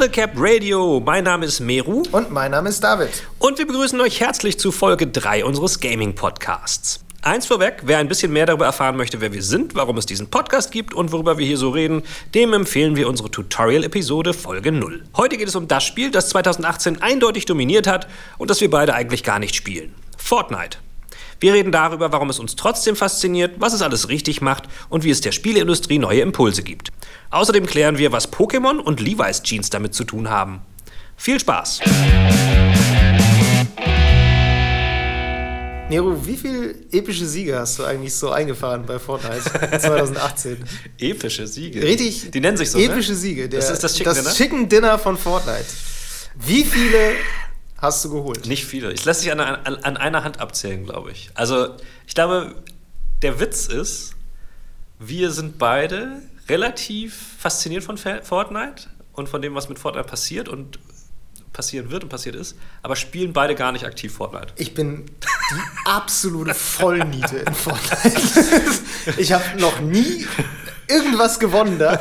Level 0.00 0.12
Cap 0.12 0.32
Radio. 0.36 1.02
Mein 1.04 1.24
Name 1.24 1.44
ist 1.44 1.60
Meru. 1.60 2.02
Und 2.10 2.30
mein 2.30 2.52
Name 2.52 2.70
ist 2.70 2.82
David. 2.82 3.10
Und 3.38 3.58
wir 3.58 3.66
begrüßen 3.66 4.00
euch 4.00 4.18
herzlich 4.18 4.58
zu 4.58 4.72
Folge 4.72 5.06
3 5.06 5.44
unseres 5.44 5.78
Gaming 5.78 6.14
Podcasts. 6.14 7.04
Eins 7.20 7.44
vorweg, 7.44 7.82
wer 7.84 7.98
ein 7.98 8.08
bisschen 8.08 8.32
mehr 8.32 8.46
darüber 8.46 8.64
erfahren 8.64 8.96
möchte, 8.96 9.20
wer 9.20 9.34
wir 9.34 9.42
sind, 9.42 9.74
warum 9.74 9.98
es 9.98 10.06
diesen 10.06 10.30
Podcast 10.30 10.72
gibt 10.72 10.94
und 10.94 11.12
worüber 11.12 11.36
wir 11.36 11.46
hier 11.46 11.58
so 11.58 11.68
reden, 11.68 12.02
dem 12.34 12.54
empfehlen 12.54 12.96
wir 12.96 13.10
unsere 13.10 13.30
Tutorial-Episode 13.30 14.32
Folge 14.32 14.72
0. 14.72 15.02
Heute 15.18 15.36
geht 15.36 15.48
es 15.48 15.54
um 15.54 15.68
das 15.68 15.84
Spiel, 15.84 16.10
das 16.10 16.30
2018 16.30 17.02
eindeutig 17.02 17.44
dominiert 17.44 17.86
hat 17.86 18.06
und 18.38 18.48
das 18.48 18.62
wir 18.62 18.70
beide 18.70 18.94
eigentlich 18.94 19.22
gar 19.22 19.38
nicht 19.38 19.54
spielen. 19.54 19.94
Fortnite. 20.16 20.78
Wir 21.40 21.54
reden 21.54 21.72
darüber, 21.72 22.12
warum 22.12 22.28
es 22.28 22.38
uns 22.38 22.54
trotzdem 22.54 22.96
fasziniert, 22.96 23.54
was 23.58 23.72
es 23.72 23.80
alles 23.80 24.10
richtig 24.10 24.42
macht 24.42 24.64
und 24.90 25.04
wie 25.04 25.10
es 25.10 25.22
der 25.22 25.32
Spieleindustrie 25.32 25.98
neue 25.98 26.20
Impulse 26.20 26.62
gibt. 26.62 26.90
Außerdem 27.30 27.64
klären 27.64 27.96
wir, 27.96 28.12
was 28.12 28.30
Pokémon 28.30 28.76
und 28.78 29.00
Levi's 29.00 29.42
Jeans 29.42 29.70
damit 29.70 29.94
zu 29.94 30.04
tun 30.04 30.28
haben. 30.28 30.60
Viel 31.16 31.40
Spaß! 31.40 31.80
Nero, 35.88 36.24
wie 36.24 36.36
viele 36.36 36.74
epische 36.92 37.24
Siege 37.24 37.58
hast 37.58 37.78
du 37.78 37.84
eigentlich 37.84 38.14
so 38.14 38.30
eingefahren 38.30 38.84
bei 38.86 38.98
Fortnite 38.98 39.42
2018? 39.80 40.62
epische 40.98 41.46
Siege? 41.46 41.82
Richtig. 41.82 42.30
Die 42.30 42.40
nennen 42.40 42.58
sich 42.58 42.70
so, 42.70 42.78
Epische 42.78 43.12
ne? 43.12 43.16
Siege. 43.18 43.48
Der, 43.48 43.60
das 43.60 43.70
ist 43.70 43.82
das 43.82 43.94
Chicken 43.94 44.04
das 44.04 44.18
Dinner? 44.18 44.34
Chicken 44.34 44.68
Dinner 44.68 44.98
von 44.98 45.16
Fortnite. 45.16 45.64
Wie 46.36 46.64
viele 46.64 47.14
hast 47.80 48.04
du 48.04 48.10
geholt? 48.10 48.46
Nicht 48.46 48.64
viele. 48.64 48.92
Ich 48.92 49.04
lasse 49.04 49.20
sich 49.20 49.32
an, 49.32 49.40
an, 49.40 49.76
an 49.76 49.96
einer 49.96 50.24
Hand 50.24 50.40
abzählen, 50.40 50.84
glaube 50.84 51.10
ich. 51.12 51.30
Also, 51.34 51.76
ich 52.06 52.14
glaube, 52.14 52.54
der 53.22 53.40
Witz 53.40 53.66
ist, 53.66 54.14
wir 54.98 55.30
sind 55.30 55.58
beide 55.58 56.22
relativ 56.48 57.36
fasziniert 57.38 57.84
von 57.84 57.96
Fortnite 57.96 58.88
und 59.12 59.28
von 59.28 59.42
dem, 59.42 59.54
was 59.54 59.68
mit 59.68 59.78
Fortnite 59.78 60.08
passiert 60.08 60.48
und 60.48 60.78
passieren 61.52 61.90
wird 61.90 62.04
und 62.04 62.08
passiert 62.08 62.36
ist, 62.36 62.56
aber 62.82 62.96
spielen 62.96 63.32
beide 63.32 63.54
gar 63.54 63.72
nicht 63.72 63.84
aktiv 63.84 64.14
Fortnite. 64.14 64.52
Ich 64.56 64.72
bin 64.72 65.06
die 65.06 65.60
absolute 65.84 66.54
Vollniete 66.54 67.38
in 67.38 67.54
Fortnite. 67.54 68.20
Ich 69.16 69.32
habe 69.32 69.44
noch 69.58 69.80
nie 69.80 70.26
irgendwas 70.90 71.38
gewonnen 71.38 71.78
da. 71.78 71.98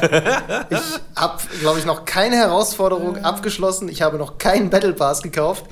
Ich 0.69 0.79
habe, 1.15 1.41
glaube 1.61 1.79
ich, 1.79 1.85
noch 1.85 2.05
keine 2.05 2.35
Herausforderung 2.37 3.17
abgeschlossen. 3.23 3.87
Ich 3.89 4.01
habe 4.01 4.17
noch 4.17 4.37
keinen 4.37 4.69
Battle 4.69 4.93
Pass 4.93 5.21
gekauft. 5.21 5.65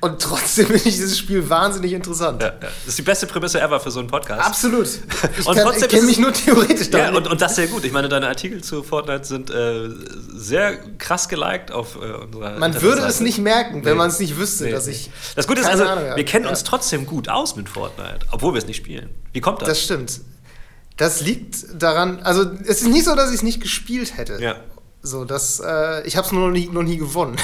Und 0.00 0.20
trotzdem 0.22 0.66
finde 0.66 0.78
ich 0.88 0.96
dieses 0.96 1.18
Spiel 1.18 1.48
wahnsinnig 1.48 1.92
interessant. 1.92 2.42
Ja, 2.42 2.48
ja. 2.48 2.54
Das 2.60 2.70
ist 2.88 2.98
die 2.98 3.02
beste 3.02 3.26
Prämisse 3.26 3.60
ever 3.60 3.78
für 3.80 3.90
so 3.90 4.00
einen 4.00 4.08
Podcast. 4.08 4.46
Absolut. 4.46 4.88
Ich, 5.38 5.46
Und 5.46 5.54
kann- 5.56 5.64
trotzdem 5.64 5.82
ich 5.84 5.88
kenne 5.90 6.06
mich 6.06 6.18
nur 6.18 6.32
theoretisch 6.32 6.88
Ja, 6.88 7.06
damit. 7.06 7.16
und, 7.26 7.32
und 7.32 7.40
das 7.40 7.54
sehr 7.56 7.66
gut. 7.66 7.84
Ich 7.84 7.92
meine, 7.92 8.08
deine 8.08 8.28
Artikel 8.28 8.62
zu 8.62 8.82
Fortnite 8.82 9.24
sind 9.24 9.50
äh, 9.50 9.88
sehr 10.34 10.76
krass 10.98 11.28
geliked 11.28 11.70
auf 11.72 11.96
äh, 11.96 11.98
unserer 12.24 12.58
man 12.58 12.80
würde 12.80 13.02
es 13.02 13.20
nicht 13.20 13.38
merken, 13.38 13.84
wenn 13.84 13.92
Nee. 13.92 13.98
man 13.98 14.08
es 14.08 14.18
nicht 14.18 14.36
wüsste, 14.38 14.64
Nee, 14.64 14.70
dass 14.72 14.86
ich. 14.86 15.10
Das 15.36 15.46
Gute 15.46 15.60
ist 15.60 15.66
also, 15.66 15.84
Ahnung 15.84 16.16
wir 16.16 16.24
kennen 16.24 16.44
Ja. 16.44 16.50
uns 16.50 16.64
trotzdem 16.64 17.06
gut 17.06 17.28
aus 17.28 17.56
mit 17.56 17.68
Fortnite, 17.68 18.20
obwohl 18.32 18.54
wir 18.54 18.58
es 18.58 18.66
nicht 18.66 18.78
spielen. 18.78 19.10
Wie 19.32 19.40
kommt 19.40 19.60
das? 19.62 19.68
Das 19.68 19.82
stimmt. 19.82 20.20
Das 20.98 21.20
liegt 21.20 21.80
daran, 21.80 22.20
also 22.22 22.44
es 22.64 22.82
ist 22.82 22.88
nicht 22.88 23.04
so, 23.04 23.14
dass 23.14 23.30
ich 23.30 23.36
es 23.36 23.42
nicht 23.42 23.60
gespielt 23.60 24.16
hätte. 24.16 24.38
Ja. 24.40 24.56
So, 25.00 25.24
das, 25.24 25.60
äh, 25.64 26.06
ich 26.06 26.16
habe 26.16 26.26
es 26.26 26.32
nur 26.32 26.48
noch 26.48 26.52
nie, 26.52 26.68
noch 26.68 26.82
nie 26.82 26.98
gewonnen. 26.98 27.36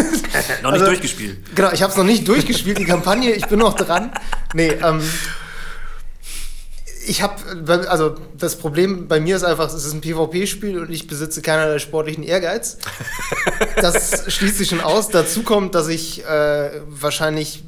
Noch 0.62 0.72
nicht 0.72 0.86
durchgespielt. 0.86 1.54
Genau, 1.54 1.72
ich 1.72 1.82
habe 1.82 1.90
es 1.90 1.96
noch 1.96 2.04
nicht 2.04 2.28
durchgespielt, 2.28 2.78
die 2.78 2.84
Kampagne, 2.84 3.32
ich 3.32 3.46
bin 3.46 3.58
noch 3.58 3.74
dran. 3.74 4.12
Nee, 4.52 4.68
ähm, 4.68 5.00
ich 7.06 7.22
habe, 7.22 7.88
also 7.88 8.16
das 8.36 8.56
Problem 8.56 9.08
bei 9.08 9.20
mir 9.20 9.36
ist 9.36 9.42
einfach, 9.42 9.66
es 9.68 9.84
ist 9.84 9.94
ein 9.94 10.02
PvP-Spiel 10.02 10.78
und 10.78 10.90
ich 10.90 11.06
besitze 11.06 11.40
keinerlei 11.40 11.78
sportlichen 11.78 12.22
Ehrgeiz. 12.22 12.76
Das 13.76 14.32
schließt 14.32 14.58
sich 14.58 14.68
schon 14.68 14.80
aus. 14.80 15.08
Dazu 15.08 15.42
kommt, 15.42 15.74
dass 15.74 15.88
ich 15.88 16.24
äh, 16.26 16.82
wahrscheinlich 16.88 17.64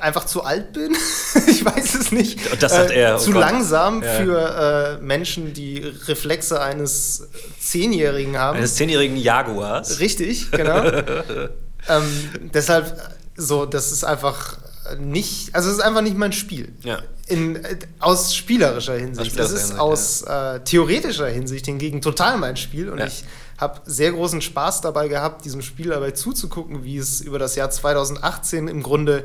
einfach 0.00 0.24
zu 0.24 0.42
alt 0.44 0.72
bin. 0.72 0.92
ich 1.46 1.64
weiß 1.64 1.94
es 1.94 2.12
nicht. 2.12 2.50
Und 2.52 2.62
das 2.62 2.72
sagt 2.72 2.90
äh, 2.90 3.00
er, 3.02 3.16
oh 3.16 3.18
Zu 3.18 3.32
Gott. 3.32 3.40
langsam 3.40 4.02
Ja. 4.02 4.12
für 4.14 4.98
äh, 5.00 5.02
Menschen, 5.02 5.52
die 5.54 5.78
Reflexe 6.06 6.60
eines 6.60 7.28
Zehnjährigen 7.58 8.38
haben. 8.38 8.58
Eines 8.58 8.74
zehnjährigen 8.74 9.16
Jaguars. 9.16 10.00
Richtig, 10.00 10.50
genau. 10.50 10.84
ähm, 11.88 12.50
deshalb, 12.54 12.96
so, 13.36 13.66
das 13.66 13.92
ist 13.92 14.04
einfach 14.04 14.58
nicht, 14.98 15.54
also 15.54 15.68
es 15.70 15.76
ist 15.76 15.82
einfach 15.82 16.02
nicht 16.02 16.16
mein 16.16 16.32
Spiel. 16.32 16.72
Ja. 16.82 16.98
In, 17.26 17.56
äh, 17.64 17.76
aus 18.00 18.34
spielerischer 18.34 18.96
Hinsicht. 18.96 19.38
Aus 19.38 19.52
Das 19.52 19.52
ist 19.52 19.78
aus 19.78 20.22
äh, 20.22 20.60
theoretischer 20.60 21.28
Hinsicht 21.28 21.66
hingegen 21.66 22.00
total 22.00 22.38
mein 22.38 22.56
Spiel 22.56 22.88
und 22.90 22.98
Ja. 22.98 23.06
ich 23.06 23.24
habe 23.58 23.80
sehr 23.84 24.10
großen 24.12 24.40
Spaß 24.40 24.80
dabei 24.80 25.06
gehabt, 25.08 25.44
diesem 25.44 25.60
Spiel 25.62 25.90
dabei 25.90 26.12
zuzugucken, 26.12 26.82
wie 26.82 26.96
es 26.96 27.20
über 27.20 27.38
das 27.38 27.56
Jahr 27.56 27.70
2018 27.70 28.68
im 28.68 28.82
Grunde, 28.82 29.24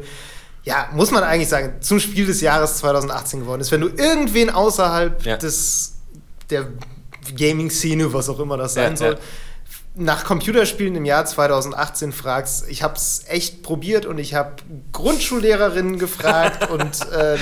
ja, 0.65 0.89
muss 0.93 1.11
man 1.11 1.23
eigentlich 1.23 1.49
sagen, 1.49 1.75
zum 1.81 1.99
Spiel 1.99 2.25
des 2.25 2.41
Jahres 2.41 2.77
2018 2.77 3.41
geworden 3.41 3.61
ist. 3.61 3.71
Wenn 3.71 3.81
du 3.81 3.87
irgendwen 3.89 4.49
außerhalb 4.49 5.23
Ja. 5.25 5.37
des 5.37 5.93
der 6.49 6.67
Gaming-Szene, 7.37 8.11
was 8.13 8.29
auch 8.29 8.39
immer 8.39 8.57
das 8.57 8.73
sein 8.75 8.91
Ja, 8.93 8.97
soll, 8.97 9.13
ja. 9.13 9.19
nach 9.95 10.25
Computerspielen 10.25 10.95
im 10.95 11.05
Jahr 11.05 11.25
2018 11.25 12.11
fragst, 12.11 12.65
ich 12.69 12.83
habe 12.83 12.95
es 12.95 13.23
echt 13.27 13.63
probiert 13.63 14.05
und 14.05 14.17
ich 14.19 14.33
habe 14.33 14.55
Grundschullehrerinnen 14.91 15.97
gefragt 15.99 16.69
und 16.69 16.99
äh, 17.11 17.37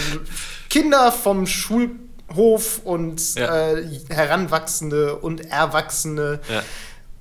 Kinder 0.69 1.11
vom 1.11 1.47
Schulhof 1.47 2.79
und 2.83 3.21
äh, 3.37 3.83
Heranwachsende 4.09 5.15
und 5.17 5.49
Erwachsene. 5.49 6.39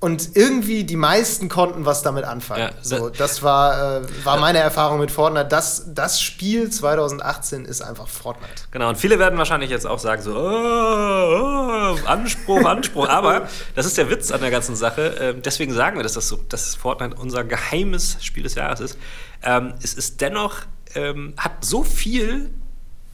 Und 0.03 0.35
irgendwie 0.35 0.83
die 0.83 0.97
meisten 0.97 1.47
konnten 1.47 1.85
was 1.85 2.01
damit 2.01 2.25
anfangen. 2.25 2.63
Ja, 2.63 2.71
so, 2.81 3.07
das 3.07 3.41
war, 3.41 4.01
äh, 4.01 4.25
war 4.25 4.37
meine 4.37 4.57
Erfahrung 4.57 4.99
mit 4.99 5.11
Fortnite. 5.11 5.47
Das, 5.47 5.93
das 5.93 6.21
Spiel 6.21 6.69
2018 6.69 7.63
ist 7.63 7.81
einfach 7.81 8.09
Fortnite. 8.09 8.63
Genau, 8.71 8.89
und 8.89 8.97
viele 8.97 9.17
werden 9.17 9.37
wahrscheinlich 9.37 9.69
jetzt 9.69 9.87
auch 9.87 9.99
sagen 9.99 10.21
so, 10.21 10.35
oh, 10.35 11.95
oh, 11.95 11.97
Anspruch, 12.05 12.65
Anspruch. 12.65 13.07
Aber 13.07 13.47
das 13.75 13.85
ist 13.85 13.97
der 13.97 14.09
Witz 14.09 14.29
an 14.31 14.41
der 14.41 14.51
ganzen 14.51 14.75
Sache. 14.75 15.15
Ähm, 15.21 15.41
deswegen 15.41 15.73
sagen 15.73 15.95
wir, 15.95 16.03
dass, 16.03 16.15
das 16.15 16.27
so, 16.27 16.35
dass 16.49 16.75
Fortnite 16.75 17.15
unser 17.17 17.45
geheimes 17.45 18.17
Spiel 18.19 18.43
des 18.43 18.55
Jahres 18.55 18.81
ist. 18.81 18.97
Ähm, 19.41 19.73
es 19.81 19.93
ist 19.93 20.19
dennoch, 20.19 20.63
ähm, 20.95 21.33
hat 21.37 21.63
so 21.63 21.85
viel 21.85 22.49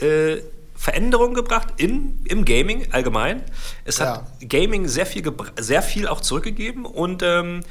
äh, 0.02 0.38
Veränderungen 0.80 1.34
gebracht 1.34 1.74
in, 1.76 2.24
im 2.24 2.46
Gaming 2.46 2.94
allgemein. 2.94 3.44
Es 3.84 4.00
hat 4.00 4.24
Gaming 4.48 4.88
sehr 4.88 5.06
viel, 5.06 5.30
sehr 5.60 5.82
viel 5.82 6.08
auch 6.08 6.22
zurückgegeben 6.22 6.86
und 6.86 7.22
ähm, 7.22 7.66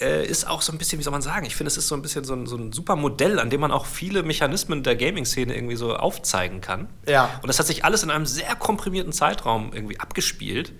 äh, 0.00 0.24
ist 0.24 0.46
auch 0.46 0.62
so 0.62 0.70
ein 0.70 0.78
bisschen, 0.78 1.00
wie 1.00 1.02
soll 1.02 1.10
man 1.10 1.20
sagen, 1.20 1.46
ich 1.46 1.56
finde, 1.56 1.66
es 1.66 1.76
ist 1.76 1.88
so 1.88 1.96
ein 1.96 2.02
bisschen 2.02 2.22
so 2.22 2.32
ein, 2.32 2.46
so 2.46 2.56
ein 2.56 2.70
super 2.70 2.94
Modell, 2.94 3.40
an 3.40 3.50
dem 3.50 3.60
man 3.60 3.72
auch 3.72 3.86
viele 3.86 4.22
Mechanismen 4.22 4.84
der 4.84 4.94
Gaming-Szene 4.94 5.52
irgendwie 5.52 5.74
so 5.74 5.96
aufzeigen 5.96 6.60
kann. 6.60 6.86
Ja. 7.08 7.40
Und 7.42 7.48
das 7.48 7.58
hat 7.58 7.66
sich 7.66 7.84
alles 7.84 8.04
in 8.04 8.10
einem 8.10 8.24
sehr 8.24 8.54
komprimierten 8.54 9.12
Zeitraum 9.12 9.72
irgendwie 9.72 9.98
abgespielt. 9.98 10.72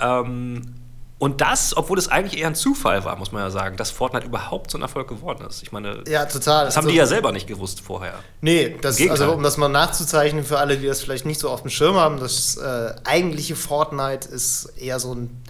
Ähm, 0.00 0.74
und 1.22 1.40
das, 1.40 1.76
obwohl 1.76 1.98
es 2.00 2.08
eigentlich 2.08 2.40
eher 2.40 2.48
ein 2.48 2.56
Zufall 2.56 3.04
war, 3.04 3.14
muss 3.14 3.30
man 3.30 3.42
ja 3.44 3.50
sagen, 3.50 3.76
dass 3.76 3.92
Fortnite 3.92 4.26
überhaupt 4.26 4.72
so 4.72 4.76
ein 4.78 4.82
Erfolg 4.82 5.06
geworden 5.06 5.46
ist. 5.48 5.62
Ich 5.62 5.70
meine, 5.70 6.02
Ja, 6.08 6.26
total. 6.26 6.64
das 6.64 6.76
haben 6.76 6.80
Also- 6.82 6.90
die 6.90 6.96
ja 6.96 7.06
selber 7.06 7.30
nicht 7.30 7.46
gewusst 7.46 7.80
vorher. 7.80 8.14
Nee, 8.40 8.76
das, 8.80 9.00
also 9.08 9.30
um 9.32 9.40
das 9.44 9.56
mal 9.56 9.68
nachzuzeichnen 9.68 10.42
für 10.44 10.58
alle, 10.58 10.76
die 10.78 10.88
das 10.88 11.00
vielleicht 11.00 11.24
nicht 11.24 11.38
so 11.38 11.48
auf 11.48 11.60
dem 11.62 11.70
Schirm 11.70 11.94
haben, 11.94 12.18
das 12.18 12.56
äh, 12.56 12.94
eigentliche 13.04 13.54
Fortnite 13.54 14.26
ist 14.30 14.64
eher 14.76 14.98
so 14.98 15.14
ein 15.14 15.40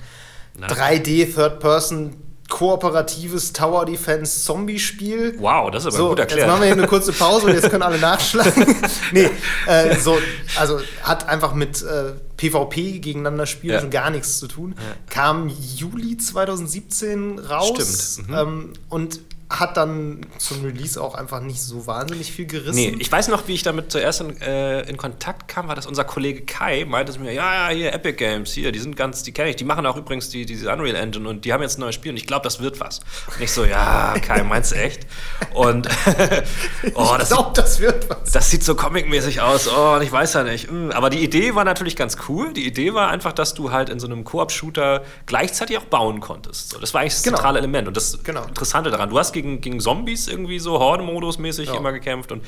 Na. 0.58 0.67
3D 0.67 1.25
Third-Person 1.35 2.17
kooperatives 2.52 3.52
Tower 3.54 3.87
Defense 3.87 4.44
Zombie 4.44 4.78
Spiel. 4.78 5.34
Wow, 5.38 5.70
das 5.70 5.84
ist 5.84 5.94
aber 5.94 5.96
So, 5.96 6.08
gut 6.10 6.19
jetzt 6.19 6.31
erklärt. 6.32 6.49
machen 6.49 6.60
wir 6.60 6.66
hier 6.66 6.76
eine 6.76 6.87
kurze 6.87 7.12
Pause 7.12 7.46
und 7.46 7.54
jetzt 7.54 7.70
können 7.70 7.82
alle 7.82 7.99
nachschlagen. 8.10 8.76
nee, 9.12 9.31
äh, 9.66 9.96
so, 9.96 10.19
also 10.58 10.78
hat 11.02 11.26
einfach 11.28 11.54
mit 11.54 11.82
äh, 11.82 12.12
PvP 12.37 12.99
gegeneinander 12.99 13.46
spielen 13.46 13.72
Ja. 13.75 13.81
schon 13.81 13.90
gar 13.90 14.10
nichts 14.10 14.38
zu 14.38 14.49
tun. 14.49 14.75
Kam 15.08 15.50
Juli 15.76 16.19
2017 16.19 17.38
raus 17.38 18.19
Stimmt, 18.20 18.28
mhm. 18.28 18.34
ähm, 18.37 18.72
und 18.90 19.20
hat 19.60 19.76
dann 19.76 20.20
zum 20.38 20.64
Release 20.64 21.00
auch 21.00 21.14
einfach 21.14 21.40
nicht 21.40 21.60
so 21.62 21.87
wahnsinnig 21.87 22.32
viel 22.32 22.46
gerissen. 22.46 22.75
Nee, 22.75 22.96
ich 22.99 23.10
weiß 23.12 23.28
noch, 23.28 23.46
wie 23.49 23.54
ich 23.54 23.62
damit 23.62 23.93
zuerst 23.93 24.20
in, 24.20 24.40
äh, 24.40 24.81
in 24.82 24.96
Kontakt 24.96 25.49
kam, 25.49 25.69
war 25.69 25.75
das 25.75 25.87
unser 25.87 26.04
Kollege 26.04 26.43
Kai, 26.43 26.84
meinte 26.87 27.12
zu 27.12 27.20
mir, 27.20 27.32
ja, 27.32 27.69
ja, 27.70 27.75
hier, 27.75 27.93
Epic 27.93 28.16
Games, 28.16 28.52
hier, 28.52 28.72
die 28.72 28.78
sind 28.78 28.96
ganz, 28.96 29.22
die 29.22 29.32
kenne 29.32 29.50
ich, 29.50 29.56
die 29.56 29.64
machen 29.64 29.87
auch 29.87 29.96
übrigens 29.96 30.28
die, 30.31 30.46
diese 30.46 30.70
Unreal 30.72 30.96
Engine 30.96 31.28
und 31.28 31.44
die 31.44 31.52
haben 31.52 31.62
jetzt 31.62 31.78
ein 31.78 31.82
neues 31.82 31.94
Spiel 31.94 32.10
und 32.12 32.16
ich 32.16 32.26
glaube, 32.26 32.44
das 32.44 32.60
wird 32.60 32.81
was. 32.81 33.00
Und 33.34 33.40
ich 33.43 33.52
so, 33.52 33.64
ja, 33.64 34.14
Kai, 34.20 34.43
meinst 34.43 34.72
du 34.72 34.76
echt? 34.76 35.06
Und, 35.54 35.88
oh, 36.94 37.10
ich 37.12 37.19
das, 37.19 37.28
glaube, 37.31 37.50
das 37.54 37.81
wird 37.81 38.08
was. 38.08 38.32
das 38.32 38.50
sieht 38.50 38.64
so 38.64 38.75
comic-mäßig 38.75 39.40
aus, 39.40 39.69
oh, 39.69 39.94
und 39.96 40.02
ich 40.02 40.12
weiß 40.12 40.34
ja 40.34 40.43
nicht. 40.44 40.69
Hm, 40.69 40.90
Aber 40.93 41.10
die 41.10 41.22
Idee 41.22 41.54
war 41.54 41.64
natürlich 41.64 41.96
ganz 41.96 42.16
cool. 42.28 42.52
Die 42.52 42.66
Idee 42.66 42.94
war 42.94 43.08
einfach, 43.10 43.32
dass 43.32 43.54
du 43.54 43.70
halt 43.72 43.88
in 43.88 44.00
so 44.00 44.06
einem 44.06 44.25
Koop-Shooter 44.25 45.02
gleichzeitig 45.26 45.78
auch 45.78 45.84
bauen 45.84 46.20
konntest. 46.20 46.70
So, 46.70 46.78
das 46.78 46.94
war 46.94 47.00
eigentlich 47.00 47.14
das 47.14 47.22
Genau. 47.22 47.37
zentrale 47.37 47.58
Element. 47.58 47.88
Und 47.88 47.96
das 47.96 48.19
Genau. 48.25 48.44
Interessante 48.44 48.90
daran, 48.90 49.10
du 49.10 49.19
hast 49.19 49.32
gegen, 49.32 49.42
gegen 49.61 49.81
Zombies 49.81 50.29
irgendwie 50.29 50.59
so 50.59 50.79
Horde-Modus 50.79 51.39
mäßig 51.39 51.69
Ja. 51.69 51.77
immer 51.77 51.93
gekämpft. 51.93 52.33
Und 52.33 52.43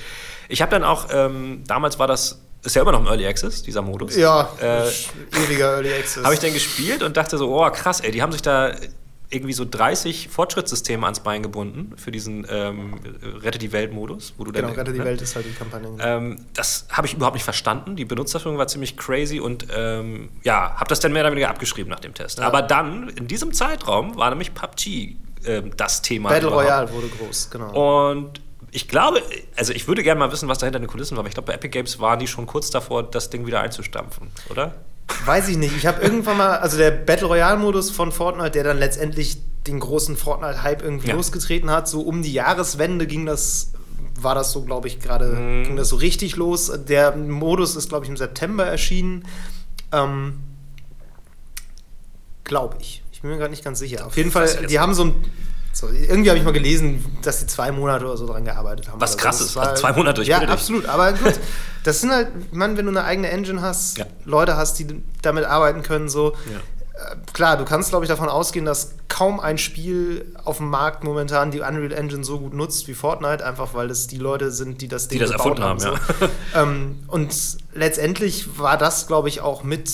ich 0.48 0.62
habe 0.62 0.70
dann 0.70 0.84
auch, 0.84 1.06
ähm, 1.12 1.62
damals 1.66 1.98
war 1.98 2.06
das, 2.06 2.40
ist 2.62 2.74
ja 2.76 2.82
immer 2.82 2.92
noch 2.92 3.00
im 3.00 3.06
Early 3.06 3.26
Access, 3.26 3.62
dieser 3.62 3.82
Modus. 3.82 4.16
Ja, 4.16 4.48
Äh, 4.60 4.88
ewiger 5.44 5.74
Early 5.74 5.92
Access. 5.92 6.24
habe 6.24 6.34
ich 6.34 6.40
dann 6.40 6.52
gespielt 6.52 7.02
und 7.02 7.16
dachte 7.16 7.36
so, 7.38 7.54
oh 7.54 7.68
krass, 7.70 8.00
ey, 8.00 8.10
die 8.10 8.22
haben 8.22 8.32
sich 8.32 8.42
da 8.42 8.72
irgendwie 9.30 9.52
so 9.54 9.64
30 9.68 10.28
Fortschrittssysteme 10.28 11.04
ans 11.04 11.20
Bein 11.20 11.42
gebunden 11.42 11.94
für 11.96 12.12
diesen 12.12 12.46
ähm, 12.48 12.94
Rette 13.42 13.58
die 13.58 13.72
Welt-Modus, 13.72 14.34
wo 14.38 14.44
du 14.44 14.52
Genau, 14.52 14.68
dann. 14.68 14.76
Rette 14.76 14.92
die 14.92 14.98
ne? 15.00 15.04
Welt 15.06 15.20
ist 15.22 15.34
halt 15.34 15.44
die 15.46 15.52
Kampagne. 15.52 15.88
Ähm, 15.98 16.36
das 16.52 16.86
habe 16.90 17.06
ich 17.08 17.14
überhaupt 17.14 17.34
nicht 17.34 17.42
verstanden. 17.42 17.96
Die 17.96 18.04
Benutzerführung 18.04 18.58
war 18.58 18.68
ziemlich 18.68 18.96
crazy 18.96 19.40
und 19.40 19.66
ähm, 19.74 20.28
ja, 20.44 20.74
habe 20.76 20.88
das 20.88 21.00
dann 21.00 21.12
mehr 21.12 21.22
oder 21.22 21.32
weniger 21.32 21.48
abgeschrieben 21.50 21.90
nach 21.90 22.00
dem 22.00 22.14
Test. 22.14 22.38
Aber 22.40 22.62
dann, 22.62 23.08
in 23.08 23.26
diesem 23.26 23.52
Zeitraum, 23.52 24.16
war 24.16 24.30
nämlich 24.30 24.54
PUBG 24.54 25.16
ähm, 25.46 25.72
das 25.76 26.02
Thema. 26.02 26.28
Battle 26.30 26.48
überhaupt. 26.48 26.64
Royale 26.66 26.92
wurde 26.92 27.08
groß, 27.08 27.50
genau. 27.50 28.12
Und 28.12 28.40
ich 28.70 28.88
glaube, 28.88 29.22
also 29.56 29.72
ich 29.72 29.86
würde 29.86 30.02
gerne 30.02 30.18
mal 30.18 30.32
wissen, 30.32 30.48
was 30.48 30.58
da 30.58 30.66
hinter 30.66 30.80
den 30.80 30.88
Kulissen 30.88 31.16
war, 31.16 31.20
aber 31.20 31.28
ich 31.28 31.34
glaube, 31.34 31.46
bei 31.46 31.54
Epic 31.54 31.70
Games 31.70 32.00
waren 32.00 32.18
die 32.18 32.26
schon 32.26 32.46
kurz 32.46 32.70
davor, 32.70 33.02
das 33.04 33.30
Ding 33.30 33.46
wieder 33.46 33.60
einzustampfen, 33.60 34.30
oder? 34.50 34.74
Weiß 35.26 35.48
ich 35.48 35.56
nicht. 35.58 35.76
Ich 35.76 35.86
habe 35.86 36.02
irgendwann 36.02 36.38
mal, 36.38 36.56
also 36.58 36.76
der 36.78 36.90
Battle 36.90 37.26
Royale-Modus 37.28 37.90
von 37.90 38.10
Fortnite, 38.10 38.50
der 38.52 38.64
dann 38.64 38.78
letztendlich 38.78 39.36
den 39.66 39.78
großen 39.78 40.16
Fortnite-Hype 40.16 40.82
irgendwie 40.82 41.08
Ja. 41.08 41.14
losgetreten 41.14 41.70
hat, 41.70 41.88
so 41.88 42.00
um 42.00 42.22
die 42.22 42.32
Jahreswende 42.32 43.06
ging 43.06 43.26
das, 43.26 43.72
war 44.18 44.34
das 44.34 44.50
so, 44.52 44.62
glaube 44.64 44.88
ich, 44.88 44.98
gerade, 45.00 45.26
Mhm. 45.26 45.64
ging 45.64 45.76
das 45.76 45.90
so 45.90 45.96
richtig 45.96 46.36
los. 46.36 46.72
Der 46.88 47.14
Modus 47.16 47.76
ist, 47.76 47.88
glaube 47.90 48.04
ich, 48.06 48.10
im 48.10 48.16
September 48.16 48.64
erschienen. 48.66 49.24
Ähm, 49.92 50.40
glaube 52.44 52.76
ich. 52.80 53.02
Bin 53.24 53.30
mir 53.30 53.38
gerade 53.38 53.52
nicht 53.52 53.64
ganz 53.64 53.78
sicher. 53.78 54.04
Auf 54.04 54.18
jeden 54.18 54.30
Fall, 54.30 54.66
die 54.68 54.78
haben 54.78 54.92
so 54.92 55.04
ein. 55.04 55.14
So, 55.72 55.88
irgendwie 55.88 56.28
habe 56.28 56.38
ich 56.38 56.44
mal 56.44 56.52
gelesen, 56.52 57.02
dass 57.22 57.40
die 57.40 57.46
zwei 57.46 57.72
Monate 57.72 58.04
oder 58.04 58.18
so 58.18 58.26
dran 58.26 58.44
gearbeitet 58.44 58.90
haben. 58.90 59.00
Was 59.00 59.16
krass 59.16 59.38
so. 59.38 59.44
ist, 59.46 59.56
Das 59.56 59.66
also 59.66 59.80
zwei 59.80 59.92
Monate, 59.94 60.20
ich 60.20 60.28
Ja, 60.28 60.40
absolut. 60.42 60.84
Aber 60.84 61.14
gut, 61.14 61.32
das 61.84 62.02
sind 62.02 62.12
halt, 62.12 62.52
meine, 62.52 62.76
wenn 62.76 62.84
du 62.84 62.90
eine 62.90 63.04
eigene 63.04 63.30
Engine 63.30 63.62
hast, 63.62 63.96
Ja. 63.96 64.04
Leute 64.26 64.58
hast, 64.58 64.78
die 64.78 65.02
damit 65.22 65.46
arbeiten 65.46 65.82
können, 65.82 66.10
so. 66.10 66.34
Ja. 66.52 67.12
Äh, 67.12 67.16
Klar, 67.32 67.56
du 67.56 67.64
kannst, 67.64 67.88
glaube 67.88 68.04
ich, 68.04 68.10
davon 68.10 68.28
ausgehen, 68.28 68.66
dass 68.66 68.92
kaum 69.08 69.40
ein 69.40 69.56
Spiel 69.56 70.34
auf 70.44 70.58
dem 70.58 70.68
Markt 70.68 71.02
momentan 71.02 71.50
die 71.50 71.60
Unreal 71.60 71.92
Engine 71.92 72.24
so 72.24 72.38
gut 72.40 72.52
nutzt 72.52 72.88
wie 72.88 72.94
Fortnite, 72.94 73.42
einfach 73.42 73.72
weil 73.72 73.90
es 73.90 74.06
die 74.06 74.18
Leute 74.18 74.50
sind, 74.50 74.82
die 74.82 74.88
das 74.88 75.08
Ding 75.08 75.18
das 75.18 75.30
gebaut 75.30 75.58
erfunden 75.58 75.64
haben, 75.64 75.80
so. 75.80 75.96
ähm, 76.54 77.04
und 77.08 77.34
letztendlich 77.72 78.58
war 78.58 78.76
das, 78.76 79.06
glaube 79.06 79.30
ich, 79.30 79.40
auch 79.40 79.62
mit 79.62 79.88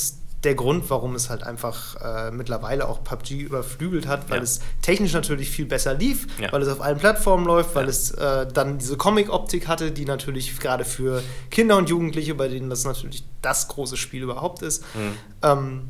der 0.45 0.55
Grund, 0.55 0.89
warum 0.89 1.15
es 1.15 1.29
halt 1.29 1.43
einfach 1.43 1.97
äh, 2.01 2.31
mittlerweile 2.31 2.89
auch 2.89 3.05
PUBG 3.05 3.41
überflügelt 3.43 4.07
hat, 4.07 4.31
weil 4.31 4.39
Ja. 4.39 4.43
es 4.45 4.61
technisch 4.81 5.13
natürlich 5.13 5.51
viel 5.51 5.67
besser 5.67 5.93
lief, 5.95 6.27
Ja. 6.41 6.51
weil 6.53 6.63
es 6.63 6.69
auf 6.69 6.81
allen 6.81 6.99
Plattformen 6.99 7.45
läuft, 7.45 7.75
weil 7.75 7.85
Ja. 7.85 7.91
es 7.91 8.11
äh, 8.13 8.47
dann 8.47 8.79
diese 8.79 8.97
Comic-Optik 8.97 9.69
hatte, 9.69 9.91
die 9.93 10.07
natürlich 10.07 10.59
gerade 10.59 10.87
für 10.87 11.23
Kinder 11.51 11.77
und 11.77 11.91
Jugendliche, 11.91 12.35
bei 12.35 12.49
denen 12.49 12.71
das 12.71 12.85
natürlich 12.85 13.23
das 13.43 13.69
große 13.69 13.99
Spiel 13.99 14.23
überhaupt 14.23 14.63
ist, 14.63 14.83
Mhm. 14.95 15.13
ähm, 15.43 15.89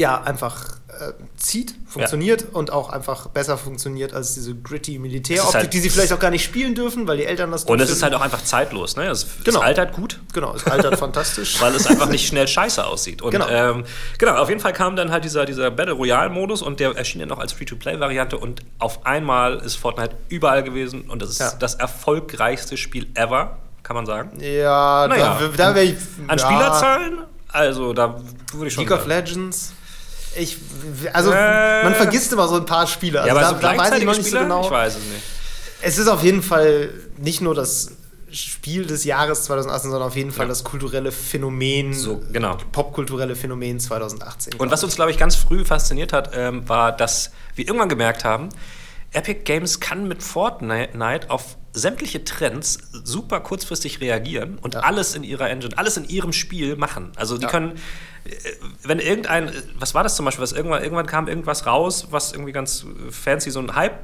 ja, 0.00 0.20
einfach 0.22 0.76
äh, 0.88 1.12
zieht, 1.36 1.74
funktioniert 1.86 2.46
und 2.52 2.72
auch 2.72 2.90
einfach 2.90 3.28
besser 3.28 3.56
funktioniert 3.56 4.12
als 4.12 4.34
diese 4.34 4.54
gritty 4.54 4.98
Militäroptik, 4.98 5.54
halt- 5.54 5.72
die 5.72 5.78
sie 5.80 5.88
vielleicht 5.90 6.12
auch 6.12 6.18
gar 6.18 6.30
nicht 6.30 6.42
spielen 6.44 6.74
dürfen, 6.74 7.06
weil 7.06 7.16
die 7.18 7.24
Eltern 7.26 7.50
das 7.52 7.64
Und 7.64 7.80
es 7.80 7.90
ist 7.90 8.02
halt 8.02 8.12
auch 8.14 8.20
einfach 8.20 8.42
zeitlos, 8.42 8.96
ne? 8.96 9.06
Es, 9.08 9.24
Genau. 9.44 9.60
es 9.60 9.64
altert 9.64 9.92
gut. 9.92 10.20
Genau, 10.32 10.54
es 10.54 10.66
altert 10.66 10.98
fantastisch. 10.98 11.60
weil 11.60 11.74
es 11.74 11.86
einfach 11.86 12.08
nicht 12.08 12.26
schnell 12.26 12.48
scheiße 12.48 12.84
aussieht. 12.84 13.22
Und 13.22 13.30
Genau. 13.32 13.48
ähm, 13.48 13.84
genau, 14.18 14.36
auf 14.36 14.48
jeden 14.48 14.60
Fall 14.60 14.72
kam 14.72 14.96
dann 14.96 15.10
halt 15.12 15.24
dieser, 15.24 15.44
dieser 15.46 15.70
Battle 15.70 15.94
Royale-Modus 15.94 16.60
und 16.62 16.80
der 16.80 16.96
erschien 16.96 17.20
dann 17.20 17.28
noch 17.28 17.38
als 17.38 17.52
Free-to-Play-Variante 17.52 18.36
und 18.36 18.62
auf 18.78 19.06
einmal 19.06 19.58
ist 19.58 19.76
Fortnite 19.76 20.16
überall 20.28 20.62
gewesen 20.64 21.02
und 21.10 21.22
das 21.22 21.30
ist 21.30 21.38
Ja. 21.40 21.52
das 21.58 21.74
erfolgreichste 21.76 22.76
Spiel 22.76 23.06
ever, 23.14 23.58
kann 23.82 23.94
man 23.96 24.06
sagen. 24.06 24.38
Ja, 24.40 25.06
Naja, 25.08 25.38
da, 25.40 25.48
da 25.56 25.74
wäre 25.74 25.84
ich. 25.84 25.96
An 26.26 26.38
ja, 26.38 26.44
Spielerzahlen, 26.44 27.18
also 27.48 27.92
da 27.92 28.20
würde 28.52 28.66
ich 28.68 28.74
schon 28.74 28.84
League 28.84 28.92
of. 28.98 29.06
Legends. 29.06 29.72
Ich, 30.36 30.56
also, 31.12 31.32
Äh. 31.32 31.82
man 31.84 31.94
vergisst 31.94 32.32
immer 32.32 32.46
so 32.48 32.56
ein 32.56 32.66
paar 32.66 32.86
Spiele. 32.86 33.20
Also 33.20 33.28
Ja, 33.28 33.32
aber 33.34 33.40
da, 33.40 33.48
so 33.48 33.74
da 33.76 33.78
weiß 33.78 33.98
ich 33.98 34.04
noch 34.04 34.12
nicht 34.12 34.22
so 34.22 34.28
Spieler? 34.28 34.42
genau. 34.42 34.64
Ich 34.64 34.70
weiß 34.70 34.96
es 34.96 35.04
nicht. 35.04 35.22
Es 35.82 35.98
ist 35.98 36.08
auf 36.08 36.22
jeden 36.22 36.42
Fall 36.42 36.90
nicht 37.18 37.40
nur 37.40 37.54
das 37.54 37.92
Spiel 38.30 38.86
des 38.86 39.02
Jahres 39.04 39.44
2018, 39.44 39.90
sondern 39.90 40.06
auf 40.08 40.14
jeden 40.14 40.30
Fall 40.30 40.44
Ja. 40.46 40.50
das 40.50 40.62
kulturelle 40.62 41.10
Phänomen, 41.10 41.94
So, 41.94 42.22
genau. 42.32 42.58
popkulturelle 42.70 43.34
Phänomen 43.34 43.80
2018. 43.80 44.54
Und 44.54 44.70
was 44.70 44.84
uns, 44.84 44.94
glaube 44.94 45.10
ich, 45.10 45.18
ganz 45.18 45.34
früh 45.34 45.64
fasziniert 45.64 46.12
hat, 46.12 46.30
ähm, 46.34 46.68
war, 46.68 46.92
dass 46.92 47.32
wir 47.56 47.66
irgendwann 47.66 47.88
gemerkt 47.88 48.24
haben, 48.24 48.50
Epic 49.12 49.40
Games 49.44 49.80
kann 49.80 50.06
mit 50.06 50.22
Fortnite 50.22 51.28
auf 51.30 51.56
sämtliche 51.72 52.24
Trends 52.24 52.78
super 53.04 53.40
kurzfristig 53.40 54.00
reagieren 54.00 54.58
und 54.60 54.74
Ja. 54.74 54.80
alles 54.80 55.16
in 55.16 55.24
ihrer 55.24 55.50
Engine, 55.50 55.76
alles 55.76 55.96
in 55.96 56.08
ihrem 56.08 56.32
Spiel 56.32 56.76
machen. 56.76 57.10
Also 57.16 57.36
die 57.36 57.44
Ja. 57.44 57.48
können, 57.50 57.72
wenn 58.82 58.98
irgendein, 58.98 59.48
äh, 59.48 59.52
was 59.78 59.94
war 59.94 60.02
das 60.02 60.16
zum 60.16 60.24
Beispiel, 60.24 60.42
was 60.42 60.52
irgendwann, 60.52 60.82
irgendwann 60.82 61.06
kam 61.06 61.28
irgendwas 61.28 61.66
raus, 61.66 62.08
was 62.10 62.32
irgendwie 62.32 62.52
ganz 62.52 62.84
äh, 62.84 63.10
fancy 63.10 63.50
so 63.50 63.60
ein 63.60 63.74
Hype 63.74 63.98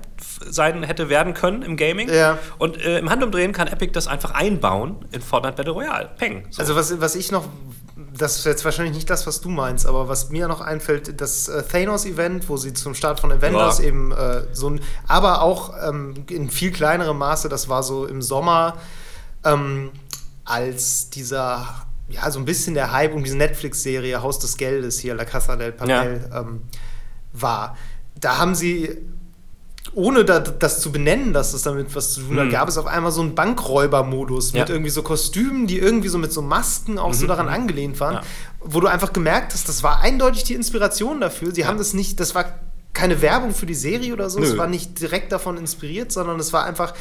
sein 0.49 0.83
hätte 0.83 1.09
werden 1.09 1.35
können 1.35 1.63
im 1.63 1.77
Gaming. 1.77 2.09
Ja. 2.09 2.39
Und 2.59 2.79
äh, 2.79 2.99
im 2.99 3.11
Handumdrehen 3.11 3.53
kann 3.53 3.69
Epic 3.69 3.93
das 3.93 4.07
einfach 4.07 4.33
einbauen 4.33 5.05
in 5.13 5.21
Fortnite 5.21 5.57
Battle 5.57 5.73
Royale. 5.73 6.11
Peng. 6.17 6.47
So. 6.51 6.61
Also 6.61 6.77
was, 6.77 7.01
was 7.01 7.15
ich 7.15 7.31
noch, 7.31 7.47
das 8.17 8.37
ist 8.39 8.47
jetzt 8.47 8.65
wahrscheinlich 8.65 8.95
nicht 8.95 9.11
das, 9.11 9.27
was 9.27 9.41
du 9.41 9.51
meinst, 9.51 9.87
aber 9.87 10.09
was 10.09 10.31
mir 10.31 10.49
noch 10.49 10.61
einfällt, 10.61 11.21
das 11.21 11.49
äh, 11.49 11.63
Thanos-Event, 11.63 12.49
wo 12.49 12.57
sie 12.57 12.73
zum 12.73 12.95
Start 12.95 13.21
von 13.21 13.31
Avengers 13.31 13.79
Ja. 13.79 13.85
eben 13.85 14.13
äh, 14.13 14.45
so 14.53 14.71
ein, 14.71 14.81
aber 15.07 15.43
auch 15.43 15.75
ähm, 15.87 16.25
in 16.31 16.51
viel 16.51 16.73
kleinerem 16.73 17.19
Maße, 17.19 17.49
das 17.49 17.69
war 17.69 17.83
so 17.83 18.07
im 18.07 18.23
Sommer, 18.23 18.77
ähm, 19.45 19.91
als 20.45 21.11
dieser, 21.11 21.86
ja, 22.09 22.31
so 22.31 22.39
ein 22.39 22.45
bisschen 22.45 22.75
der 22.75 22.93
Hype 22.93 23.15
um 23.15 23.25
diese 23.25 23.37
Netflix-Serie 23.37 24.23
Haus 24.23 24.39
des 24.39 24.57
Geldes 24.57 24.99
hier, 24.99 25.15
La 25.15 25.25
Casa 25.25 25.57
del 25.57 25.73
Papel, 25.73 26.29
ähm, 26.35 26.63
war. 27.33 27.77
Da 28.21 28.39
haben 28.39 28.55
sie 28.55 28.97
ohne 29.95 30.25
da, 30.25 30.41
das 30.41 30.81
zu 30.81 30.91
benennen, 30.93 31.33
dass 31.33 31.53
das 31.53 31.63
damit 31.63 31.95
was 31.95 32.13
zu 32.15 32.21
tun 32.23 32.39
hat, 32.39 32.47
Mhm. 32.47 32.51
gab 32.51 32.69
es 32.69 32.77
auf 32.77 32.87
einmal 32.87 33.13
so 33.13 33.21
einen 33.23 33.35
Bankräuber-Modus 33.35 34.53
mit 34.53 34.69
Ja. 34.69 34.75
irgendwie 34.75 34.91
so 34.91 35.03
Kostümen, 35.03 35.67
die 35.67 35.79
irgendwie 35.79 36.09
so 36.09 36.19
mit 36.19 36.33
so 36.33 36.43
Masken 36.43 36.99
auch 36.99 37.15
so 37.15 37.25
Mhm, 37.25 37.29
daran 37.29 37.47
mhm. 37.47 37.53
angelehnt 37.53 38.01
waren, 38.01 38.15
Ja. 38.17 38.23
wo 38.61 38.81
du 38.81 38.89
einfach 38.89 39.13
gemerkt 39.13 39.53
hast, 39.53 39.69
das 39.69 39.83
war 39.83 40.01
eindeutig 40.01 40.45
die 40.45 40.55
Inspiration 40.55 41.21
dafür. 41.21 41.55
Sie 41.55 41.63
Ja. 41.63 41.69
haben 41.69 41.79
das 41.79 41.95
nicht, 41.95 42.19
das 42.21 42.35
war 42.35 42.45
keine 42.93 43.21
Werbung 43.23 43.55
für 43.55 43.67
die 43.67 43.75
Serie 43.75 44.13
oder 44.13 44.29
so, 44.29 44.41
Nö. 44.41 44.47
es 44.47 44.57
war 44.59 44.67
nicht 44.67 45.01
direkt 45.01 45.31
davon 45.33 45.57
inspiriert, 45.57 46.11
sondern 46.13 46.41
es 46.41 46.53
war 46.53 46.65
einfach 46.65 46.93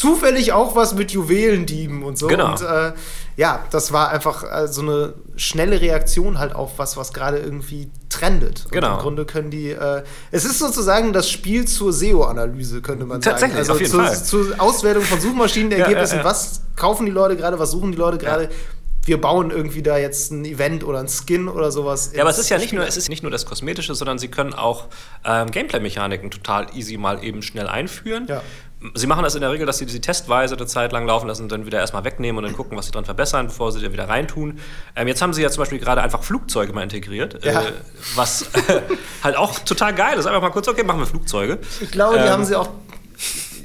zufällig 0.00 0.54
auch 0.54 0.74
was 0.76 0.94
mit 0.94 1.10
Juwelendieben 1.12 2.02
und 2.02 2.16
so. 2.16 2.26
Genau. 2.26 2.52
Und 2.52 2.62
äh, 2.62 2.92
ja, 3.36 3.66
das 3.70 3.92
war 3.92 4.08
einfach 4.08 4.44
äh, 4.44 4.66
so 4.66 4.80
eine 4.80 5.12
schnelle 5.36 5.78
Reaktion 5.82 6.38
halt 6.38 6.54
auf 6.54 6.78
was, 6.78 6.96
was 6.96 7.12
gerade 7.12 7.36
irgendwie 7.38 7.90
trendet. 8.08 8.64
Und 8.64 8.72
Genau. 8.72 8.94
im 8.94 8.98
Grunde 9.00 9.26
können 9.26 9.50
die, 9.50 9.70
äh, 9.72 10.02
es 10.30 10.46
ist 10.46 10.58
sozusagen 10.58 11.12
das 11.12 11.28
Spiel 11.30 11.66
zur 11.66 11.92
SEO-Analyse, 11.92 12.80
könnte 12.80 13.04
man 13.04 13.20
Tatsächlich, 13.20 13.66
sagen. 13.66 13.70
Also 13.70 13.72
auf 13.74 13.80
jeden 13.80 13.90
zur, 13.90 14.04
Fall. 14.04 14.24
zur 14.24 14.60
Auswertung 14.62 15.02
von 15.02 15.20
Suchmaschinenergebnissen. 15.20 15.90
Ja, 16.18 16.22
ja, 16.22 16.22
ja. 16.22 16.24
Was 16.24 16.62
kaufen 16.76 17.04
die 17.04 17.12
Leute 17.12 17.36
gerade, 17.36 17.58
was 17.58 17.72
suchen 17.72 17.92
die 17.92 17.98
Leute 17.98 18.16
gerade? 18.16 18.48
Wir 19.04 19.20
bauen 19.20 19.50
irgendwie 19.50 19.82
da 19.82 19.98
jetzt 19.98 20.30
ein 20.30 20.44
Event 20.46 20.82
oder 20.84 21.00
ein 21.00 21.08
Skin 21.08 21.48
oder 21.48 21.70
sowas. 21.72 22.12
Ja, 22.14 22.22
aber 22.22 22.30
es 22.30 22.38
ist 22.38 22.48
ja 22.48 22.56
nicht 22.56 22.68
Spiel. 22.68 22.78
nur, 22.78 22.88
es 22.88 22.96
ist 22.96 23.08
nicht 23.10 23.22
nur 23.22 23.30
das 23.30 23.44
Kosmetische, 23.44 23.94
sondern 23.94 24.18
sie 24.18 24.28
können 24.28 24.54
auch 24.54 24.86
ähm, 25.26 25.50
Gameplay-Mechaniken 25.50 26.30
total 26.30 26.66
easy 26.74 26.96
mal 26.96 27.22
eben 27.22 27.42
schnell 27.42 27.66
einführen. 27.66 28.26
Ja. 28.28 28.42
Sie 28.94 29.06
machen 29.06 29.22
das 29.22 29.34
in 29.34 29.42
der 29.42 29.50
Regel, 29.50 29.66
dass 29.66 29.76
sie 29.76 29.86
sie 29.86 30.00
testweise 30.00 30.56
eine 30.56 30.66
Zeit 30.66 30.92
lang 30.92 31.06
laufen 31.06 31.26
lassen 31.28 31.42
und 31.42 31.52
dann 31.52 31.66
wieder 31.66 31.78
erstmal 31.78 32.02
wegnehmen 32.04 32.38
und 32.38 32.44
dann 32.44 32.56
gucken, 32.56 32.78
was 32.78 32.86
sie 32.86 32.92
dran 32.92 33.04
verbessern, 33.04 33.48
bevor 33.48 33.72
sie 33.72 33.80
dann 33.82 33.92
wieder 33.92 34.08
reintun. 34.08 34.58
Ähm, 34.96 35.06
jetzt 35.06 35.20
haben 35.20 35.34
sie 35.34 35.42
ja 35.42 35.50
zum 35.50 35.60
Beispiel 35.62 35.78
gerade 35.78 36.00
einfach 36.00 36.22
Flugzeuge 36.22 36.72
mal 36.72 36.82
integriert, 36.82 37.44
Ja. 37.44 37.60
äh, 37.62 37.72
was 38.14 38.46
halt 39.22 39.36
auch 39.36 39.58
total 39.58 39.94
geil 39.94 40.18
ist. 40.18 40.24
Einfach 40.26 40.40
mal 40.40 40.50
kurz, 40.50 40.66
okay, 40.66 40.82
machen 40.82 41.00
wir 41.00 41.06
Flugzeuge. 41.06 41.58
Ich 41.82 41.90
glaube, 41.90 42.16
die 42.18 42.24
Ähm, 42.24 42.30
haben 42.30 42.44
sie 42.46 42.56
auch. 42.56 42.70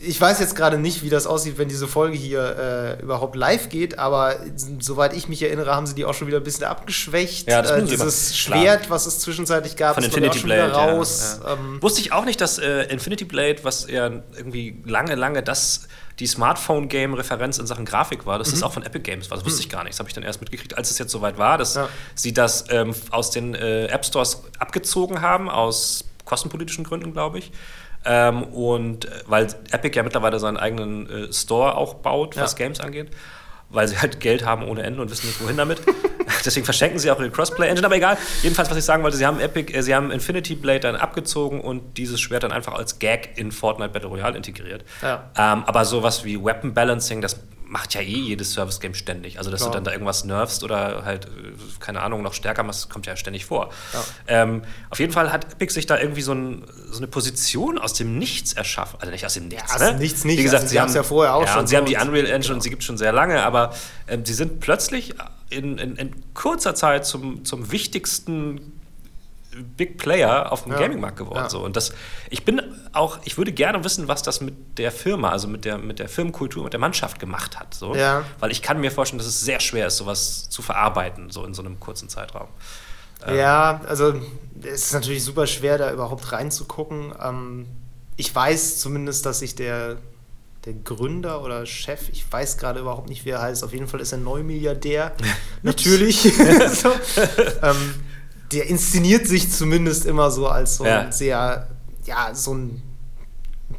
Ich 0.08 0.20
weiß 0.22 0.40
jetzt 0.40 0.56
gerade 0.56 0.78
nicht, 0.78 1.04
wie 1.04 1.10
das 1.10 1.26
aussieht, 1.28 1.58
wenn 1.58 1.68
diese 1.68 1.88
Folge 1.88 2.16
hier 2.18 2.98
äh, 3.00 3.04
überhaupt 3.04 3.36
live 3.36 3.70
geht, 3.70 3.98
aber 4.00 4.36
soweit 4.80 5.14
ich 5.14 5.28
mich 5.28 5.42
erinnere, 5.42 5.76
haben 5.76 5.88
sie 5.88 5.96
die 5.96 6.06
auch 6.06 6.14
schon 6.14 6.28
wieder 6.28 6.38
ein 6.38 6.44
bisschen 6.44 6.66
abgeschwächt. 6.66 7.50
Ja, 7.50 7.62
das 7.62 7.72
äh, 7.72 7.84
dieses 7.84 8.38
Schwert, 8.38 8.90
was 8.90 9.06
es 9.06 9.20
zwischenzeitlich 9.20 9.76
gab, 9.76 9.96
Von 9.96 10.04
Infinity 10.04 10.40
Blade. 10.40 10.72
raus. 10.74 11.40
Ja, 11.42 11.50
ja. 11.50 11.54
Ähm, 11.56 11.82
Wusste 11.82 12.02
ich 12.02 12.12
auch 12.12 12.26
nicht, 12.26 12.40
dass 12.42 12.58
äh, 12.60 12.84
Infinity 12.84 13.26
Blade, 13.26 13.58
was 13.64 13.88
ja 13.90 14.08
irgendwie 14.36 14.82
lange, 14.86 15.16
lange 15.16 15.42
das 15.44 15.88
die 16.20 16.28
Smartphone-Game-Referenz 16.28 17.58
in 17.58 17.68
Sachen 17.68 17.84
Grafik 17.86 18.26
war, 18.26 18.40
dass 18.40 18.52
das 18.52 18.64
auch 18.64 18.72
von 18.74 18.84
Epic 18.84 19.04
Games 19.04 19.30
war. 19.30 19.38
Das 19.38 19.46
wusste 19.46 19.62
ich 19.62 19.70
gar 19.70 19.84
nicht. 19.84 19.94
Das 19.94 20.00
habe 20.00 20.08
ich 20.10 20.14
dann 20.16 20.24
erst 20.24 20.40
mitgekriegt, 20.40 20.78
als 20.78 20.92
es 20.92 20.98
jetzt 20.98 21.12
soweit 21.12 21.38
war, 21.38 21.58
dass 21.58 21.76
Ja. 21.76 21.90
sie 22.16 22.34
das 22.34 22.66
ähm, 22.70 22.94
aus 23.12 23.32
den 23.32 23.54
äh, 23.54 23.88
App 23.88 24.06
Stores 24.06 24.44
abgezogen 24.60 25.22
haben, 25.22 25.50
aus 25.50 26.06
kostenpolitischen 26.24 26.84
Gründen, 26.84 27.12
glaube 27.14 27.40
ich. 27.40 27.52
Ähm, 28.06 28.44
und 28.44 29.06
äh, 29.06 29.10
weil 29.26 29.48
Epic 29.72 29.96
ja 29.98 30.04
mittlerweile 30.04 30.40
seinen 30.40 30.58
eigenen 30.58 31.10
äh, 31.10 31.34
Store 31.34 31.76
auch 31.76 31.96
baut, 31.96 32.38
was 32.38 32.52
Ja. 32.54 32.58
Games 32.66 32.80
angeht. 32.80 33.10
Weil 33.70 33.88
sie 33.88 33.98
halt 33.98 34.20
Geld 34.20 34.46
haben 34.46 34.64
ohne 34.68 34.84
Ende 34.84 35.02
und 35.02 35.10
wissen 35.10 35.26
nicht, 35.28 35.42
wohin 35.42 35.58
damit. 35.58 35.82
Deswegen 36.46 36.66
verschenken 36.66 37.00
sie 37.00 37.10
auch 37.10 37.20
ihre 37.20 37.32
Crossplay-Engine. 37.32 37.86
Aber 37.86 37.96
egal, 37.96 38.18
jedenfalls, 38.44 38.70
was 38.70 38.78
ich 38.78 38.84
sagen 38.86 39.02
wollte, 39.04 39.18
sie 39.18 39.26
haben 39.26 39.40
Epic, 39.40 39.74
äh, 39.76 39.82
sie 39.82 39.96
haben 39.96 40.12
Infinity 40.12 40.56
Blade 40.56 40.82
dann 40.82 40.96
abgezogen 40.96 41.62
und 41.62 41.98
dieses 41.98 42.22
Schwert 42.22 42.44
dann 42.44 42.52
einfach 42.52 42.74
als 42.74 43.00
Gag 43.00 43.32
in 43.38 43.52
Fortnite 43.52 43.90
Battle 43.92 44.10
Royale 44.10 44.38
integriert. 44.38 44.84
Ja. 45.02 45.32
Ähm, 45.38 45.64
aber 45.66 45.84
sowas 45.86 46.24
wie 46.24 46.44
Weapon 46.44 46.74
Balancing, 46.76 47.22
das 47.22 47.40
macht 47.68 47.94
ja 47.94 48.02
eh 48.02 48.06
jedes 48.06 48.54
Service-Game 48.54 48.94
ständig. 48.94 49.38
Also, 49.38 49.52
dass 49.52 49.62
Ja. 49.62 49.68
du 49.68 49.74
dann 49.74 49.84
da 49.84 49.92
irgendwas 49.92 50.24
nervst 50.24 50.64
oder 50.64 51.04
halt, 51.06 51.26
äh, 51.26 51.30
keine 51.80 52.02
Ahnung, 52.02 52.22
noch 52.22 52.34
stärker 52.34 52.64
machst, 52.64 52.90
kommt 52.90 53.06
ja 53.06 53.16
ständig 53.16 53.46
vor. 53.46 53.70
Ja. 53.94 54.04
Ähm, 54.28 54.62
auf 54.90 55.00
jeden 55.00 55.12
Fall 55.12 55.32
hat 55.32 55.54
Epic 55.54 55.74
sich 55.74 55.86
da 55.86 55.98
irgendwie 56.00 56.22
so, 56.22 56.34
ein, 56.34 56.64
so 56.92 56.98
eine 56.98 57.08
Position 57.08 57.78
aus 57.78 57.94
dem 57.94 58.18
Nichts 58.18 58.54
erschaffen. 58.54 59.00
Also 59.00 59.12
nicht 59.12 59.26
aus 59.26 59.34
dem 59.34 59.48
Nichts, 59.48 59.74
aus 59.74 59.80
ne? 59.82 59.90
dem 59.92 60.00
Nichts 60.00 60.24
nicht. 60.26 60.38
Wie 60.40 60.44
gesagt, 60.44 60.64
Also, 60.64 60.72
sie 60.72 60.80
haben 60.80 60.84
haben's 60.86 60.96
ja 60.96 61.04
vorher 61.04 61.34
auch 61.36 61.42
ja, 61.42 61.48
schon 61.48 61.60
und 61.62 61.68
sie 61.68 61.78
haben 61.78 61.86
die 61.86 61.96
Unreal 61.96 62.26
Engine 62.26 62.40
genau. 62.40 62.54
und 62.56 62.62
sie 62.62 62.70
gibt 62.70 62.82
es 62.84 62.86
schon 62.86 62.98
sehr 62.98 63.12
lange, 63.12 63.44
aber 63.44 63.74
ähm, 64.08 64.24
sie 64.26 64.34
sind 64.34 64.60
plötzlich 64.60 65.14
in, 65.50 65.78
in, 65.78 65.96
in 65.96 66.34
kurzer 66.34 66.76
Zeit 66.76 67.06
zum, 67.06 67.46
zum 67.46 67.72
wichtigsten 67.72 68.75
Big 69.78 69.98
Player 69.98 70.52
auf 70.52 70.64
dem 70.64 70.74
Ja. 70.74 70.80
Gaming-Markt 70.80 71.18
geworden. 71.18 71.44
Ja. 71.44 71.50
So. 71.50 71.64
Und 71.64 71.76
das, 71.76 71.94
ich 72.30 72.46
bin 72.46 72.62
auch, 72.94 73.20
ich 73.24 73.38
würde 73.38 73.52
gerne 73.52 73.84
wissen, 73.84 74.08
was 74.08 74.22
das 74.24 74.42
mit 74.42 74.78
der 74.78 74.92
Firma, 74.92 75.30
also 75.30 75.48
mit 75.48 75.66
der, 75.66 75.78
mit 75.78 76.00
der 76.00 76.10
Firmenkultur, 76.10 76.64
mit 76.64 76.74
der 76.74 76.80
Mannschaft 76.80 77.20
gemacht 77.20 77.60
hat. 77.60 77.74
So. 77.74 77.96
Ja. 77.96 78.24
Weil 78.40 78.52
ich 78.52 78.62
kann 78.62 78.80
mir 78.80 78.92
vorstellen, 78.92 79.20
dass 79.20 79.28
es 79.28 79.42
sehr 79.42 79.60
schwer 79.60 79.88
ist, 79.88 79.98
sowas 79.98 80.50
zu 80.50 80.62
verarbeiten, 80.62 81.30
so 81.30 81.46
in 81.46 81.54
so 81.54 81.62
einem 81.62 81.80
kurzen 81.80 82.10
Zeitraum. 82.10 82.48
Ja, 83.34 83.82
also 83.88 84.14
es 84.62 84.86
ist 84.86 84.94
natürlich 84.94 85.24
super 85.24 85.48
schwer, 85.48 85.78
da 85.78 85.92
überhaupt 85.92 86.32
reinzugucken. 86.32 87.14
Ähm, 87.22 87.66
ich 88.18 88.34
weiß 88.34 88.80
zumindest, 88.80 89.26
dass 89.26 89.40
sich 89.40 89.56
der, 89.56 89.98
der 90.66 90.74
Gründer 90.74 91.42
oder 91.42 91.66
Chef, 91.66 92.10
ich 92.10 92.32
weiß 92.32 92.58
gerade 92.58 92.80
überhaupt 92.80 93.10
nicht, 93.10 93.26
wie 93.26 93.32
er 93.32 93.42
heißt, 93.42 93.64
auf 93.64 93.74
jeden 93.74 93.88
Fall 93.88 94.00
ist 94.00 94.12
er 94.12 94.20
Neumilliardär. 94.20 95.14
natürlich. 95.64 96.22
so. 96.72 96.92
ähm, 97.64 98.05
der 98.52 98.68
inszeniert 98.68 99.28
sich 99.28 99.52
zumindest 99.52 100.06
immer 100.06 100.32
so 100.32 100.48
als 100.48 100.78
so 100.78 100.86
Ja. 100.86 101.02
ein 101.02 101.12
sehr, 101.12 101.68
ja, 102.06 102.30
so 102.34 102.54
ein 102.54 102.82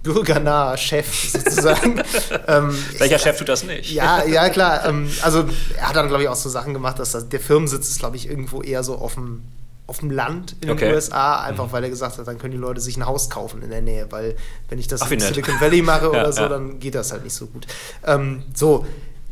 bürgernaher 0.02 0.76
Chef 0.76 1.30
sozusagen. 1.30 2.00
ähm, 2.48 2.76
Welcher 2.98 3.18
Chef 3.18 3.38
tut 3.38 3.48
das 3.48 3.64
nicht? 3.64 3.90
ja, 3.92 4.24
ja, 4.24 4.48
klar. 4.50 4.84
Ähm, 4.86 5.08
also 5.22 5.44
er 5.76 5.88
hat 5.88 5.96
dann, 5.96 6.08
glaube 6.08 6.22
ich, 6.22 6.28
auch 6.28 6.36
so 6.36 6.48
Sachen 6.48 6.74
gemacht, 6.74 6.98
dass 6.98 7.12
das, 7.12 7.28
der 7.28 7.40
Firmensitz 7.40 7.88
ist, 7.88 7.98
glaube 7.98 8.16
ich, 8.16 8.28
irgendwo 8.28 8.62
eher 8.62 8.82
so 8.84 8.96
auf 8.96 9.14
dem, 9.14 9.42
auf 9.86 9.98
dem 9.98 10.10
Land 10.10 10.52
in 10.60 10.68
den 10.68 10.70
Okay. 10.72 10.92
USA, 10.92 11.40
einfach 11.42 11.72
weil 11.72 11.84
er 11.84 11.90
gesagt 11.90 12.18
hat, 12.18 12.26
dann 12.26 12.38
können 12.38 12.50
die 12.52 12.58
Leute 12.58 12.80
sich 12.80 12.96
ein 12.96 13.06
Haus 13.06 13.30
kaufen 13.30 13.62
in 13.62 13.70
der 13.70 13.82
Nähe, 13.82 14.06
weil 14.10 14.36
wenn 14.68 14.78
ich 14.78 14.88
das 14.88 15.02
Ach, 15.02 15.10
in. 15.10 15.20
Silicon 15.20 15.60
Valley 15.60 15.82
mache 15.82 16.04
Ja, 16.12 16.20
oder 16.22 16.32
so, 16.32 16.42
ja. 16.42 16.48
dann 16.48 16.78
geht 16.80 16.94
das 16.96 17.12
halt 17.12 17.22
nicht 17.24 17.34
so 17.34 17.46
gut. 17.46 17.66
Ähm, 18.04 18.42
so. 18.54 18.84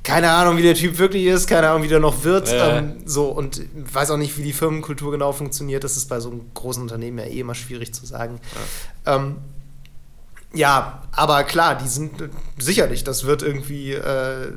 Keine 0.05 0.31
Ahnung, 0.31 0.59
wie 0.59 0.63
der 0.63 0.75
Typ 0.75 0.99
wirklich 0.99 1.25
ist, 1.25 1.49
keine 1.49 1.71
Ahnung, 1.71 1.83
wie 1.83 1.89
der 1.89 1.99
noch 1.99 2.25
wird. 2.25 2.53
Ja. 2.53 2.79
Ähm, 2.79 2.97
so, 3.07 3.29
und 3.29 3.63
weiß 3.75 4.11
auch 4.11 4.19
nicht, 4.19 4.37
wie 4.37 4.43
die 4.43 4.53
Firmenkultur 4.53 5.11
genau 5.11 5.33
funktioniert. 5.33 5.83
Das 5.83 5.97
ist 5.97 6.09
bei 6.11 6.21
so 6.21 6.31
einem 6.31 6.43
großen 6.53 6.83
Unternehmen 6.83 7.19
ja 7.19 7.25
eh 7.25 7.41
immer 7.41 7.55
schwierig 7.55 7.95
zu 7.95 8.05
sagen. 8.05 8.39
Ähm, 9.07 9.37
ja, 10.53 11.03
aber 11.11 11.43
klar, 11.45 11.77
die 11.77 11.89
sind 11.89 12.21
äh, 12.21 12.29
sicherlich, 12.59 13.03
das 13.03 13.25
wird 13.25 13.43
irgendwie 13.43 13.95
äh, 13.95 14.53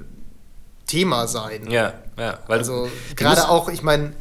Thema 0.86 1.27
sein. 1.27 1.72
Ja, 1.72 1.94
ja. 2.18 2.39
Weil 2.48 2.60
also 2.60 2.89
gerade 3.16 3.50
auch, 3.50 3.70
ich 3.70 3.84
meine, 3.84 4.13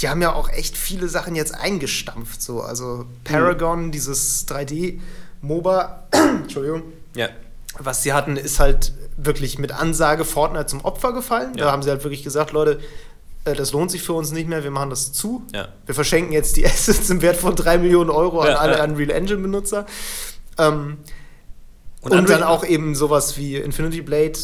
die 0.00 0.08
haben 0.08 0.22
ja 0.22 0.32
auch 0.32 0.48
echt 0.50 0.76
viele 0.76 1.08
Sachen 1.08 1.34
jetzt 1.34 1.54
eingestampft. 1.54 2.40
So. 2.40 2.62
Also 2.62 3.06
Paragon, 3.24 3.90
dieses 3.90 4.46
3D-MOBA, 4.48 6.04
Entschuldigung, 6.42 6.82
Ja. 7.14 7.28
Was 7.78 8.02
sie 8.02 8.12
hatten, 8.12 8.36
ist 8.36 8.60
halt 8.60 8.92
wirklich 9.16 9.58
mit 9.58 9.72
Ansage 9.72 10.24
Fortnite 10.24 10.66
zum 10.66 10.84
Opfer 10.84 11.12
gefallen. 11.12 11.52
Ja. 11.56 11.66
Da 11.66 11.72
haben 11.72 11.82
sie 11.82 11.90
halt 11.90 12.04
wirklich 12.04 12.22
gesagt, 12.24 12.52
Leute, 12.52 12.78
äh, 13.44 13.54
das 13.54 13.72
lohnt 13.72 13.90
sich 13.90 14.02
für 14.02 14.12
uns 14.12 14.32
nicht 14.32 14.48
mehr, 14.48 14.62
wir 14.64 14.70
machen 14.70 14.90
das 14.90 15.12
zu. 15.12 15.42
Ja. 15.54 15.68
Wir 15.86 15.94
verschenken 15.94 16.32
jetzt 16.32 16.56
die 16.56 16.66
Assets 16.66 17.08
im 17.10 17.22
Wert 17.22 17.36
von 17.36 17.54
3 17.54 17.78
Millionen 17.78 18.10
Euro 18.10 18.40
an 18.40 18.48
Ja, 18.48 18.54
alle 18.56 18.78
ja. 18.78 18.84
Unreal 18.84 19.10
Engine-Benutzer. 19.10 19.86
Ähm, 20.58 20.98
Und 22.00 22.12
und, 22.12 22.28
dann 22.30 22.42
auch 22.44 22.64
eben 22.64 22.94
sowas 22.94 23.36
wie 23.36 23.56
Infinity 23.56 24.02
Blade 24.02 24.38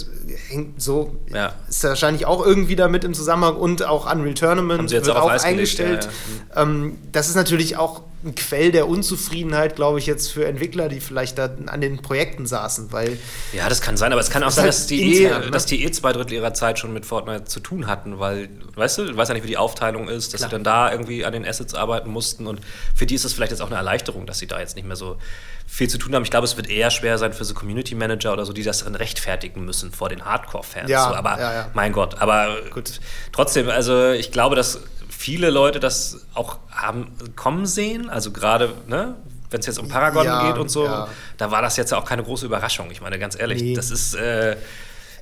hängt 0.49 0.83
so, 0.83 1.17
Ja. 1.33 1.55
ist 1.69 1.85
wahrscheinlich 1.85 2.27
auch 2.27 2.45
irgendwie 2.45 2.77
damit 2.77 3.05
im 3.05 3.15
Zusammenhang 3.15 3.57
und 3.57 3.85
auch 3.85 4.11
Unreal 4.13 4.35
Tournament 4.35 4.91
wird 4.91 5.09
auch 5.11 5.29
eingestellt. 5.31 6.09
ja, 6.55 6.63
Ähm, 6.63 6.99
das 7.13 7.29
ist 7.29 7.37
natürlich 7.37 7.77
auch 7.77 8.03
ein 8.25 8.35
Quell 8.35 8.73
der 8.73 8.89
Unzufriedenheit, 8.89 9.77
glaube 9.77 9.99
ich, 9.99 10.07
jetzt 10.07 10.33
für 10.33 10.47
Entwickler, 10.47 10.89
die 10.89 11.01
vielleicht 11.01 11.39
da 11.39 11.51
an 11.67 11.81
den 11.81 12.01
Projekten 12.01 12.47
saßen, 12.47 12.93
weil 12.93 13.19
Ja, 13.53 13.69
das 13.69 13.81
kann 13.81 13.97
sein, 13.97 14.13
aber 14.13 14.21
es 14.21 14.31
kann 14.31 14.43
auch 14.43 14.51
sein, 14.51 14.65
halt 14.65 14.75
dass 14.75 14.87
die, 14.87 15.19
intern, 15.21 15.43
eh, 15.43 15.45
ne? 15.47 15.51
dass 15.51 15.67
die 15.67 15.85
eh 15.85 15.91
zwei 15.91 16.13
Drittel 16.13 16.35
ihrer 16.35 16.55
Zeit 16.55 16.79
schon 16.79 16.93
mit 16.93 17.05
Fortnite 17.05 17.45
zu 17.45 17.61
tun 17.61 17.87
hatten, 17.87 18.19
weil, 18.19 18.49
weißt 18.75 18.99
du, 18.99 19.05
du 19.07 19.17
weißt 19.17 19.29
ja 19.29 19.35
nicht, 19.35 19.45
wie 19.45 19.49
die 19.49 19.57
Aufteilung 19.57 20.09
ist, 20.09 20.33
dass 20.33 20.41
Klar. 20.41 20.51
sie 20.51 20.55
dann 20.55 20.65
da 20.65 20.91
irgendwie 20.91 21.25
an 21.25 21.33
den 21.33 21.47
Assets 21.47 21.75
arbeiten 21.75 22.11
mussten 22.11 22.47
und 22.47 22.61
für 22.95 23.07
die 23.07 23.15
ist 23.15 23.25
es 23.25 23.35
vielleicht 23.35 23.53
jetzt 23.53 23.61
auch 23.61 23.67
eine 23.67 23.77
Erleichterung, 23.77 24.27
dass 24.27 24.39
sie 24.39 24.47
da 24.47 24.59
jetzt 24.59 24.77
nicht 24.77 24.87
mehr 24.87 24.97
so 24.97 25.19
viel 25.67 25.89
zu 25.89 25.99
tun 25.99 26.15
haben. 26.15 26.23
Ich 26.23 26.31
glaube, 26.31 26.45
es 26.45 26.57
wird 26.57 26.69
eher 26.69 26.91
schwer 26.91 27.19
sein 27.19 27.33
für 27.33 27.45
so 27.45 27.55
Community 27.55 27.95
Manager 27.95 28.33
oder 28.33 28.45
so, 28.45 28.53
die 28.53 28.63
das 28.63 28.85
dann 28.85 28.95
rechtfertigen 28.95 29.65
müssen 29.65 29.91
vor 29.93 30.09
den 30.09 30.25
Hardcore-Fans. 30.25 30.91
Ja, 30.91 31.09
so, 31.09 31.15
aber 31.15 31.39
ja, 31.39 31.53
ja. 31.53 31.71
mein 31.75 31.93
Gott, 31.93 32.21
aber 32.21 32.59
Gut. 32.71 33.01
trotzdem, 33.33 33.69
also 33.69 34.11
ich 34.11 34.31
glaube, 34.31 34.57
dass 34.57 34.81
viele 35.25 35.49
Leute 35.49 35.81
das 35.81 36.19
auch 36.35 36.59
haben 36.71 37.07
kommen 37.35 37.65
sehen, 37.65 38.11
also 38.11 38.31
gerade, 38.31 38.75
ne? 38.87 39.15
Wenn 39.49 39.61
es 39.61 39.67
jetzt 39.67 39.79
um 39.79 39.89
Paragon 39.89 40.25
Ja, 40.27 40.51
geht 40.51 40.61
und 40.61 40.69
so, 40.69 40.85
ja. 40.85 41.09
da 41.39 41.51
war 41.51 41.63
das 41.63 41.77
jetzt 41.79 41.95
auch 41.95 42.05
keine 42.05 42.23
große 42.25 42.45
Überraschung. 42.45 42.91
Ich 42.91 43.01
meine, 43.01 43.19
ganz 43.19 43.39
ehrlich, 43.39 43.63
Nee. 43.63 43.75
das 43.75 43.91
ist, 43.91 44.15
äh, 44.15 44.57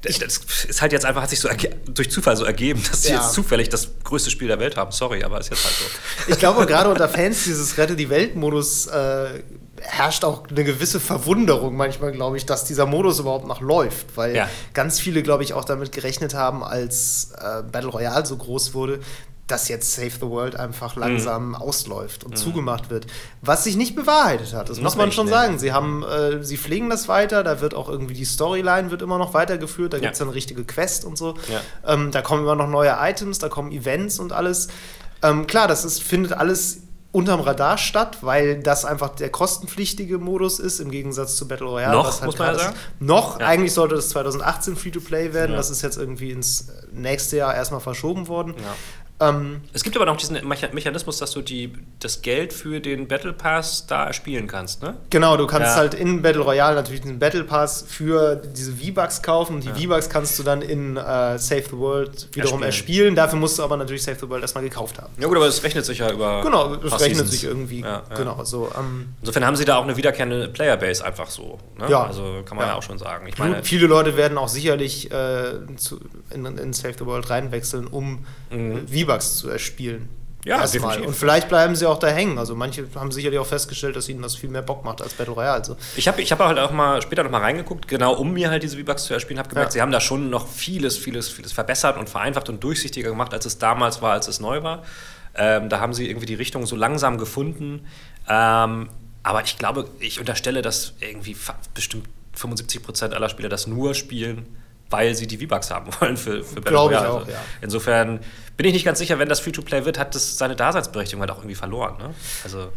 das, 0.02 0.18
ist 0.64 0.82
halt 0.82 0.90
jetzt 0.92 1.04
einfach, 1.04 1.22
hat 1.22 1.30
sich 1.30 1.38
so 1.38 1.48
durch 1.86 2.10
Zufall 2.10 2.36
so 2.36 2.44
ergeben, 2.44 2.82
dass 2.90 3.02
sie 3.04 3.10
Ja. 3.12 3.16
jetzt 3.22 3.34
zufällig 3.34 3.68
das 3.68 3.88
größte 4.02 4.30
Spiel 4.30 4.48
der 4.48 4.58
Welt 4.58 4.76
haben. 4.76 4.90
Sorry, 4.90 5.22
aber 5.22 5.38
ist 5.38 5.50
jetzt 5.50 5.64
halt 5.64 5.74
so. 5.74 6.32
ich 6.32 6.38
glaube, 6.40 6.66
gerade 6.66 6.88
unter 6.90 7.08
Fans 7.08 7.44
dieses 7.44 7.78
Rette 7.78 7.94
die 7.94 8.10
Welt-Modus 8.10 8.86
äh, 8.86 9.42
herrscht 9.80 10.24
auch 10.24 10.48
eine 10.48 10.64
gewisse 10.64 10.98
Verwunderung 10.98 11.76
manchmal, 11.76 12.10
glaube 12.12 12.36
ich, 12.36 12.46
dass 12.46 12.64
dieser 12.64 12.86
Modus 12.86 13.18
überhaupt 13.20 13.46
noch 13.46 13.60
läuft, 13.60 14.16
weil 14.16 14.34
Ja. 14.34 14.48
ganz 14.74 14.98
viele, 14.98 15.22
glaube 15.22 15.42
ich, 15.44 15.52
auch 15.54 15.64
damit 15.64 15.92
gerechnet 15.92 16.34
haben, 16.34 16.64
als 16.64 17.32
äh, 17.38 17.62
Battle 17.70 17.90
Royale 17.90 18.24
so 18.26 18.36
groß 18.36 18.74
wurde, 18.74 18.98
dass 19.48 19.68
jetzt 19.68 19.92
Save 19.92 20.10
the 20.10 20.22
World 20.22 20.56
einfach 20.56 20.96
langsam 20.96 21.48
Mhm. 21.50 21.54
ausläuft 21.56 22.24
und 22.24 22.38
zugemacht 22.38 22.90
wird. 22.90 23.06
Was 23.42 23.64
sich 23.64 23.76
nicht 23.76 23.94
bewahrheitet 23.96 24.54
hat, 24.54 24.68
das 24.70 24.78
Noch 24.78 24.84
muss 24.84 24.96
man 24.96 25.12
schon 25.12 25.26
nee. 25.26 25.32
sagen. 25.32 25.58
Sie 25.58 25.72
haben, 25.72 26.02
äh, 26.04 26.42
sie 26.42 26.56
pflegen 26.56 26.88
das 26.88 27.08
weiter, 27.08 27.42
da 27.42 27.60
wird 27.60 27.74
auch 27.74 27.88
irgendwie 27.88 28.14
die 28.14 28.24
Storyline 28.24 28.90
wird 28.90 29.02
immer 29.02 29.18
noch 29.18 29.34
weitergeführt, 29.34 29.92
da 29.92 29.96
Ja. 29.98 30.02
gibt 30.04 30.12
es 30.14 30.20
dann 30.20 30.28
richtige 30.30 30.64
Quest 30.64 31.04
und 31.04 31.18
so. 31.18 31.34
Ja. 31.50 31.60
Ähm, 31.92 32.10
da 32.12 32.22
kommen 32.22 32.42
immer 32.44 32.54
noch 32.54 32.68
neue 32.68 32.96
Items, 33.00 33.38
da 33.40 33.48
kommen 33.48 33.72
Events 33.72 34.18
und 34.18 34.32
alles. 34.32 34.68
Ähm, 35.22 35.46
klar, 35.46 35.68
das 35.68 35.84
ist, 35.84 36.02
findet 36.02 36.32
alles 36.32 36.78
unterm 37.10 37.40
Radar 37.40 37.76
statt, 37.76 38.18
weil 38.22 38.62
das 38.62 38.86
einfach 38.86 39.10
der 39.10 39.28
kostenpflichtige 39.28 40.16
Modus 40.16 40.58
ist, 40.58 40.80
im 40.80 40.90
Gegensatz 40.90 41.36
zu 41.36 41.46
Battle 41.46 41.66
Royale. 41.66 41.92
Noch, 41.94 42.10
halt 42.20 42.24
muss 42.24 42.38
man 42.38 42.54
ja 42.54 42.58
sagen. 42.58 42.76
Noch, 43.00 43.38
Ja. 43.38 43.46
eigentlich 43.48 43.74
sollte 43.74 43.96
das 43.96 44.08
2018 44.08 44.76
Free-to-Play 44.76 45.34
werden, 45.34 45.50
Ja. 45.50 45.58
das 45.58 45.68
ist 45.68 45.82
jetzt 45.82 45.98
irgendwie 45.98 46.30
ins 46.30 46.68
nächste 46.90 47.36
Jahr 47.36 47.54
erstmal 47.54 47.80
verschoben 47.80 48.28
worden. 48.28 48.54
Ja. 49.22 49.28
Ähm, 49.28 49.60
Es 49.72 49.82
gibt 49.82 49.96
aber 49.96 50.06
noch 50.06 50.16
diesen 50.16 50.36
Mecha- 50.38 50.72
Mechanismus, 50.72 51.18
dass 51.18 51.30
du 51.32 51.42
die, 51.42 51.72
das 52.00 52.22
Geld 52.22 52.52
für 52.52 52.80
den 52.80 53.06
Battle 53.08 53.32
Pass 53.32 53.86
da 53.86 54.06
erspielen 54.06 54.46
kannst, 54.46 54.82
ne? 54.82 54.96
Genau, 55.10 55.36
du 55.36 55.46
kannst 55.46 55.68
Ja. 55.68 55.76
halt 55.76 55.94
in 55.94 56.22
Battle 56.22 56.42
Royale 56.42 56.74
natürlich 56.74 57.00
diesen 57.02 57.18
Battle 57.18 57.44
Pass 57.44 57.84
für 57.88 58.36
diese 58.36 58.72
V-Bucks 58.72 59.22
kaufen 59.22 59.56
und 59.56 59.64
die 59.64 59.86
V-Bucks 59.86 60.08
kannst 60.08 60.38
du 60.38 60.42
dann 60.42 60.62
in 60.62 60.96
äh, 60.96 61.38
Save 61.38 61.62
the 61.70 61.78
World 61.78 62.28
wiederum 62.32 62.62
Erspielen. 62.62 62.62
erspielen. 62.62 63.14
Dafür 63.16 63.38
musst 63.38 63.58
du 63.58 63.62
aber 63.62 63.76
natürlich 63.76 64.02
Save 64.02 64.16
the 64.20 64.28
World 64.28 64.42
erstmal 64.42 64.64
gekauft 64.64 65.00
haben. 65.00 65.12
Ja 65.18 65.26
gut, 65.28 65.36
aber 65.36 65.46
das 65.46 65.62
rechnet 65.62 65.84
sich 65.84 65.98
ja 65.98 66.10
über 66.10 66.42
Genau, 66.42 66.68
paar 66.76 67.00
rechnet 67.00 67.00
Seasons. 67.00 67.30
sich 67.30 67.44
irgendwie. 67.44 67.80
Ja, 67.80 68.02
ja. 68.10 68.16
Genau, 68.16 68.42
so. 68.44 68.70
Ähm, 68.78 69.14
Insofern 69.20 69.44
haben 69.46 69.56
sie 69.56 69.64
da 69.64 69.76
auch 69.76 69.84
eine 69.84 69.96
wiederkehrende 69.96 70.48
Playerbase 70.48 71.04
einfach 71.04 71.30
so. 71.30 71.58
Ne? 71.78 71.88
Ja. 71.88 72.04
Also 72.06 72.42
kann 72.44 72.56
man 72.56 72.66
ja. 72.66 72.72
Ja. 72.72 72.78
auch 72.78 72.82
schon 72.82 72.98
sagen. 72.98 73.26
Ich 73.28 73.38
meine, 73.38 73.62
viele 73.62 73.86
Leute 73.86 74.16
werden 74.16 74.38
auch 74.38 74.48
sicherlich 74.48 75.10
äh, 75.10 75.54
zu, 75.76 76.00
in, 76.30 76.44
in 76.46 76.72
Save 76.72 76.94
the 76.98 77.06
World 77.06 77.28
reinwechseln, 77.30 77.86
um 77.86 78.24
Mhm. 78.50 78.72
äh, 78.76 78.80
V-Bucks 79.12 79.36
zu 79.36 79.48
erspielen. 79.48 80.08
Ja, 80.44 80.60
Erstmal. 80.60 80.82
definitiv. 80.90 81.06
Und 81.08 81.14
vielleicht 81.14 81.48
bleiben 81.48 81.76
sie 81.76 81.86
auch 81.86 82.00
da 82.00 82.08
hängen. 82.08 82.36
Also 82.36 82.56
manche 82.56 82.84
haben 82.96 83.12
sicherlich 83.12 83.38
auch 83.38 83.46
festgestellt, 83.46 83.94
dass 83.94 84.08
ihnen 84.08 84.22
das 84.22 84.34
viel 84.34 84.50
mehr 84.50 84.62
Bock 84.62 84.84
macht 84.84 85.00
als 85.00 85.14
Battle 85.14 85.34
Royale. 85.34 85.52
Also, 85.52 85.76
Ich 85.94 86.08
habe 86.08 86.20
ich 86.20 86.32
hab 86.32 86.40
halt 86.40 86.58
auch 86.58 86.72
mal 86.72 87.00
später 87.00 87.22
noch 87.22 87.30
mal 87.30 87.40
reingeguckt, 87.42 87.86
genau 87.86 88.14
um 88.14 88.32
mir 88.32 88.50
halt 88.50 88.64
diese 88.64 88.76
V-Bucks 88.76 89.04
zu 89.04 89.14
erspielen, 89.14 89.38
habe 89.38 89.48
gemerkt, 89.48 89.68
Ja. 89.68 89.72
sie 89.74 89.80
haben 89.82 89.92
da 89.92 90.00
schon 90.00 90.30
noch 90.30 90.48
vieles, 90.48 90.96
vieles, 90.98 91.28
vieles 91.28 91.52
verbessert 91.52 91.96
und 91.96 92.08
vereinfacht 92.08 92.48
und 92.48 92.62
durchsichtiger 92.64 93.10
gemacht, 93.10 93.32
als 93.32 93.46
es 93.46 93.58
damals 93.58 94.02
war, 94.02 94.14
als 94.14 94.26
es 94.26 94.40
neu 94.40 94.64
war. 94.64 94.82
Ähm, 95.36 95.68
da 95.68 95.78
haben 95.78 95.94
sie 95.94 96.08
irgendwie 96.10 96.26
die 96.26 96.34
Richtung 96.34 96.66
so 96.66 96.74
langsam 96.74 97.18
gefunden. 97.18 97.86
Ähm, 98.28 98.88
aber 99.22 99.44
ich 99.44 99.58
glaube, 99.58 99.86
ich 100.00 100.18
unterstelle, 100.18 100.60
dass 100.62 100.94
irgendwie 100.98 101.36
bestimmt 101.72 102.08
75 102.34 102.82
Prozent 102.82 103.14
aller 103.14 103.28
Spieler 103.28 103.48
das 103.48 103.68
nur 103.68 103.94
spielen, 103.94 104.46
weil 104.92 105.14
sie 105.14 105.26
die 105.26 105.38
V-Bucks 105.38 105.70
haben 105.70 105.90
wollen 106.00 106.16
für, 106.16 106.42
für 106.44 106.56
Battle 106.56 106.70
Glaube 106.70 106.94
ich 106.94 107.00
Royale. 107.00 107.12
auch, 107.14 107.20
Also 107.20 107.32
ja. 107.32 107.38
Insofern 107.60 108.20
bin 108.56 108.66
ich 108.66 108.72
nicht 108.74 108.84
ganz 108.84 108.98
sicher, 108.98 109.18
wenn 109.18 109.28
das 109.28 109.40
Free-to-Play 109.40 109.84
wird, 109.84 109.98
hat 109.98 110.14
das 110.14 110.36
seine 110.38 110.54
Daseinsberechtigung 110.54 111.20
halt 111.20 111.30
auch 111.30 111.38
irgendwie 111.38 111.54
verloren. 111.54 111.96
Ne? 111.98 112.14
Also 112.44 112.68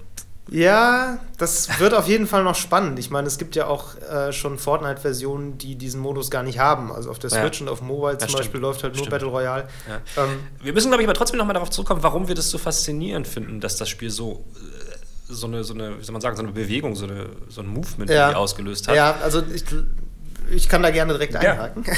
ja, 0.52 1.18
das 1.40 1.80
wird 1.80 1.96
auf 1.96 2.08
jeden 2.08 2.28
Fall 2.28 2.44
noch 2.44 2.54
spannend. 2.54 3.00
Ich 3.00 3.10
meine, 3.10 3.26
es 3.28 3.40
gibt 3.40 3.56
ja 3.56 3.66
auch 3.66 3.96
äh, 4.02 4.32
schon 4.32 4.60
Fortnite-Versionen, 4.60 5.58
die 5.58 5.76
diesen 5.76 6.00
Modus 6.00 6.30
gar 6.30 6.44
nicht 6.44 6.60
haben. 6.60 6.92
Also 6.92 7.10
auf 7.10 7.18
der 7.18 7.32
Ja. 7.32 7.42
Switch 7.42 7.62
und 7.62 7.68
auf 7.68 7.82
Mobile 7.82 8.14
Ja, 8.14 8.20
zum 8.20 8.30
stimmt. 8.30 8.40
Beispiel 8.42 8.60
läuft 8.62 8.84
halt 8.84 8.94
nur 8.94 9.00
Stimmt. 9.06 9.10
Battle 9.12 9.28
Royale. 9.30 9.68
Ja. 9.90 10.24
Ähm, 10.24 10.40
Wir 10.62 10.74
müssen, 10.74 10.90
glaube 10.90 11.02
ich, 11.02 11.08
aber 11.10 11.16
trotzdem 11.16 11.40
noch 11.40 11.48
mal 11.48 11.54
darauf 11.54 11.72
zurückkommen, 11.72 12.04
warum 12.04 12.28
wir 12.28 12.36
das 12.36 12.52
so 12.52 12.60
faszinierend 12.60 13.28
finden, 13.28 13.60
dass 13.60 13.78
das 13.78 13.90
Spiel 13.90 14.12
so, 14.12 14.46
äh, 14.56 15.34
so, 15.34 15.48
eine, 15.48 15.64
so 15.64 15.74
eine, 15.74 16.00
wie 16.00 16.04
soll 16.04 16.14
man 16.14 16.22
sagen, 16.22 16.36
so 16.38 16.44
eine 16.44 16.52
Bewegung, 16.52 16.96
so, 16.96 17.06
eine, 17.06 17.26
so 17.50 17.62
ein 17.62 17.68
Movement 17.68 18.12
Ja. 18.12 18.36
ausgelöst 18.36 18.88
hat. 18.88 18.96
Ja, 18.96 19.16
also 19.24 19.42
ich, 19.52 19.64
ich 20.50 20.70
kann 20.70 20.84
da 20.84 20.92
gerne 20.92 21.14
direkt 21.14 21.36
einhaken. 21.36 21.84
Ja. 21.86 21.94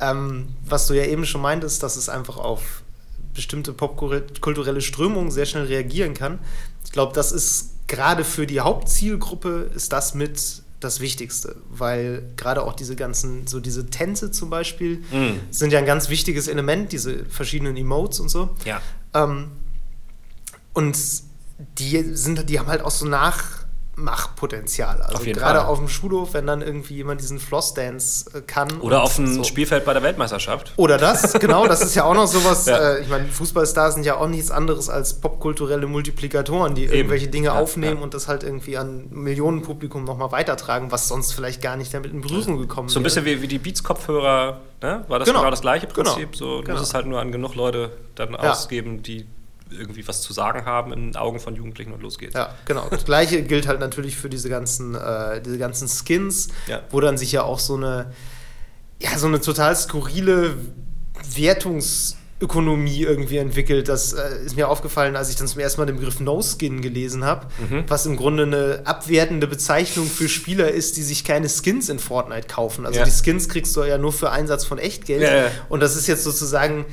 ähm, 0.10 0.48
was 0.64 0.86
du 0.86 0.94
ja 0.94 1.04
eben 1.04 1.24
schon 1.26 1.40
meintest, 1.40 1.82
dass 1.82 1.96
es 1.96 2.08
einfach 2.08 2.36
auf 2.36 2.82
bestimmte 3.34 3.72
popkulturelle 3.72 4.80
Strömungen 4.80 5.30
sehr 5.30 5.46
schnell 5.46 5.64
reagieren 5.64 6.14
kann. 6.14 6.38
Ich 6.84 6.92
glaube, 6.92 7.12
das 7.14 7.32
ist 7.32 7.70
gerade 7.86 8.24
für 8.24 8.46
die 8.46 8.60
Hauptzielgruppe 8.60 9.70
ist 9.74 9.92
das 9.92 10.14
mit 10.14 10.62
das 10.80 11.00
Wichtigste, 11.00 11.56
weil 11.68 12.22
gerade 12.36 12.62
auch 12.62 12.72
diese 12.72 12.96
ganzen, 12.96 13.46
so 13.46 13.60
diese 13.60 13.86
Tänze 13.86 14.30
zum 14.30 14.48
Beispiel, 14.48 14.98
mm. 15.10 15.40
sind 15.50 15.72
ja 15.72 15.78
ein 15.78 15.86
ganz 15.86 16.08
wichtiges 16.08 16.48
Element, 16.48 16.92
diese 16.92 17.26
verschiedenen 17.26 17.76
Emotes 17.76 18.18
und 18.18 18.30
so. 18.30 18.56
Ja. 18.64 18.80
Ähm, 19.12 19.50
und 20.72 20.96
die 21.78 22.14
sind, 22.14 22.48
die 22.48 22.58
haben 22.58 22.68
halt 22.68 22.80
auch 22.80 22.90
so 22.90 23.06
nach 23.06 23.59
Machpotenzial. 24.00 25.02
Also 25.02 25.22
gerade 25.24 25.66
auf 25.66 25.78
dem 25.78 25.88
Schulhof, 25.88 26.34
wenn 26.34 26.46
dann 26.46 26.62
irgendwie 26.62 26.94
jemand 26.94 27.20
diesen 27.20 27.38
Flossdance 27.38 28.30
äh, 28.34 28.40
kann. 28.40 28.80
Oder 28.80 29.02
auf 29.02 29.16
dem 29.16 29.32
so. 29.32 29.44
Spielfeld 29.44 29.84
bei 29.84 29.92
der 29.92 30.02
Weltmeisterschaft. 30.02 30.72
Oder 30.76 30.98
das, 30.98 31.32
genau, 31.40 31.66
das 31.66 31.82
ist 31.82 31.94
ja 31.94 32.04
auch 32.04 32.14
noch 32.14 32.26
sowas. 32.26 32.66
ja. 32.66 32.78
äh, 32.78 33.00
ich 33.02 33.08
meine, 33.08 33.26
Fußballstars 33.26 33.94
sind 33.94 34.04
ja 34.04 34.16
auch 34.16 34.26
nichts 34.26 34.50
anderes 34.50 34.88
als 34.88 35.20
popkulturelle 35.20 35.86
Multiplikatoren, 35.86 36.74
die 36.74 36.84
Eben. 36.84 36.94
irgendwelche 36.94 37.28
Dinge 37.28 37.46
ja, 37.46 37.58
aufnehmen 37.58 37.98
ja. 37.98 38.02
und 38.02 38.14
das 38.14 38.28
halt 38.28 38.42
irgendwie 38.42 38.76
an 38.76 39.08
Millionenpublikum 39.10 40.04
nochmal 40.04 40.32
weitertragen, 40.32 40.90
was 40.90 41.08
sonst 41.08 41.32
vielleicht 41.32 41.60
gar 41.62 41.76
nicht 41.76 41.92
damit 41.92 42.12
in 42.12 42.22
Berührung 42.22 42.58
gekommen 42.58 42.88
wäre. 42.88 42.94
So 42.94 43.00
ein 43.00 43.04
bisschen 43.04 43.24
wie, 43.24 43.42
wie 43.42 43.48
die 43.48 43.58
Beats-Kopfhörer, 43.58 44.60
ne? 44.82 45.04
War 45.08 45.18
das 45.18 45.26
genau, 45.26 45.40
genau 45.40 45.50
das 45.50 45.60
gleiche 45.60 45.86
Prinzip? 45.86 46.32
Genau. 46.32 46.38
So, 46.38 46.56
du 46.58 46.64
genau. 46.64 46.78
musst 46.78 46.88
es 46.88 46.94
halt 46.94 47.06
nur 47.06 47.20
an 47.20 47.32
genug 47.32 47.54
Leute 47.54 47.92
dann 48.14 48.34
ausgeben, 48.34 49.02
die 49.02 49.26
irgendwie 49.70 50.06
was 50.06 50.22
zu 50.22 50.32
sagen 50.32 50.64
haben 50.64 50.92
in 50.92 51.12
den 51.12 51.16
Augen 51.16 51.40
von 51.40 51.54
Jugendlichen 51.54 51.92
und 51.92 52.02
los 52.02 52.18
geht's. 52.18 52.34
Ja, 52.34 52.54
genau. 52.64 52.86
Das 52.90 53.04
gleiche 53.04 53.42
gilt 53.42 53.66
halt 53.66 53.80
natürlich 53.80 54.16
für 54.16 54.28
diese 54.28 54.48
ganzen, 54.48 54.94
äh, 54.94 55.40
diese 55.40 55.58
ganzen 55.58 55.88
Skins, 55.88 56.48
ja. 56.66 56.82
wo 56.90 57.00
dann 57.00 57.18
sich 57.18 57.32
ja 57.32 57.42
auch 57.42 57.58
so 57.58 57.76
eine, 57.76 58.12
ja, 59.00 59.16
so 59.18 59.26
eine 59.26 59.40
total 59.40 59.74
skurrile 59.76 60.54
Wertungsökonomie 61.34 63.02
irgendwie 63.02 63.38
entwickelt. 63.38 63.88
Das 63.88 64.12
äh, 64.12 64.44
ist 64.44 64.56
mir 64.56 64.68
aufgefallen, 64.68 65.16
als 65.16 65.30
ich 65.30 65.36
dann 65.36 65.48
zum 65.48 65.60
ersten 65.60 65.80
Mal 65.80 65.86
den 65.86 65.96
Begriff 65.96 66.20
No-Skin 66.20 66.82
gelesen 66.82 67.24
habe, 67.24 67.46
mhm. 67.58 67.84
was 67.88 68.06
im 68.06 68.16
Grunde 68.16 68.42
eine 68.44 68.82
abwertende 68.84 69.46
Bezeichnung 69.46 70.06
für 70.06 70.28
Spieler 70.28 70.70
ist, 70.70 70.96
die 70.96 71.02
sich 71.02 71.24
keine 71.24 71.48
Skins 71.48 71.88
in 71.88 71.98
Fortnite 71.98 72.48
kaufen. 72.48 72.86
Also 72.86 72.98
ja. 72.98 73.04
die 73.04 73.12
Skins 73.12 73.48
kriegst 73.48 73.76
du 73.76 73.84
ja 73.84 73.98
nur 73.98 74.12
für 74.12 74.30
Einsatz 74.30 74.64
von 74.64 74.78
Echtgeld. 74.78 75.22
Ja, 75.22 75.50
und 75.68 75.80
das 75.80 75.96
ist 75.96 76.06
jetzt 76.06 76.24
sozusagen 76.24 76.86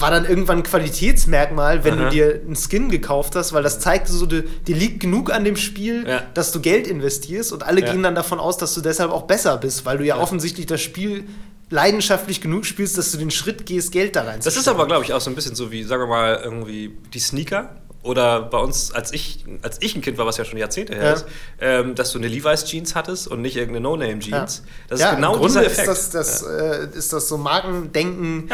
war 0.00 0.10
dann 0.10 0.24
irgendwann 0.24 0.58
ein 0.58 0.62
Qualitätsmerkmal, 0.62 1.84
wenn 1.84 1.94
Aha. 1.94 2.04
du 2.04 2.10
dir 2.10 2.40
einen 2.44 2.56
Skin 2.56 2.90
gekauft 2.90 3.36
hast, 3.36 3.52
weil 3.52 3.62
das 3.62 3.80
zeigte 3.80 4.12
so, 4.12 4.26
dir, 4.26 4.44
liegt 4.66 5.00
genug 5.00 5.32
an 5.32 5.44
dem 5.44 5.56
Spiel, 5.56 6.06
ja. 6.08 6.22
dass 6.34 6.52
du 6.52 6.60
Geld 6.60 6.86
investierst 6.86 7.52
und 7.52 7.62
alle 7.62 7.80
ja. 7.80 7.92
gehen 7.92 8.02
dann 8.02 8.14
davon 8.14 8.38
aus, 8.38 8.58
dass 8.58 8.74
du 8.74 8.80
deshalb 8.80 9.10
auch 9.10 9.22
besser 9.22 9.56
bist, 9.56 9.84
weil 9.84 9.98
du 9.98 10.04
ja, 10.04 10.16
ja. 10.16 10.22
offensichtlich 10.22 10.66
das 10.66 10.80
Spiel 10.80 11.24
leidenschaftlich 11.70 12.40
genug 12.40 12.66
spielst, 12.66 12.98
dass 12.98 13.12
du 13.12 13.18
den 13.18 13.30
Schritt 13.30 13.64
gehst, 13.64 13.92
Geld 13.92 14.16
da 14.16 14.22
rein 14.22 14.40
Das 14.42 14.56
ist 14.56 14.68
aber, 14.68 14.86
glaube 14.86 15.04
ich, 15.04 15.12
auch 15.12 15.20
so 15.20 15.30
ein 15.30 15.36
bisschen 15.36 15.54
so 15.54 15.70
wie, 15.70 15.84
sagen 15.84 16.02
wir 16.02 16.08
mal, 16.08 16.40
irgendwie 16.42 16.96
die 17.14 17.20
Sneaker. 17.20 17.76
Oder 18.02 18.40
bei 18.40 18.56
uns, 18.56 18.92
als 18.92 19.12
ich, 19.12 19.44
als 19.60 19.76
ich 19.80 19.94
ein 19.94 20.00
Kind 20.00 20.16
war, 20.16 20.24
was 20.24 20.38
ja 20.38 20.46
schon 20.46 20.58
Jahrzehnte 20.58 20.94
her 20.94 21.14
ist, 21.14 21.26
ähm, 21.60 21.94
dass 21.94 22.12
du 22.12 22.18
eine 22.18 22.28
Levi's 22.28 22.64
Jeans 22.64 22.94
hattest 22.94 23.28
und 23.28 23.42
nicht 23.42 23.56
irgendeine 23.56 23.82
No-Name-Jeans. 23.82 24.62
Das 24.88 25.00
ist 25.00 25.10
genau 25.10 25.36
dieser 25.38 25.66
Effekt. 25.66 25.86
Ist 25.86 26.14
das, 26.14 26.40
das, 26.40 26.42
äh, 26.42 26.88
ist 26.94 27.12
das 27.12 27.28
so 27.28 27.36
Markendenken 27.36 28.48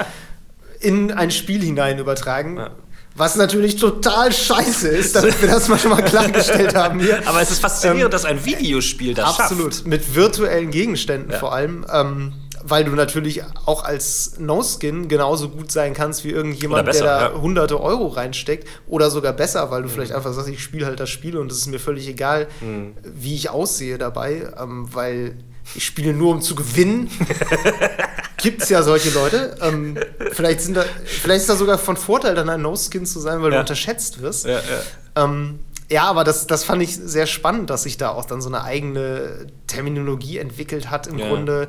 in 0.86 1.10
ein 1.10 1.30
Spiel 1.32 1.62
hinein 1.62 1.98
übertragen. 1.98 2.56
Ja. 2.56 2.70
Was 3.16 3.34
natürlich 3.34 3.76
total 3.76 4.30
scheiße 4.30 4.88
ist, 4.88 5.16
damit 5.16 5.40
wir 5.40 5.48
das 5.48 5.68
mal 5.68 5.78
schon 5.78 5.90
mal 5.90 6.02
klargestellt 6.02 6.74
haben 6.76 7.00
hier. 7.00 7.26
Aber 7.26 7.40
es 7.40 7.50
ist 7.50 7.60
faszinierend, 7.60 8.04
ähm, 8.04 8.10
dass 8.10 8.26
ein 8.26 8.44
Videospiel 8.44 9.14
das 9.14 9.40
absolut, 9.40 9.74
schafft. 9.74 9.86
mit 9.86 10.14
virtuellen 10.14 10.70
Gegenständen 10.70 11.32
ja. 11.32 11.38
vor 11.38 11.54
allem. 11.54 11.86
Ähm, 11.92 12.34
weil 12.68 12.84
du 12.84 12.92
natürlich 12.92 13.42
auch 13.64 13.84
als 13.84 14.38
No-Skin 14.38 15.08
genauso 15.08 15.48
gut 15.48 15.70
sein 15.70 15.94
kannst 15.94 16.24
wie 16.24 16.30
irgendjemand, 16.30 16.84
besser, 16.84 17.04
der 17.04 17.18
da 17.18 17.32
ja. 17.32 17.40
hunderte 17.40 17.80
Euro 17.80 18.08
reinsteckt. 18.08 18.68
Oder 18.86 19.10
sogar 19.10 19.32
besser, 19.32 19.70
weil 19.70 19.82
du 19.82 19.88
mhm. 19.88 19.92
vielleicht 19.92 20.12
einfach 20.12 20.32
sagst, 20.32 20.50
ich 20.50 20.62
spiele 20.62 20.84
halt 20.84 21.00
das 21.00 21.08
Spiel 21.08 21.36
und 21.38 21.50
es 21.50 21.58
ist 21.58 21.68
mir 21.68 21.78
völlig 21.78 22.08
egal, 22.08 22.48
mhm. 22.60 22.94
wie 23.02 23.34
ich 23.34 23.50
aussehe 23.50 23.98
dabei, 23.98 24.52
ähm, 24.60 24.88
weil 24.92 25.36
ich 25.74 25.84
spiele 25.84 26.12
nur, 26.12 26.32
um 26.32 26.42
zu 26.42 26.54
gewinnen. 26.54 27.10
Gibt 28.38 28.62
es 28.62 28.68
ja 28.68 28.82
solche 28.82 29.10
Leute. 29.10 29.56
Ähm, 29.60 29.98
vielleicht, 30.32 30.60
sind 30.60 30.76
da, 30.76 30.84
vielleicht 31.04 31.42
ist 31.42 31.48
da 31.48 31.56
sogar 31.56 31.78
von 31.78 31.96
Vorteil, 31.96 32.34
dann 32.34 32.48
ein 32.48 32.62
No-Skin 32.62 33.06
zu 33.06 33.20
sein, 33.20 33.40
weil 33.42 33.50
ja. 33.50 33.56
du 33.56 33.60
unterschätzt 33.60 34.20
wirst. 34.20 34.46
Ja, 34.46 34.60
ja. 34.60 35.24
Ähm, 35.24 35.60
ja, 35.90 36.04
aber 36.04 36.24
das, 36.24 36.46
das 36.46 36.64
fand 36.64 36.82
ich 36.82 36.96
sehr 36.96 37.26
spannend, 37.26 37.70
dass 37.70 37.84
sich 37.84 37.96
da 37.96 38.10
auch 38.10 38.24
dann 38.24 38.40
so 38.40 38.48
eine 38.48 38.64
eigene 38.64 39.46
Terminologie 39.66 40.38
entwickelt 40.38 40.90
hat 40.90 41.06
im. 41.06 41.18
Grunde, 41.18 41.68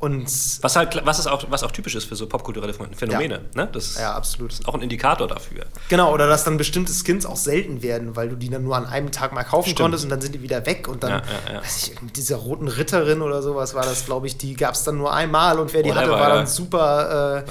und 0.00 0.26
was 0.62 0.76
halt, 0.76 1.04
was 1.04 1.18
ist 1.18 1.26
auch, 1.26 1.44
was 1.50 1.64
auch 1.64 1.72
typisch 1.72 1.96
ist 1.96 2.04
für 2.04 2.14
so 2.14 2.28
popkulturelle 2.28 2.72
Phänomene, 2.72 3.34
ja. 3.34 3.64
ne? 3.64 3.68
Das 3.72 3.98
ja, 3.98 4.14
absolut. 4.14 4.52
ist 4.52 4.68
auch 4.68 4.74
ein 4.74 4.82
Indikator 4.82 5.26
dafür. 5.26 5.66
Genau, 5.88 6.14
oder 6.14 6.28
dass 6.28 6.44
dann 6.44 6.56
bestimmte 6.56 6.92
Skins 6.92 7.26
auch 7.26 7.36
selten 7.36 7.82
werden, 7.82 8.14
weil 8.14 8.28
du 8.28 8.36
die 8.36 8.48
dann 8.48 8.62
nur 8.62 8.76
an 8.76 8.86
einem 8.86 9.10
Tag 9.10 9.32
mal 9.32 9.42
kaufen 9.42 9.70
Stimmt. 9.70 9.80
konntest 9.80 10.04
und 10.04 10.10
dann 10.10 10.20
sind 10.20 10.36
die 10.36 10.42
wieder 10.42 10.64
weg 10.66 10.86
und 10.86 11.02
dann, 11.02 11.22
ja, 11.50 11.60
weiß 11.60 11.88
ich, 11.88 12.00
mit 12.00 12.16
dieser 12.16 12.36
roten 12.36 12.68
Ritterin 12.68 13.22
oder 13.22 13.42
sowas 13.42 13.74
war 13.74 13.82
das, 13.82 14.06
glaube 14.06 14.28
ich, 14.28 14.36
die 14.36 14.54
gab 14.54 14.74
es 14.74 14.84
dann 14.84 14.98
nur 14.98 15.12
einmal 15.12 15.58
und 15.58 15.74
wer 15.74 15.82
die 15.82 15.90
Whatever, 15.90 16.12
hatte, 16.12 16.20
war 16.20 16.28
dann 16.28 16.46
super. 16.46 17.44
Äh, 17.46 17.50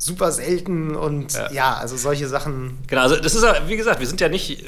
super 0.00 0.30
selten 0.30 0.94
und 0.94 1.32
ja. 1.32 1.50
ja. 1.50 1.74
also 1.74 1.96
solche 1.96 2.28
Sachen. 2.28 2.78
Genau, 2.86 3.02
also 3.02 3.16
das 3.16 3.34
ist 3.34 3.42
ja, 3.42 3.66
wie 3.66 3.76
gesagt, 3.76 3.98
wir 3.98 4.06
sind 4.06 4.20
ja 4.20 4.28
nicht, 4.28 4.64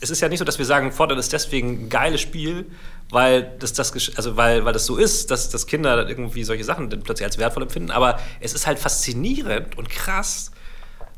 es 0.00 0.10
ist 0.10 0.20
ja 0.20 0.28
nicht 0.28 0.40
so, 0.40 0.44
dass 0.44 0.58
wir 0.58 0.66
sagen, 0.66 0.90
Fortnite 0.90 1.20
ist 1.20 1.32
deswegen 1.32 1.84
ein 1.84 1.88
geiles 1.88 2.20
Spiel, 2.20 2.66
weil 3.12 3.42
das, 3.58 3.74
das, 3.74 3.92
also 4.16 4.36
weil, 4.38 4.64
weil 4.64 4.72
das 4.72 4.86
so 4.86 4.96
ist, 4.96 5.30
dass, 5.30 5.50
dass 5.50 5.66
Kinder 5.66 6.08
irgendwie 6.08 6.44
solche 6.44 6.64
Sachen 6.64 6.88
dann 6.88 7.02
plötzlich 7.02 7.26
als 7.26 7.36
wertvoll 7.36 7.62
empfinden. 7.62 7.90
Aber 7.90 8.18
es 8.40 8.54
ist 8.54 8.66
halt 8.66 8.78
faszinierend 8.78 9.76
und 9.76 9.90
krass, 9.90 10.50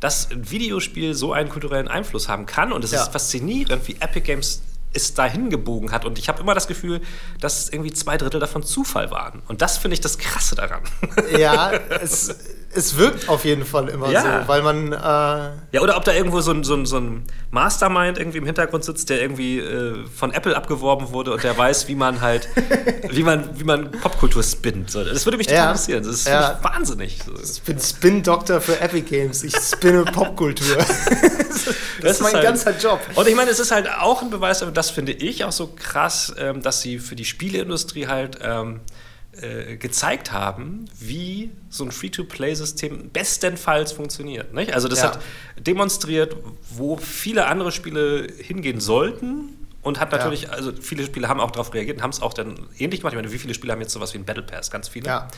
dass 0.00 0.28
ein 0.30 0.50
Videospiel 0.50 1.14
so 1.14 1.33
einen 1.33 1.48
kulturellen 1.48 1.87
Einfluss 1.87 2.28
haben 2.28 2.46
kann. 2.46 2.72
Und 2.72 2.83
es 2.83 2.90
ja. 2.90 3.02
ist 3.02 3.12
faszinierend, 3.12 3.87
wie 3.87 3.94
Epic 4.00 4.22
Games 4.22 4.62
es 4.92 5.14
dahin 5.14 5.50
gebogen 5.50 5.92
hat. 5.92 6.04
Und 6.04 6.18
ich 6.18 6.28
habe 6.28 6.40
immer 6.40 6.54
das 6.54 6.66
Gefühl, 6.66 7.00
dass 7.40 7.68
irgendwie 7.68 7.92
zwei 7.92 8.16
Drittel 8.16 8.40
davon 8.40 8.64
Zufall 8.64 9.12
waren. 9.12 9.42
Und 9.46 9.62
das 9.62 9.78
finde 9.78 9.94
ich 9.94 10.00
das 10.00 10.18
Krasse 10.18 10.57
daran. 10.57 10.83
Ja, 11.38 11.70
es 12.00 12.35
es 12.75 12.97
wirkt 12.97 13.29
auf 13.29 13.45
jeden 13.45 13.65
Fall 13.65 13.89
immer 13.89 14.11
ja. 14.11 14.43
so, 14.43 14.49
weil 14.49 14.63
man. 14.63 14.93
Äh 14.93 14.97
ja, 14.97 15.81
oder 15.81 15.97
ob 15.97 16.05
da 16.05 16.13
irgendwo 16.13 16.41
so 16.41 16.53
ein, 16.53 16.65
so, 16.65 16.75
ein, 16.75 16.87
so 16.87 16.99
ein 16.99 17.25
Mastermind 17.51 18.19
irgendwie 18.19 18.39
im 18.39 18.47
Hintergrund 18.47 18.85
sitzt, 18.85 19.11
der 19.11 19.21
irgendwie 19.21 19.59
äh, 19.59 20.07
von 20.15 20.33
Apple 20.33 20.57
abgeworben 20.57 21.13
wurde 21.13 21.33
und 21.33 21.43
der 21.43 21.57
weiß, 21.57 21.89
wie 21.89 21.95
man 21.95 22.21
halt, 22.21 22.49
wie 23.11 23.23
man, 23.23 23.59
wie 23.59 23.65
man 23.65 23.91
Popkultur 23.91 24.43
spinnt. 24.43 24.95
Das 24.95 25.25
würde 25.25 25.39
mich 25.39 25.47
total 25.47 25.63
ja. 25.63 25.71
interessieren. 25.71 26.05
Das 26.05 26.15
ist 26.15 26.29
ja. 26.29 26.59
wahnsinnig. 26.63 27.19
Ich 27.43 27.63
bin 27.63 27.79
Spin-Doktor 27.79 28.61
für 28.61 28.81
Epic 28.81 29.09
Games. 29.09 29.43
Ich 29.43 29.57
spinne 29.57 30.05
Popkultur. 30.13 30.77
das, 30.77 30.95
das, 32.01 32.13
ist 32.13 32.23
mein 32.23 32.35
halt, 32.35 32.45
ganzer 32.45 32.77
Job. 32.77 33.01
Und 33.15 33.29
ich 33.29 33.35
meine, 33.35 33.51
es 33.51 33.61
ist 33.61 33.71
halt 33.71 33.89
auch 33.91 34.23
ein 34.23 34.31
Beweis, 34.31 34.63
aber 34.63 34.73
das 34.73 34.91
finde 34.91 35.13
ich 35.13 35.45
auch 35.45 35.53
so 35.53 35.73
krass, 35.75 36.35
ähm, 36.39 36.63
dass 36.63 36.83
sie 36.83 36.99
für 36.99 37.17
die 37.17 37.25
Spieleindustrie 37.25 38.07
halt. 38.07 38.39
Ähm, 38.43 38.81
äh, 39.40 39.77
gezeigt 39.77 40.33
haben, 40.33 40.87
wie 40.99 41.51
so 41.68 41.85
ein 41.85 41.92
Free-to-Play-System 41.92 43.11
bestenfalls 43.11 43.92
funktioniert. 43.92 44.53
Nicht? 44.55 44.73
Also 44.75 44.88
das 44.88 45.01
ja. 45.01 45.12
hat 45.12 45.20
demonstriert, 45.59 46.37
wo 46.70 46.97
viele 46.97 47.47
andere 47.47 47.73
Spiele 47.73 48.27
hingehen 48.38 48.81
sollten 48.81 49.66
und 49.83 50.01
hat 50.01 50.12
natürlich, 50.12 50.42
ja. 50.42 50.51
also 50.51 50.73
viele 50.73 51.05
Spiele 51.05 51.29
haben 51.29 51.40
auch 51.40 51.51
darauf 51.51 51.75
reagiert 51.75 51.99
und 51.99 52.03
haben 52.03 52.11
es 52.11 52.23
auch 52.23 52.33
dann 52.33 52.66
ähnlich 52.79 53.01
gemacht. 53.01 53.12
Ich 53.12 53.18
meine, 53.18 53.33
wie 53.33 53.38
viele 53.38 53.55
Spiele 53.55 53.73
haben 53.73 53.81
jetzt 53.81 53.92
sowas 53.92 54.14
wie 54.14 54.18
ein 54.18 54.25
Battle 54.25 54.42
Pass? 54.42 54.70
Ganz 54.70 54.88
viele. 54.88 55.07
Ja. 55.07 55.29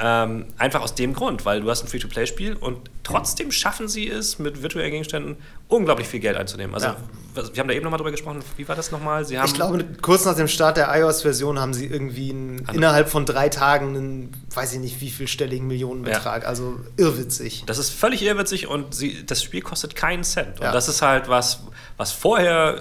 Ähm, 0.00 0.46
einfach 0.58 0.80
aus 0.80 0.94
dem 0.94 1.12
Grund, 1.12 1.44
weil 1.44 1.60
du 1.60 1.68
hast 1.68 1.82
ein 1.82 1.88
Free-to-Play-Spiel 1.88 2.54
und 2.54 2.88
trotzdem 3.02 3.50
schaffen 3.50 3.88
sie 3.88 4.08
es, 4.08 4.38
mit 4.38 4.62
virtuellen 4.62 4.92
Gegenständen 4.92 5.36
unglaublich 5.66 6.06
viel 6.06 6.20
Geld 6.20 6.36
einzunehmen. 6.36 6.72
Also, 6.72 6.86
ja. 6.86 6.96
wir 7.34 7.60
haben 7.60 7.66
da 7.66 7.74
eben 7.74 7.82
nochmal 7.82 7.98
drüber 7.98 8.12
gesprochen. 8.12 8.38
Wie 8.56 8.68
war 8.68 8.76
das 8.76 8.92
nochmal? 8.92 9.24
Sie 9.24 9.36
haben 9.36 9.46
ich 9.46 9.54
glaube, 9.54 9.84
kurz 10.00 10.24
nach 10.24 10.36
dem 10.36 10.46
Start 10.46 10.76
der 10.76 10.94
iOS-Version 10.94 11.58
haben 11.58 11.74
sie 11.74 11.86
irgendwie 11.86 12.30
einen, 12.30 12.64
innerhalb 12.72 13.08
von 13.08 13.26
drei 13.26 13.48
Tagen 13.48 13.96
einen, 13.96 14.32
weiß 14.54 14.74
ich 14.74 14.78
nicht, 14.78 15.00
wie 15.00 15.10
vielstelligen 15.10 15.66
Millionenbetrag. 15.66 16.42
Ja. 16.42 16.48
Also 16.48 16.78
irrwitzig. 16.96 17.64
Das 17.66 17.78
ist 17.78 17.90
völlig 17.90 18.22
irrwitzig 18.22 18.68
und 18.68 18.94
sie, 18.94 19.26
das 19.26 19.42
Spiel 19.42 19.62
kostet 19.62 19.96
keinen 19.96 20.22
Cent. 20.22 20.60
Und 20.60 20.66
ja. 20.66 20.72
das 20.72 20.88
ist 20.88 21.02
halt 21.02 21.28
was, 21.28 21.64
was 21.96 22.12
vorher 22.12 22.80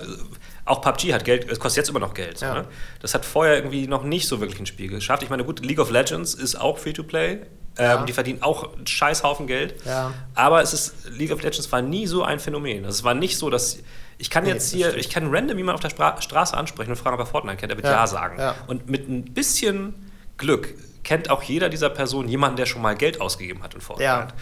auch 0.67 0.82
PUBG 0.82 1.13
hat 1.13 1.25
Geld, 1.25 1.49
es 1.49 1.60
kostet 1.60 1.77
jetzt 1.77 1.89
immer 1.89 1.99
noch 1.99 2.13
Geld. 2.13 2.41
Ja. 2.41 2.53
Ne? 2.56 2.65
Das 2.99 3.13
hat 3.13 3.25
vorher 3.25 3.56
irgendwie 3.56 3.88
noch 3.88 4.03
nicht 4.03 4.27
so 4.27 4.39
wirklich 4.39 4.60
ein 4.60 4.65
Spiel 4.65 4.89
geschafft. 4.89 5.23
Ich 5.23 5.30
meine, 5.30 5.43
gut, 5.43 5.65
League 5.65 5.80
of 5.80 5.89
Legends 5.89 6.34
ist 6.34 6.60
auch 6.60 6.77
Free-to-Play. 6.77 7.39
Ja. 7.77 7.99
Ähm, 7.99 8.06
die 8.06 8.13
verdienen 8.13 8.41
auch 8.41 8.75
einen 8.75 8.88
Scheißhaufen 8.88 9.47
Geld. 9.47 9.75
Ja. 9.86 10.13
Aber 10.34 10.62
es 10.62 10.73
ist, 10.73 11.10
League 11.12 11.32
of 11.32 11.41
Legends 11.41 11.71
war 11.71 11.82
nie 11.82 12.08
so 12.08 12.23
ein 12.23 12.39
Phänomen. 12.39 12.86
Also 12.86 12.97
es 12.97 13.03
war 13.03 13.13
nicht 13.13 13.38
so, 13.38 13.49
dass. 13.49 13.80
Ich 14.19 14.32
kann 14.32 14.45
nee, 14.45 14.49
jetzt 14.49 14.73
hier, 14.73 14.95
ich 14.97 15.12
kann 15.12 15.30
random 15.30 15.58
jemanden 15.58 15.75
auf 15.75 15.82
der 15.82 15.91
Spra 15.91 16.19
Straße 16.19 16.58
ansprechen 16.58 16.89
und 16.89 16.95
fragen, 16.95 17.13
ob 17.13 17.19
er 17.19 17.27
Fortnite 17.27 17.58
kennt. 17.58 17.71
Er 17.71 17.77
wird 17.77 17.86
Ja, 17.86 17.91
ja 17.93 18.08
sagen. 18.08 18.41
Und 18.65 18.89
mit 18.89 19.08
ein 19.08 19.25
bisschen 19.25 19.93
Glück 20.38 20.73
kennt 21.03 21.30
auch 21.30 21.43
jeder 21.43 21.69
dieser 21.69 21.91
Personen 21.91 22.27
jemanden, 22.27 22.58
der 22.58 22.65
schon 22.65 22.82
mal 22.82 22.95
Geld 22.95 23.21
ausgegeben 23.21 23.62
hat 23.62 23.75
in 23.75 23.82
Fortnite. 23.82 24.34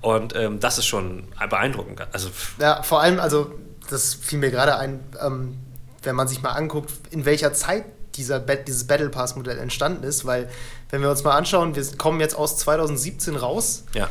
Und 0.00 0.34
ähm, 0.34 0.60
das 0.60 0.78
ist 0.78 0.86
schon 0.86 1.28
beeindruckend. 1.50 2.00
Also, 2.12 2.30
ja, 2.58 2.82
vor 2.82 3.02
allem, 3.02 3.20
also 3.20 3.52
das 3.90 4.14
fiel 4.14 4.38
mir 4.38 4.50
gerade 4.50 4.76
ein, 4.76 5.00
ähm, 5.24 5.58
wenn 6.02 6.16
man 6.16 6.28
sich 6.28 6.42
mal 6.42 6.52
anguckt, 6.52 6.92
in 7.10 7.24
welcher 7.24 7.52
Zeit 7.52 7.84
dieser 8.14 8.40
dieses 8.40 8.86
Battle 8.86 9.10
Pass 9.10 9.36
Modell 9.36 9.58
entstanden 9.58 10.02
ist, 10.02 10.24
weil 10.24 10.48
wenn 10.90 11.02
wir 11.02 11.10
uns 11.10 11.22
mal 11.22 11.36
anschauen, 11.36 11.76
wir 11.76 11.84
kommen 11.96 12.20
jetzt 12.20 12.34
aus 12.36 12.56
2017 12.58 13.36
raus. 13.36 13.84
Ja. 13.94 14.08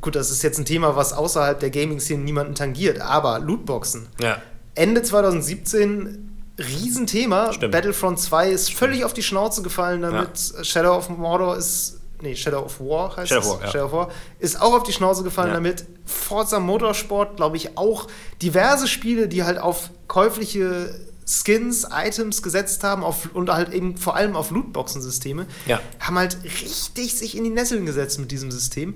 Gut, 0.00 0.14
das 0.14 0.30
ist 0.30 0.42
jetzt 0.42 0.58
ein 0.58 0.64
Thema, 0.64 0.94
was 0.96 1.12
außerhalb 1.12 1.58
der 1.58 1.70
Gaming-Szene 1.70 2.22
niemanden 2.22 2.54
tangiert, 2.54 3.00
aber 3.00 3.38
Lootboxen. 3.40 4.06
Ja. 4.20 4.40
Ende 4.74 5.02
2017 5.02 6.28
Riesenthema. 6.58 7.52
Stimmt. 7.52 7.72
Battlefront 7.72 8.20
2 8.20 8.50
ist 8.50 8.72
völlig 8.72 9.04
auf 9.04 9.12
die 9.14 9.22
Schnauze 9.22 9.62
gefallen 9.62 10.02
damit. 10.02 10.38
Shadow 10.62 10.96
of 10.96 11.08
Mordor 11.08 11.56
ist. 11.56 12.00
Nee, 12.20 12.34
Shadow 12.34 12.64
of 12.64 12.80
War 12.80 13.16
heißt 13.16 13.28
Shadow 13.28 13.40
es. 13.40 13.48
War, 13.48 13.60
ja. 13.62 13.70
Shadow 13.70 13.84
of 13.86 13.92
War. 13.92 14.10
Ist 14.38 14.60
auch 14.60 14.74
auf 14.74 14.82
die 14.82 14.92
Schnauze 14.92 15.22
gefallen 15.22 15.48
Ja. 15.48 15.54
damit. 15.54 15.84
Forza 16.08 16.58
Motorsport, 16.60 17.36
glaube 17.36 17.56
ich, 17.56 17.76
auch. 17.78 18.08
Diverse 18.42 18.88
Spiele, 18.88 19.28
die 19.28 19.44
halt 19.44 19.58
auf 19.58 19.90
käufliche 20.08 20.94
Skins, 21.26 21.86
Items 21.92 22.42
gesetzt 22.42 22.82
haben 22.84 23.04
auf, 23.04 23.28
und 23.34 23.50
halt 23.50 23.72
eben 23.72 23.96
vor 23.98 24.16
allem 24.16 24.34
auf 24.34 24.50
Lootboxen-Systeme, 24.50 25.46
Ja. 25.66 25.80
haben 26.00 26.16
halt 26.18 26.38
richtig 26.44 27.14
sich 27.14 27.36
in 27.36 27.44
die 27.44 27.50
Nesseln 27.50 27.84
gesetzt 27.84 28.18
mit 28.18 28.30
diesem 28.30 28.50
System. 28.50 28.94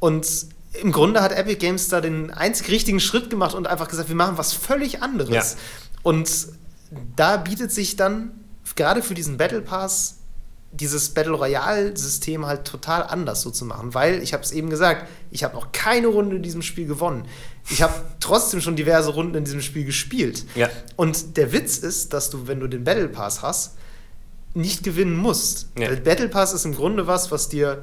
Und 0.00 0.26
im 0.72 0.90
Grunde 0.92 1.20
hat 1.22 1.32
Epic 1.32 1.56
Games 1.56 1.88
da 1.88 2.00
den 2.00 2.30
einzig 2.30 2.68
richtigen 2.70 3.00
Schritt 3.00 3.28
gemacht 3.30 3.54
und 3.54 3.66
einfach 3.66 3.88
gesagt, 3.88 4.08
wir 4.08 4.16
machen 4.16 4.38
was 4.38 4.54
völlig 4.54 5.02
anderes. 5.02 5.34
Ja. 5.52 5.58
Und 6.02 6.30
da 7.16 7.36
bietet 7.36 7.70
sich 7.70 7.96
dann 7.96 8.32
gerade 8.76 9.02
für 9.02 9.14
diesen 9.14 9.36
Battle 9.36 9.60
Pass 9.60 10.16
dieses 10.80 11.10
Battle 11.10 11.32
Royale-System 11.34 12.46
halt 12.46 12.64
total 12.64 13.02
anders 13.04 13.42
so 13.42 13.50
zu 13.50 13.64
machen, 13.64 13.94
weil 13.94 14.22
ich 14.22 14.32
habe 14.32 14.42
es 14.42 14.52
eben 14.52 14.70
gesagt, 14.70 15.06
ich 15.30 15.44
habe 15.44 15.54
noch 15.54 15.72
keine 15.72 16.08
Runde 16.08 16.36
in 16.36 16.42
diesem 16.42 16.62
Spiel 16.62 16.86
gewonnen. 16.86 17.24
Ich 17.70 17.80
habe 17.82 17.94
trotzdem 18.20 18.60
schon 18.60 18.76
diverse 18.76 19.10
Runden 19.10 19.34
in 19.36 19.44
diesem 19.44 19.60
Spiel 19.62 19.84
gespielt. 19.84 20.44
Ja. 20.54 20.68
Und 20.96 21.36
der 21.36 21.52
Witz 21.52 21.78
ist, 21.78 22.12
dass 22.12 22.30
du, 22.30 22.46
wenn 22.46 22.60
du 22.60 22.66
den 22.68 22.84
Battle 22.84 23.08
Pass 23.08 23.42
hast, 23.42 23.76
nicht 24.52 24.82
gewinnen 24.84 25.16
musst. 25.16 25.68
Ja. 25.78 25.88
Der 25.88 25.96
Battle 25.96 26.28
Pass 26.28 26.52
ist 26.52 26.64
im 26.64 26.74
Grunde 26.74 27.06
was, 27.06 27.30
was 27.30 27.48
dir 27.48 27.82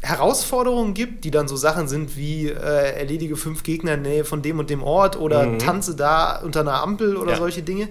Herausforderungen 0.00 0.94
gibt, 0.94 1.24
die 1.24 1.30
dann 1.30 1.46
so 1.46 1.56
Sachen 1.56 1.86
sind 1.86 2.16
wie 2.16 2.48
äh, 2.48 2.52
erledige 2.98 3.36
fünf 3.36 3.62
Gegner 3.62 3.94
in 3.94 4.02
der 4.02 4.12
Nähe 4.12 4.24
von 4.24 4.42
dem 4.42 4.58
und 4.58 4.68
dem 4.68 4.82
Ort 4.82 5.16
oder 5.16 5.46
Mhm. 5.46 5.58
tanze 5.60 5.94
da 5.94 6.40
unter 6.40 6.60
einer 6.60 6.82
Ampel 6.82 7.16
oder 7.16 7.32
Ja. 7.32 7.36
solche 7.38 7.62
Dinge. 7.62 7.88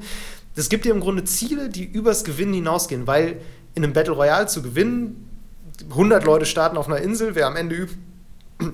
Das 0.56 0.68
gibt 0.68 0.84
dir 0.84 0.92
im 0.94 1.00
Grunde 1.00 1.24
Ziele, 1.24 1.70
die 1.70 1.86
übers 1.86 2.26
Gewinnen 2.26 2.54
hinausgehen, 2.54 3.08
weil 3.08 3.40
in 3.76 3.84
einem 3.84 3.94
Battle 3.94 4.14
Royale 4.14 4.48
zu 4.48 4.62
gewinnen, 4.62 5.30
100 5.90 6.24
Leute 6.24 6.46
starten 6.46 6.78
auf 6.78 6.88
einer 6.88 6.98
Insel, 6.98 7.36
wer 7.36 7.48
am 7.48 7.56
Ende 7.56 7.76
üb 7.76 7.90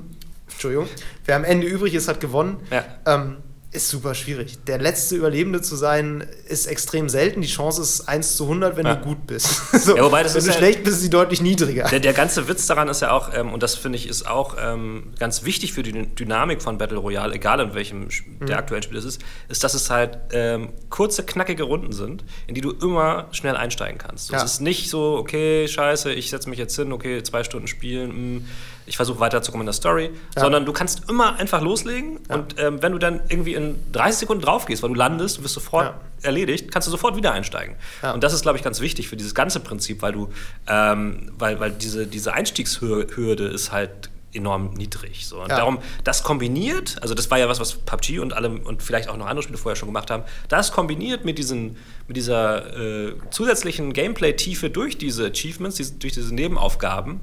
Entschuldigung, 0.49 0.87
wer 1.25 1.35
am 1.35 1.43
Ende 1.43 1.67
übrig 1.67 1.93
ist, 1.93 2.07
hat 2.07 2.19
gewonnen. 2.19 2.57
Ja. 2.71 2.83
Ähm, 3.05 3.37
ist 3.77 3.89
super 3.89 4.13
schwierig. 4.13 4.57
Der 4.67 4.77
letzte 4.79 5.15
Überlebende 5.15 5.61
zu 5.61 5.75
sein, 5.75 6.27
ist 6.47 6.65
extrem 6.67 7.07
selten. 7.09 7.41
Die 7.41 7.47
Chance 7.47 7.81
ist 7.81 8.09
1 8.09 8.35
zu 8.35 8.43
100, 8.45 8.75
wenn 8.77 8.85
Ja. 8.85 8.95
du 8.95 9.03
gut 9.05 9.25
bist. 9.25 9.47
so, 9.73 9.95
Ja, 9.95 10.03
wobei 10.03 10.23
das 10.23 10.33
wenn 10.33 10.39
ist 10.39 10.47
du 10.47 10.51
ja- 10.51 10.57
schlecht 10.57 10.83
bist, 10.83 10.97
ist 10.97 11.01
sie 11.03 11.09
deutlich 11.09 11.41
niedriger. 11.41 11.85
Der, 11.89 11.99
der 11.99 12.13
ganze 12.13 12.47
Witz 12.47 12.65
daran 12.67 12.89
ist 12.89 13.01
ja 13.01 13.11
auch, 13.11 13.33
ähm, 13.33 13.53
und 13.53 13.63
das 13.63 13.75
finde 13.75 13.97
ich 13.97 14.07
ist 14.07 14.27
auch 14.27 14.55
ähm, 14.61 15.13
ganz 15.19 15.43
wichtig 15.43 15.73
für 15.73 15.83
die 15.83 15.93
Dyn- 15.93 16.13
Dynamik 16.15 16.61
von 16.61 16.77
Battle 16.77 16.97
Royale, 16.97 17.33
egal 17.33 17.59
in 17.61 17.73
welchem 17.73 18.07
Mhm. 18.39 18.45
der 18.47 18.57
aktuellen 18.57 18.83
Spiel 18.83 18.97
es 18.97 19.05
ist, 19.05 19.21
ist, 19.47 19.63
dass 19.63 19.73
es 19.73 19.89
halt 19.89 20.17
ähm, 20.31 20.69
kurze, 20.89 21.23
knackige 21.23 21.63
Runden 21.63 21.91
sind, 21.93 22.23
in 22.47 22.55
die 22.55 22.61
du 22.61 22.71
immer 22.71 23.27
schnell 23.31 23.55
einsteigen 23.55 23.97
kannst. 23.97 24.31
Ja. 24.31 24.37
Es 24.37 24.43
ist 24.53 24.61
nicht 24.61 24.89
so, 24.89 25.15
okay, 25.17 25.67
scheiße, 25.67 26.11
ich 26.13 26.29
setze 26.29 26.49
mich 26.49 26.59
jetzt 26.59 26.75
hin, 26.75 26.91
okay, 26.91 27.21
zwei 27.23 27.43
Stunden 27.43 27.67
spielen, 27.67 28.35
mh, 28.37 28.41
ich 28.87 28.95
versuche 28.95 29.19
weiterzukommen 29.19 29.63
in 29.63 29.67
der 29.67 29.73
Story, 29.73 30.09
Ja. 30.35 30.41
sondern 30.41 30.65
du 30.65 30.73
kannst 30.73 31.09
immer 31.09 31.37
einfach 31.37 31.61
loslegen 31.61 32.19
Ja. 32.29 32.35
und 32.35 32.55
ähm, 32.57 32.81
wenn 32.81 32.93
du 32.93 32.97
dann 32.97 33.19
irgendwie 33.29 33.53
in 33.53 33.75
30 33.91 34.19
Sekunden 34.21 34.41
drauf 34.43 34.65
gehst, 34.65 34.81
weil 34.81 34.89
du 34.89 34.95
landest, 34.95 35.37
du 35.37 35.43
wirst 35.43 35.53
sofort 35.53 35.85
Ja. 35.85 35.99
erledigt, 36.23 36.71
kannst 36.71 36.87
du 36.87 36.91
sofort 36.91 37.15
wieder 37.15 37.31
einsteigen. 37.33 37.75
Und 38.13 38.23
das 38.23 38.33
ist, 38.33 38.41
glaube 38.41 38.57
ich, 38.57 38.63
ganz 38.63 38.79
wichtig 38.79 39.07
für 39.09 39.17
dieses 39.17 39.35
ganze 39.35 39.59
Prinzip, 39.59 40.01
weil 40.01 40.13
du, 40.13 40.29
ähm, 40.67 41.31
weil, 41.37 41.59
weil 41.59 41.71
diese, 41.71 42.07
diese 42.07 42.33
Einstiegshürde 42.33 43.45
ist 43.45 43.71
halt 43.71 44.09
enorm 44.33 44.73
niedrig. 44.73 45.25
So. 45.25 45.41
Und 45.41 45.49
Ja. 45.49 45.57
darum, 45.57 45.79
das 46.03 46.21
kombiniert, 46.21 46.97
also 47.01 47.15
das 47.15 47.31
war 47.31 47.39
ja 47.39 47.47
was, 47.49 47.59
was 47.59 47.73
PUBG 47.73 48.19
und 48.19 48.33
alle 48.33 48.49
und 48.49 48.83
vielleicht 48.83 49.09
auch 49.09 49.17
noch 49.17 49.25
andere 49.25 49.41
Spiele 49.43 49.57
vorher 49.57 49.75
schon 49.75 49.87
gemacht 49.87 50.11
haben, 50.11 50.23
das 50.49 50.71
kombiniert 50.71 51.25
mit, 51.25 51.37
diesen, 51.37 51.77
mit 52.07 52.17
dieser 52.17 52.75
äh, 52.77 53.13
zusätzlichen 53.31 53.93
Gameplay-Tiefe 53.93 54.69
durch 54.69 54.97
diese 54.97 55.27
Achievements, 55.27 55.77
diese, 55.77 55.93
durch 55.95 56.13
diese 56.13 56.35
Nebenaufgaben, 56.35 57.19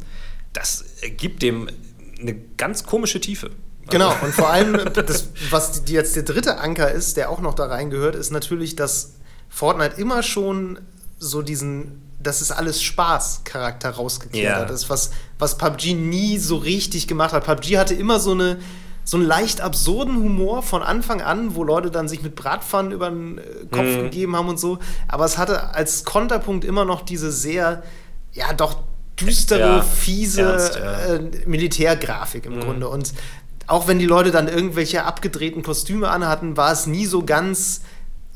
das 0.55 0.85
gibt 1.19 1.43
dem 1.43 1.69
eine 2.21 2.35
ganz 2.57 2.85
komische 2.85 3.21
Tiefe. 3.21 3.51
Genau, 3.91 4.09
Also- 4.09 4.25
und 4.27 4.33
vor 4.35 4.49
allem, 4.49 4.79
das, 4.95 5.29
was 5.51 5.85
die, 5.85 5.93
jetzt 5.93 6.17
der 6.17 6.23
dritte 6.23 6.57
Anker 6.59 6.91
ist, 6.91 7.19
der 7.19 7.29
auch 7.29 7.41
noch 7.41 7.53
da 7.55 7.67
reingehört, 7.67 8.15
ist 8.17 8.31
natürlich, 8.31 8.77
dass 8.77 9.17
Fortnite 9.51 10.01
immer 10.01 10.23
schon 10.23 10.79
so 11.19 11.43
diesen, 11.43 12.01
das 12.19 12.41
ist 12.41 12.51
alles 12.51 12.83
Spaß-Charakter 12.83 13.91
rausgekehrt 13.91 14.43
Ja. 14.43 14.61
hat. 14.61 14.71
Das 14.71 14.85
ist 14.85 14.91
was, 14.91 15.11
was 15.39 15.59
PUBG 15.59 15.93
nie 15.95 16.39
so 16.39 16.57
richtig 16.57 17.07
gemacht 17.09 17.33
hat. 17.35 17.45
PUBG 17.45 17.77
hatte 17.79 17.95
immer 17.95 18.19
so 18.21 18.33
eine 18.33 18.59
so 19.07 19.19
einen 19.19 19.27
leicht 19.27 19.61
absurden 19.61 20.17
Humor 20.17 20.63
von 20.63 20.83
Anfang 20.83 21.21
an, 21.21 21.55
wo 21.55 21.63
Leute 21.63 21.91
dann 21.91 22.09
sich 22.09 22.23
mit 22.23 22.35
Bratpfannen 22.37 22.91
über 22.91 23.11
den 23.11 23.37
äh, 23.37 23.43
Kopf 23.71 23.85
Mhm. 23.85 24.03
gegeben 24.05 24.35
haben 24.35 24.49
und 24.49 24.59
so. 24.59 24.79
Aber 25.09 25.27
es 25.27 25.37
hatte 25.37 25.75
als 25.75 26.05
Konterpunkt 26.05 26.65
immer 26.65 26.87
noch 26.87 27.03
diese 27.03 27.31
sehr, 27.31 27.83
ja, 28.33 28.55
doch 28.55 28.79
düstere, 29.21 29.61
Ja, 29.61 29.83
fiese 29.83 30.43
ernst, 30.43 30.77
ja. 30.77 31.15
äh, 31.15 31.21
Militärgrafik 31.47 32.47
im 32.47 32.61
Grunde. 32.61 32.89
Und 32.89 33.13
auch 33.67 33.89
wenn 33.89 33.99
die 33.99 34.07
Leute 34.07 34.31
dann 34.31 34.49
irgendwelche 34.49 35.05
abgedrehten 35.05 35.63
Kostüme 35.63 36.09
anhatten, 36.11 36.57
war 36.57 36.73
es 36.73 36.87
nie 36.87 37.07
so 37.07 37.25
ganz. 37.25 37.81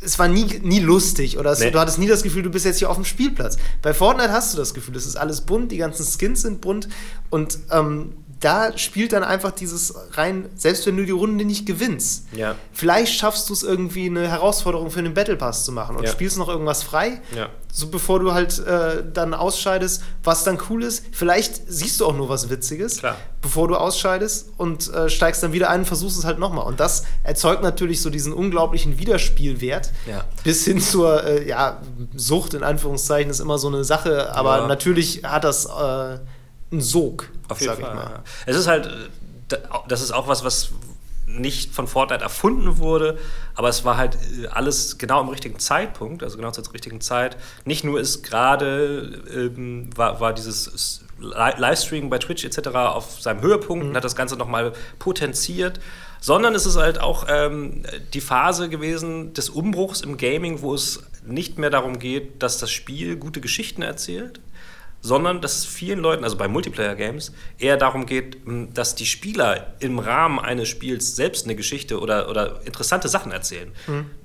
Es 0.00 0.18
war 0.18 0.28
nie, 0.28 0.44
nie 0.62 0.78
lustig 0.78 1.38
oder 1.38 1.50
es, 1.50 1.58
Nee. 1.58 1.72
du 1.72 1.78
hattest 1.80 1.98
nie 1.98 2.06
das 2.06 2.22
Gefühl, 2.22 2.44
du 2.44 2.50
bist 2.50 2.64
jetzt 2.64 2.78
hier 2.78 2.88
auf 2.88 2.94
dem 2.96 3.04
Spielplatz. 3.04 3.56
Bei 3.82 3.92
Fortnite 3.92 4.30
hast 4.32 4.54
du 4.54 4.58
das 4.58 4.72
Gefühl, 4.72 4.94
es 4.94 5.06
ist 5.06 5.16
alles 5.16 5.40
bunt, 5.40 5.72
die 5.72 5.76
ganzen 5.76 6.06
Skins 6.06 6.42
sind 6.42 6.60
bunt 6.60 6.88
und 7.30 7.58
ähm, 7.72 8.12
da 8.40 8.76
spielt 8.78 9.12
dann 9.12 9.24
einfach 9.24 9.50
dieses 9.50 9.94
rein, 10.12 10.48
selbst 10.54 10.86
wenn 10.86 10.96
du 10.96 11.04
die 11.04 11.10
Runde 11.10 11.44
nicht 11.44 11.66
gewinnst, 11.66 12.26
Ja. 12.32 12.54
vielleicht 12.72 13.14
schaffst 13.18 13.48
du 13.48 13.52
es 13.52 13.64
irgendwie 13.64 14.06
eine 14.06 14.28
Herausforderung 14.28 14.90
für 14.90 15.00
einen 15.00 15.12
Battle 15.14 15.36
Pass 15.36 15.64
zu 15.64 15.72
machen 15.72 15.96
und 15.96 16.04
Ja. 16.04 16.10
spielst 16.12 16.38
noch 16.38 16.48
irgendwas 16.48 16.82
frei, 16.84 17.20
Ja. 17.34 17.48
so 17.72 17.88
bevor 17.88 18.20
du 18.20 18.34
halt 18.34 18.58
äh, 18.60 19.02
dann 19.12 19.34
ausscheidest, 19.34 20.02
was 20.22 20.44
dann 20.44 20.58
cool 20.70 20.84
ist. 20.84 21.04
Vielleicht 21.10 21.62
siehst 21.66 21.98
du 22.00 22.06
auch 22.06 22.14
nur 22.16 22.28
was 22.28 22.48
Witziges, 22.48 22.98
Klar. 22.98 23.16
bevor 23.42 23.66
du 23.66 23.74
ausscheidest 23.76 24.50
und 24.56 24.92
äh, 24.94 25.08
steigst 25.10 25.42
dann 25.42 25.52
wieder 25.52 25.70
ein 25.70 25.80
und 25.80 25.86
versuchst 25.86 26.16
es 26.18 26.24
halt 26.24 26.38
nochmal. 26.38 26.64
Und 26.66 26.78
das 26.78 27.04
erzeugt 27.24 27.62
natürlich 27.62 28.00
so 28.02 28.08
diesen 28.10 28.32
unglaublichen 28.32 28.98
Wiederspielwert. 28.98 29.90
Bis 30.44 30.64
hin 30.64 30.80
zur 30.80 31.24
äh, 31.24 31.48
ja, 31.48 31.80
Sucht, 32.14 32.54
in 32.54 32.62
Anführungszeichen, 32.62 33.30
ist 33.30 33.40
immer 33.40 33.58
so 33.58 33.66
eine 33.68 33.82
Sache, 33.84 34.32
aber 34.34 34.66
natürlich 34.68 35.22
hat 35.24 35.42
das 35.44 35.66
einen 36.70 36.80
Sog, 36.80 37.30
Auf 37.48 37.60
jeden 37.60 37.76
Fall. 37.76 37.94
Ja. 37.96 38.22
Es 38.46 38.56
ist 38.56 38.66
halt, 38.66 38.86
äh, 38.86 38.90
da- 39.48 39.84
das 39.88 40.02
ist 40.02 40.12
auch 40.12 40.28
was, 40.28 40.44
was 40.44 40.70
nicht 41.26 41.74
von 41.74 41.86
Fortnite 41.86 42.22
erfunden 42.22 42.78
wurde, 42.78 43.18
aber 43.54 43.68
es 43.68 43.84
war 43.84 43.96
halt 43.98 44.16
äh, 44.42 44.46
alles 44.48 44.96
genau 44.98 45.20
am 45.20 45.28
richtigen 45.28 45.58
Zeitpunkt, 45.58 46.22
also 46.22 46.36
genau 46.38 46.50
zur 46.50 46.64
richtigen 46.72 47.00
Zeit. 47.02 47.36
Nicht 47.64 47.84
nur 47.84 48.00
ist 48.00 48.22
gerade 48.22 49.22
ähm, 49.34 49.90
war, 49.94 50.20
war 50.20 50.32
dieses 50.32 51.02
Li- 51.20 51.54
Livestream 51.58 52.08
bei 52.08 52.18
Twitch 52.18 52.44
etc. 52.44 52.68
auf 52.68 53.20
seinem 53.20 53.42
Höhepunkt 53.42 53.84
und 53.84 53.94
hat 53.96 54.04
das 54.04 54.16
Ganze 54.16 54.36
nochmal 54.36 54.72
potenziert, 54.98 55.80
sondern 56.20 56.54
es 56.54 56.64
ist 56.66 56.76
halt 56.76 56.98
auch 57.00 57.26
ähm, 57.28 57.82
die 58.14 58.20
Phase 58.22 58.68
gewesen 58.70 59.34
des 59.34 59.50
Umbruchs 59.50 60.00
im 60.00 60.16
Gaming, 60.16 60.62
wo 60.62 60.74
es 60.74 61.02
nicht 61.26 61.58
mehr 61.58 61.70
darum 61.70 61.98
geht, 61.98 62.42
dass 62.42 62.56
das 62.58 62.70
Spiel 62.70 63.16
gute 63.16 63.40
Geschichten 63.42 63.82
erzählt, 63.82 64.40
sondern 65.00 65.40
dass 65.40 65.58
es 65.58 65.64
vielen 65.64 66.00
Leuten, 66.00 66.24
also 66.24 66.36
bei 66.36 66.48
Multiplayer-Games, 66.48 67.32
eher 67.58 67.76
darum 67.76 68.06
geht, 68.06 68.38
dass 68.74 68.94
die 68.94 69.06
Spieler 69.06 69.74
im 69.80 69.98
Rahmen 69.98 70.38
eines 70.38 70.68
Spiels 70.68 71.14
selbst 71.16 71.44
eine 71.44 71.54
Geschichte 71.54 72.00
oder, 72.00 72.28
oder 72.28 72.60
interessante 72.64 73.08
Sachen 73.08 73.32
erzählen. 73.32 73.72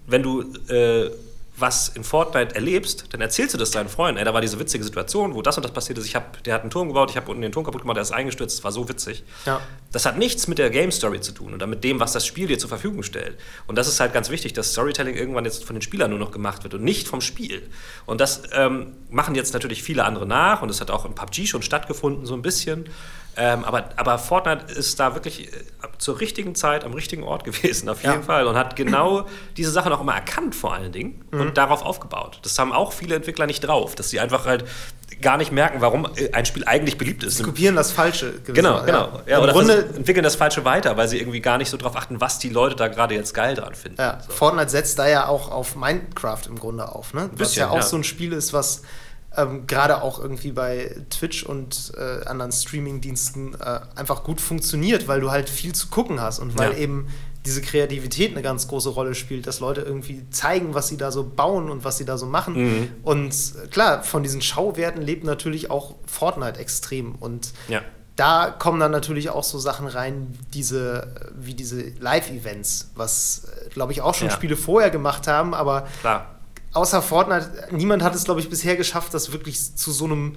Wenn 0.08 0.24
du 0.24 0.42
äh, 0.70 1.12
was 1.56 1.90
in 1.90 2.04
Fortnite 2.04 2.56
erlebst, 2.56 3.06
dann 3.12 3.22
erzählst 3.22 3.54
du 3.54 3.60
das 3.60 3.72
deinen 3.72 3.88
Freunden. 3.88 4.18
Ey, 4.18 4.26
da 4.26 4.34
war 4.34 4.42
diese 4.42 4.60
witzige 4.60 4.84
Situation, 4.84 5.36
wo 5.36 5.42
das 5.44 5.56
und 5.58 5.64
das 5.64 5.72
passiert 5.72 6.00
ist. 6.00 6.06
Ich 6.06 6.16
hab, 6.16 6.44
der 6.44 6.56
hat 6.56 6.62
einen 6.62 6.72
Turm 6.72 6.88
gebaut, 6.88 7.12
ich 7.12 7.18
habe 7.18 7.30
unten 7.30 7.44
den 7.44 7.52
Turm 7.52 7.64
kaputt 7.64 7.82
gemacht, 7.82 7.98
der 7.98 8.02
ist 8.02 8.12
eingestürzt, 8.12 8.58
das 8.58 8.64
war 8.64 8.72
so 8.72 8.90
witzig. 8.90 9.24
Ja. 9.46 9.62
Das 9.92 10.06
hat 10.06 10.18
nichts 10.18 10.48
mit 10.48 10.58
der 10.58 10.72
Game 10.72 10.92
Story 10.92 11.22
zu 11.22 11.32
tun 11.32 11.54
oder 11.54 11.68
mit 11.68 11.84
dem, 11.84 12.00
was 12.00 12.12
das 12.12 12.26
Spiel 12.26 12.48
dir 12.48 12.58
zur 12.58 12.70
Verfügung 12.70 13.04
stellt. 13.04 13.38
Und 13.68 13.78
das 13.78 13.88
ist 13.88 14.00
halt 14.00 14.14
ganz 14.14 14.30
wichtig, 14.32 14.54
dass 14.54 14.72
Storytelling 14.72 15.16
irgendwann 15.16 15.46
jetzt 15.46 15.64
von 15.64 15.76
den 15.76 15.84
Spielern 15.84 16.10
nur 16.10 16.20
noch 16.20 16.32
gemacht 16.32 16.64
wird 16.64 16.74
und 16.74 16.84
nicht 16.84 17.08
vom 17.08 17.22
Spiel. 17.22 17.70
Und 18.08 18.20
das 18.20 18.44
ähm, 18.54 18.94
machen 19.12 19.36
jetzt 19.36 19.54
natürlich 19.54 19.84
viele 19.84 20.06
andere 20.06 20.26
nach 20.26 20.64
und 20.64 20.70
es 20.70 20.82
hat 20.82 20.90
auch 20.90 21.06
in 21.06 21.14
PUBG 21.14 21.46
schon 21.46 21.62
stattgefunden, 21.62 22.26
so 22.26 22.34
ein 22.34 22.42
bisschen. 22.42 22.90
Ähm, 23.36 23.64
aber, 23.64 23.90
aber 23.96 24.20
Fortnite 24.20 24.72
ist 24.74 25.00
da 25.00 25.16
wirklich 25.16 25.48
äh, 25.48 25.52
zur 25.98 26.20
richtigen 26.20 26.54
Zeit 26.56 26.84
am 26.84 26.94
richtigen 26.94 27.24
Ort 27.24 27.44
gewesen, 27.46 27.90
auf 27.90 28.04
jeden 28.04 28.16
Ja. 28.16 28.22
Fall. 28.22 28.46
Und 28.48 28.56
hat 28.56 28.76
genau 28.76 29.26
diese 29.58 29.72
Sachen 29.72 29.92
auch 29.92 30.02
immer 30.02 30.14
erkannt, 30.14 30.56
vor 30.56 30.74
allen 30.74 30.92
Dingen. 30.92 31.24
Und 31.32 31.42
und 31.42 31.58
darauf 31.58 31.82
aufgebaut. 31.84 32.40
Das 32.44 32.58
haben 32.60 32.72
auch 32.72 32.94
viele 32.94 33.16
Entwickler 33.16 33.46
nicht 33.48 33.62
drauf, 33.62 33.96
dass 33.96 34.10
sie 34.10 34.20
einfach 34.20 34.46
halt 34.46 34.66
gar 35.22 35.38
nicht 35.38 35.52
merken, 35.52 35.82
warum 35.82 36.08
äh, 36.16 36.32
ein 36.34 36.46
Spiel 36.46 36.64
eigentlich 36.66 36.98
beliebt 36.98 37.24
ist. 37.24 37.38
Sie 37.38 37.44
kopieren 37.44 37.76
das 37.76 37.92
Falsche. 37.92 38.34
Genau, 38.46 38.82
gewissermaßen, 38.82 38.86
genau. 38.86 39.22
Ja, 39.26 39.38
Im 39.38 39.44
oder 39.44 39.54
Grunde, 39.54 39.86
entwickeln 39.96 40.24
das 40.24 40.36
Falsche 40.36 40.66
weiter, 40.66 40.98
weil 40.98 41.08
sie 41.08 41.20
irgendwie 41.20 41.40
gar 41.42 41.58
nicht 41.58 41.70
so 41.70 41.78
drauf 41.78 41.96
achten, 41.96 42.20
was 42.22 42.40
die 42.40 42.50
Leute 42.50 42.76
da 42.76 42.88
gerade 42.88 43.16
jetzt 43.16 43.34
geil 43.34 43.56
dran 43.56 43.76
finden. 43.76 44.00
ja, 44.02 44.20
So. 44.26 44.32
Fortnite 44.32 44.70
setzt 44.70 45.00
da 45.00 45.08
ja 45.08 45.28
auch 45.28 45.50
auf 45.52 45.76
Minecraft 45.76 46.42
im 46.48 46.60
Grunde 46.60 46.92
auf, 46.94 47.14
ne? 47.14 47.30
Was 47.32 47.38
bisschen, 47.38 47.62
ja 47.62 47.70
auch 47.70 47.78
ja. 47.78 47.82
so 47.82 47.96
ein 47.96 48.04
Spiel 48.04 48.34
ist, 48.34 48.54
was 48.54 48.84
ähm, 49.36 49.66
gerade 49.68 50.02
auch 50.02 50.20
irgendwie 50.20 50.52
bei 50.52 50.96
Twitch 51.10 51.44
und 51.44 51.92
äh, 51.98 52.26
anderen 52.26 52.52
Streaming-Diensten 52.52 53.56
äh, 53.56 53.80
einfach 53.96 54.24
gut 54.24 54.40
funktioniert, 54.42 55.08
weil 55.08 55.22
du 55.22 55.32
halt 55.32 55.50
viel 55.50 55.74
zu 55.74 55.88
gucken 55.88 56.22
hast 56.22 56.40
und 56.40 56.58
weil 56.58 56.72
Ja. 56.74 56.78
eben 56.78 57.08
diese 57.46 57.62
Kreativität 57.62 58.32
eine 58.32 58.42
ganz 58.42 58.68
große 58.70 58.90
Rolle 58.90 59.16
spielt, 59.16 59.48
dass 59.48 59.60
Leute 59.60 59.82
irgendwie 59.82 60.26
zeigen, 60.30 60.74
was 60.76 60.88
sie 60.88 60.96
da 60.98 61.12
so 61.12 61.24
bauen 61.26 61.70
und 61.70 61.84
was 61.84 61.98
sie 61.98 62.06
da 62.06 62.18
so 62.18 62.26
machen. 62.26 62.54
Mhm. 62.56 62.90
Und 63.04 63.34
äh, 63.64 63.68
klar, 63.68 64.04
von 64.04 64.24
diesen 64.24 64.42
Schauwerten 64.42 65.02
lebt 65.02 65.24
natürlich 65.26 65.70
auch 65.70 65.96
Fortnite 66.06 66.58
extrem. 66.60 67.16
Und 67.16 67.52
Ja. 67.68 67.82
da 68.16 68.50
kommen 68.58 68.80
dann 68.80 68.92
natürlich 68.92 69.30
auch 69.30 69.44
so 69.44 69.60
Sachen 69.60 69.88
rein, 69.88 70.38
diese, 70.54 71.32
wie 71.36 71.54
diese 71.54 71.82
Live-Events, 72.00 72.92
was, 72.96 73.48
glaube 73.72 73.92
ich, 73.92 74.02
auch 74.02 74.14
schon 74.14 74.30
Ja. 74.30 74.34
Spiele 74.34 74.56
vorher 74.56 74.90
gemacht 74.90 75.28
haben, 75.28 75.54
aber 75.54 75.88
Klar. 76.00 76.33
Außer 76.74 77.02
Fortnite, 77.02 77.50
niemand 77.72 78.04
hat 78.04 78.16
es, 78.16 78.24
glaube 78.26 78.40
ich, 78.42 78.50
bisher 78.50 78.76
geschafft, 78.76 79.14
das 79.14 79.32
wirklich 79.32 79.76
zu 79.76 79.92
so 79.92 80.06
einem 80.06 80.36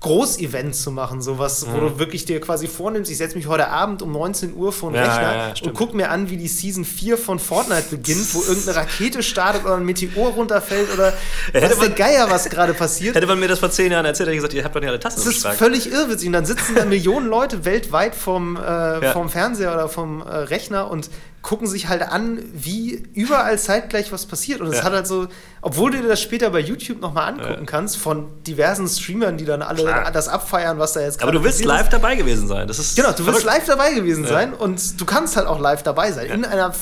Großevent 0.00 0.74
zu 0.74 0.90
machen, 0.90 1.22
sowas, 1.22 1.64
wo 1.70 1.76
Mhm. 1.76 1.80
du 1.80 1.98
wirklich 2.00 2.24
dir 2.24 2.40
quasi 2.40 2.66
vornimmst, 2.66 3.08
ich 3.08 3.18
setze 3.18 3.36
mich 3.36 3.46
heute 3.46 3.68
Abend 3.68 4.02
um 4.02 4.10
19 4.10 4.52
Uhr 4.56 4.72
vor 4.72 4.90
den 4.90 4.96
Ja, 4.96 5.02
Rechner 5.04 5.22
ja, 5.36 5.48
ja, 5.48 5.54
und 5.62 5.74
guck 5.74 5.94
mir 5.94 6.10
an, 6.10 6.28
wie 6.28 6.36
die 6.36 6.48
Season 6.48 6.84
4 6.84 7.16
von 7.16 7.38
Fortnite 7.38 7.84
beginnt, 7.88 8.34
wo 8.34 8.42
irgendeine 8.42 8.78
Rakete 8.78 9.22
startet 9.22 9.64
oder 9.64 9.76
ein 9.76 9.84
Meteor 9.84 10.30
runterfällt 10.32 10.92
oder 10.92 11.12
Hätte 11.52 11.76
man- 11.76 11.94
Geier, 11.94 12.28
was 12.28 12.46
gerade 12.50 12.74
passiert. 12.74 13.14
Hätte 13.14 13.28
man 13.28 13.38
mir 13.38 13.46
das 13.46 13.60
vor 13.60 13.70
zehn 13.70 13.92
Jahren 13.92 14.04
erzählt, 14.04 14.26
hätte 14.26 14.34
ich 14.34 14.38
gesagt, 14.38 14.54
ihr 14.54 14.64
habt 14.64 14.74
doch 14.74 14.80
nicht 14.80 14.90
alle 14.90 14.98
Tassen 14.98 15.22
Das 15.24 15.26
ist 15.36 15.46
völlig 15.46 15.88
irrwitzig. 15.92 16.26
Und 16.26 16.32
dann 16.32 16.46
sitzen 16.46 16.74
da 16.74 16.84
Millionen 16.84 17.28
Leute 17.28 17.64
weltweit 17.64 18.16
vom, 18.16 18.56
äh, 18.56 19.12
vom 19.12 19.28
Fernseher 19.28 19.72
oder 19.72 19.88
vom 19.88 20.20
äh, 20.22 20.24
Rechner 20.34 20.90
und 20.90 21.10
gucken 21.42 21.66
sich 21.66 21.88
halt 21.88 22.02
an, 22.02 22.40
wie 22.54 23.02
überall 23.14 23.58
zeitgleich 23.58 24.12
was 24.12 24.26
passiert. 24.26 24.60
Und 24.60 24.68
es 24.68 24.76
Ja. 24.78 24.84
hat 24.84 24.92
halt 24.92 25.08
so, 25.08 25.26
obwohl 25.60 25.90
du 25.90 26.00
dir 26.00 26.06
das 26.06 26.20
später 26.22 26.50
bei 26.50 26.60
YouTube 26.60 27.00
nochmal 27.00 27.30
angucken 27.32 27.52
Ja. 27.60 27.66
kannst, 27.66 27.96
von 27.96 28.28
diversen 28.44 28.86
Streamern, 28.86 29.36
die 29.38 29.44
dann 29.44 29.60
alle 29.60 29.82
Klar. 29.82 30.12
das 30.12 30.28
abfeiern, 30.28 30.78
was 30.78 30.92
da 30.92 31.00
jetzt 31.00 31.16
Aber 31.20 31.32
gerade 31.32 31.38
du 31.38 31.44
willst 31.44 31.58
passiert 31.58 31.74
ist. 31.74 31.78
live 31.80 31.88
dabei 31.88 32.14
gewesen 32.14 32.46
sein. 32.46 32.68
Das 32.68 32.78
ist 32.78 32.94
Genau, 32.94 33.08
du 33.10 33.26
wirst 33.26 33.40
verrückt. 33.40 33.44
live 33.44 33.66
dabei 33.66 33.92
gewesen 33.92 34.22
Ja. 34.22 34.30
sein 34.30 34.54
und 34.54 35.00
du 35.00 35.04
kannst 35.04 35.36
halt 35.36 35.48
auch 35.48 35.58
live 35.58 35.82
dabei 35.82 36.12
sein. 36.12 36.26
In 36.26 36.44
einer 36.44 36.72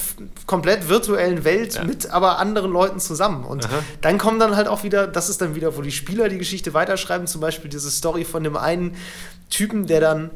komplett 0.46 0.90
virtuellen 0.90 1.42
Welt 1.44 1.83
mit 1.87 2.11
aber 2.11 2.38
anderen 2.38 2.70
Leuten 2.70 3.01
zusammen. 3.01 3.44
Und 3.44 3.64
Aha. 3.64 3.79
dann 4.03 4.18
kommen 4.18 4.38
dann 4.38 4.57
halt 4.57 4.68
auch 4.68 4.83
wieder, 4.83 5.07
das 5.07 5.31
ist 5.31 5.40
dann 5.40 5.55
wieder, 5.55 5.75
wo 5.79 5.81
die 5.81 5.90
Spieler 5.92 6.29
die 6.29 6.37
Geschichte 6.38 6.75
weiterschreiben, 6.75 7.27
zum 7.27 7.40
Beispiel 7.40 7.70
diese 7.70 7.90
Story 7.90 8.27
von 8.27 8.44
dem 8.44 8.59
einen 8.59 8.94
Typen, 9.49 9.87
der 9.87 10.01
dann. 10.01 10.31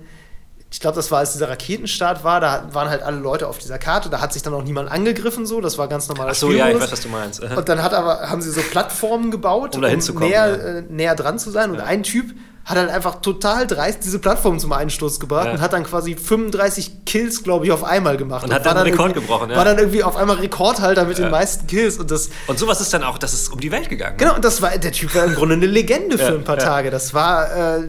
Ich 0.74 0.80
glaube, 0.80 0.96
das 0.96 1.12
war, 1.12 1.20
als 1.20 1.34
dieser 1.34 1.48
Raketenstart 1.48 2.24
war, 2.24 2.40
da 2.40 2.66
waren 2.72 2.88
halt 2.90 3.00
alle 3.04 3.18
Leute 3.18 3.46
auf 3.46 3.58
dieser 3.58 3.78
Karte, 3.78 4.10
da 4.10 4.20
hat 4.20 4.32
sich 4.32 4.42
dann 4.42 4.52
auch 4.54 4.64
niemand 4.64 4.90
angegriffen, 4.90 5.46
so, 5.46 5.60
das 5.60 5.78
war 5.78 5.86
ganz 5.86 6.08
normal. 6.08 6.26
Ach 6.32 6.34
so, 6.34 6.50
ja, 6.50 6.68
ich 6.68 6.80
weiß, 6.80 6.90
was 6.90 7.00
du 7.00 7.08
meinst. 7.10 7.40
Und 7.56 7.68
dann 7.68 7.80
hat 7.80 7.94
aber, 7.94 8.28
haben 8.28 8.42
sie 8.42 8.50
so 8.50 8.60
Plattformen 8.60 9.30
gebaut, 9.30 9.76
Um 9.76 9.82
da 9.82 9.88
hinzukommen, 9.88 10.30
näher, 10.30 10.48
ja. 10.48 10.54
äh, 10.78 10.82
näher 10.88 11.14
dran 11.14 11.38
zu 11.38 11.52
sein. 11.52 11.70
Und 11.70 11.80
ein 11.80 12.02
Typ 12.02 12.34
hat 12.64 12.76
halt 12.76 12.90
einfach 12.90 13.20
total 13.20 13.68
dreist 13.68 14.02
diese 14.04 14.18
Plattform 14.18 14.58
zum 14.58 14.72
Einsturz 14.72 15.20
gebracht 15.20 15.46
Ja. 15.46 15.52
und 15.52 15.60
hat 15.60 15.72
dann 15.74 15.84
quasi 15.84 16.16
35 16.16 17.04
Kills, 17.06 17.44
glaube 17.44 17.66
ich, 17.66 17.70
auf 17.70 17.84
einmal 17.84 18.16
gemacht. 18.16 18.42
Und 18.44 18.52
hat 18.52 18.64
war 18.64 18.74
dann 18.74 18.84
den 18.84 18.94
Rekord 18.94 19.14
gebrochen, 19.14 19.50
ja. 19.50 19.56
War 19.56 19.64
dann 19.64 19.78
irgendwie 19.78 20.02
auf 20.02 20.16
einmal 20.16 20.38
Rekordhalter 20.38 21.04
mit 21.04 21.18
Ja. 21.18 21.26
den 21.26 21.30
meisten 21.30 21.68
Kills. 21.68 21.98
Und 21.98 22.10
das, 22.10 22.30
Und 22.48 22.58
sowas 22.58 22.80
ist 22.80 22.92
dann 22.92 23.04
auch, 23.04 23.18
das 23.18 23.32
ist 23.32 23.52
um 23.52 23.60
die 23.60 23.70
Welt 23.70 23.88
gegangen. 23.88 24.16
genau, 24.16 24.34
und 24.34 24.44
das 24.44 24.60
war, 24.60 24.76
der 24.76 24.90
Typ 24.90 25.14
war 25.14 25.22
im 25.24 25.36
Grunde 25.36 25.54
eine 25.54 25.66
Legende 25.66 26.18
für 26.18 26.24
Ja, 26.24 26.34
ein 26.34 26.42
paar 26.42 26.58
ja. 26.58 26.64
Tage. 26.64 26.90
Das 26.90 27.14
war 27.14 27.78
äh, 27.78 27.82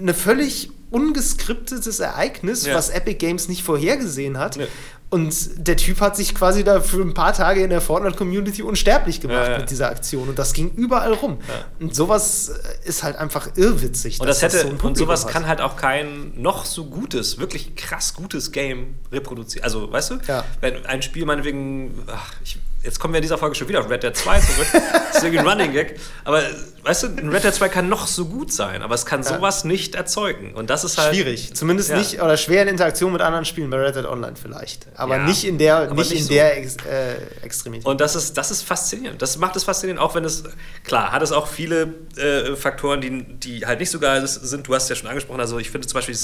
eine 0.00 0.14
völlig 0.14 0.70
ungeskriptetes 0.90 2.00
Ereignis, 2.00 2.66
Ja. 2.66 2.74
was 2.74 2.90
Epic 2.90 3.14
Games 3.18 3.48
nicht 3.48 3.62
vorhergesehen 3.62 4.38
hat. 4.38 4.56
Nee. 4.56 4.66
Und 5.12 5.66
der 5.66 5.76
Typ 5.76 6.00
hat 6.00 6.14
sich 6.16 6.36
quasi 6.36 6.62
da 6.62 6.80
für 6.80 7.02
ein 7.02 7.14
paar 7.14 7.32
Tage 7.32 7.64
in 7.64 7.70
der 7.70 7.80
Fortnite-Community 7.80 8.62
unsterblich 8.62 9.20
gemacht 9.20 9.46
Ja, 9.46 9.52
ja. 9.54 9.58
mit 9.58 9.68
dieser 9.68 9.88
Aktion. 9.90 10.28
Und 10.28 10.38
das 10.38 10.52
ging 10.52 10.70
überall 10.70 11.12
rum. 11.14 11.38
Und 11.80 11.96
sowas 11.96 12.48
äh, 12.84 12.88
ist 12.88 13.02
halt 13.02 13.16
einfach 13.16 13.48
irrwitzig. 13.56 14.20
Und 14.20 14.28
das 14.28 14.40
hätte, 14.40 14.60
so 14.60 14.68
ein 14.68 14.76
und 14.78 14.96
sowas 14.96 15.24
hat. 15.24 15.32
kann 15.32 15.48
halt 15.48 15.60
auch 15.60 15.76
kein 15.76 16.32
noch 16.40 16.64
so 16.64 16.84
gutes, 16.84 17.38
wirklich 17.38 17.74
krass 17.74 18.14
gutes 18.14 18.52
Game 18.52 18.94
reproduzieren. 19.10 19.64
Also, 19.64 19.90
weißt 19.90 20.10
du, 20.12 20.18
Ja. 20.28 20.44
wenn 20.60 20.86
ein 20.86 21.02
Spiel 21.02 21.24
meinetwegen, 21.26 21.92
ach, 22.06 22.34
ich, 22.44 22.60
jetzt 22.82 22.98
kommen 22.98 23.12
wir 23.14 23.18
in 23.18 23.22
dieser 23.22 23.38
Folge 23.38 23.54
schon 23.54 23.68
wieder 23.68 23.80
auf 23.80 23.90
Red 23.90 24.02
Dead 24.02 24.16
2 24.16 24.40
zurück. 24.40 24.66
das 24.72 25.16
ist 25.16 25.22
irgendwie 25.24 25.38
ein 25.40 25.46
Running 25.48 25.72
Gag. 25.72 25.98
Aber, 26.24 26.42
weißt 26.82 27.02
du, 27.02 27.06
ein 27.08 27.28
Red 27.28 27.44
Dead 27.44 27.52
2 27.54 27.68
kann 27.68 27.88
noch 27.88 28.06
so 28.06 28.24
gut 28.26 28.52
sein, 28.52 28.82
aber 28.82 28.94
es 28.94 29.04
kann 29.06 29.22
sowas 29.22 29.64
nicht 29.64 29.94
erzeugen. 29.94 30.54
Und 30.54 30.70
das 30.70 30.84
ist 30.84 30.98
halt. 30.98 31.14
Schwierig. 31.14 31.54
Zumindest 31.54 31.90
Ja. 31.90 31.98
nicht, 31.98 32.22
oder 32.22 32.36
schwer 32.36 32.62
in 32.62 32.68
Interaktion 32.68 33.12
mit 33.12 33.20
anderen 33.20 33.44
Spielen 33.44 33.70
bei 33.70 33.76
Red 33.78 33.96
Dead 33.96 34.04
Online 34.06 34.34
vielleicht. 34.40 34.86
Aber 34.94 35.16
Ja, 35.16 35.24
nicht 35.24 35.44
in 35.44 35.58
der, 35.58 35.86
nicht 35.92 36.10
nicht 36.10 36.12
in 36.12 36.22
so. 36.24 36.28
der 36.34 36.56
Ex 36.58 36.76
äh, 36.86 37.16
Extremität. 37.44 37.86
Und 37.86 38.00
das 38.00 38.14
ist, 38.16 38.36
das 38.36 38.50
ist 38.50 38.62
faszinierend. 38.62 39.20
Das 39.20 39.36
macht 39.38 39.56
es 39.56 39.64
faszinierend, 39.64 40.00
auch 40.00 40.14
wenn 40.14 40.24
es, 40.24 40.44
klar, 40.84 41.12
hat 41.12 41.22
es 41.22 41.32
auch 41.32 41.48
viele 41.48 41.94
äh, 42.16 42.56
Faktoren, 42.56 43.00
die, 43.00 43.22
die 43.24 43.66
halt 43.66 43.80
nicht 43.80 43.90
so 43.90 43.98
geil 43.98 44.26
sind. 44.26 44.66
Du 44.66 44.74
hast 44.74 44.84
es 44.84 44.88
ja 44.90 44.94
schon 44.96 45.08
angesprochen, 45.08 45.40
also 45.40 45.58
ich 45.58 45.70
finde 45.70 45.86
zum 45.86 45.94
Beispiel 45.98 46.16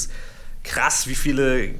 krass, 0.65 1.07
wie 1.07 1.15
viele 1.15 1.71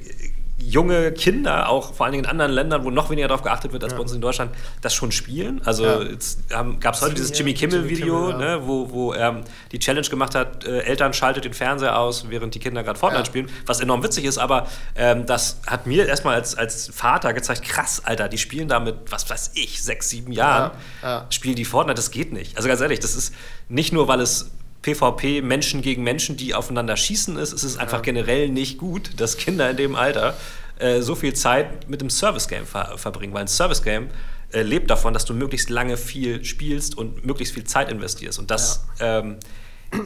junge 0.59 1.11
Kinder, 1.11 1.69
auch 1.69 1.93
vor 1.93 2.05
allen 2.05 2.13
Dingen 2.13 2.23
in 2.25 2.29
anderen 2.29 2.51
Ländern, 2.51 2.83
wo 2.83 2.89
noch 2.89 3.09
weniger 3.09 3.27
darauf 3.27 3.43
geachtet 3.43 3.73
wird 3.73 3.83
als 3.83 3.93
bei 3.93 3.99
uns 3.99 4.11
in 4.11 4.21
Deutschland, 4.21 4.51
das 4.81 4.93
schon 4.93 5.11
spielen. 5.11 5.61
Also 5.65 5.85
Ja. 5.85 6.01
jetzt 6.01 6.39
ähm, 6.49 6.79
gab 6.79 6.95
es 6.95 7.01
heute 7.01 7.13
dieses 7.13 7.37
Jimmy 7.37 7.53
Kimmel-Video, 7.53 8.27
Kimmel, 8.27 8.41
ja. 8.41 8.57
ne, 8.57 8.67
wo, 8.67 8.89
wo 8.89 9.13
er 9.13 9.43
die 9.71 9.79
Challenge 9.79 10.07
gemacht 10.07 10.33
hat, 10.35 10.65
äh, 10.65 10.79
Eltern 10.79 11.13
schaltet 11.13 11.45
den 11.45 11.53
Fernseher 11.53 11.99
aus, 11.99 12.29
während 12.29 12.55
die 12.55 12.59
Kinder 12.59 12.81
gerade 12.83 12.97
Fortnite 12.97 13.21
Ja. 13.21 13.25
spielen, 13.25 13.49
was 13.67 13.79
enorm 13.81 14.03
witzig 14.03 14.25
ist, 14.25 14.39
aber 14.39 14.67
ähm, 14.95 15.25
das 15.27 15.59
hat 15.67 15.85
mir 15.85 16.07
erstmal 16.07 16.33
als, 16.35 16.55
als 16.55 16.89
Vater 16.93 17.33
gezeigt, 17.33 17.61
krass, 17.63 18.01
Alter, 18.03 18.27
die 18.27 18.37
spielen 18.39 18.67
da 18.67 18.79
mit, 18.79 18.95
was 19.11 19.29
weiß 19.29 19.51
ich, 19.53 19.83
sechs, 19.83 20.09
sieben 20.09 20.31
Jahren, 20.31 20.71
Ja, 21.03 21.07
ja. 21.09 21.25
spielen 21.29 21.55
die 21.55 21.65
Fortnite, 21.65 21.95
das 21.95 22.09
geht 22.11 22.33
nicht. 22.33 22.57
Also 22.57 22.67
ganz 22.67 22.81
ehrlich, 22.81 22.99
das 22.99 23.15
ist 23.15 23.33
nicht 23.69 23.93
nur, 23.93 24.07
weil 24.07 24.21
es 24.21 24.49
PvP 24.81 25.41
Menschen 25.41 25.81
gegen 25.81 26.03
Menschen, 26.03 26.37
die 26.37 26.53
aufeinander 26.53 26.95
schießen 26.95 27.37
ist, 27.37 27.53
es 27.53 27.63
ist 27.63 27.77
einfach 27.77 28.01
generell 28.01 28.49
nicht 28.49 28.77
gut, 28.77 29.19
dass 29.19 29.37
Kinder 29.37 29.69
in 29.69 29.77
dem 29.77 29.95
Alter 29.95 30.35
äh, 30.79 31.01
so 31.01 31.15
viel 31.15 31.33
Zeit 31.33 31.89
mit 31.89 32.01
dem 32.01 32.09
Service-Game 32.09 32.65
ver 32.65 32.97
verbringen, 32.97 33.33
weil 33.33 33.41
ein 33.41 33.47
Service-Game 33.47 34.09
äh, 34.51 34.61
lebt 34.61 34.89
davon, 34.89 35.13
dass 35.13 35.25
du 35.25 35.33
möglichst 35.33 35.69
lange 35.69 35.97
viel 35.97 36.43
spielst 36.45 36.97
und 36.97 37.25
möglichst 37.25 37.53
viel 37.53 37.65
Zeit 37.65 37.91
investierst. 37.91 38.39
Und 38.39 38.51
das, 38.51 38.85
ähm, 38.99 39.37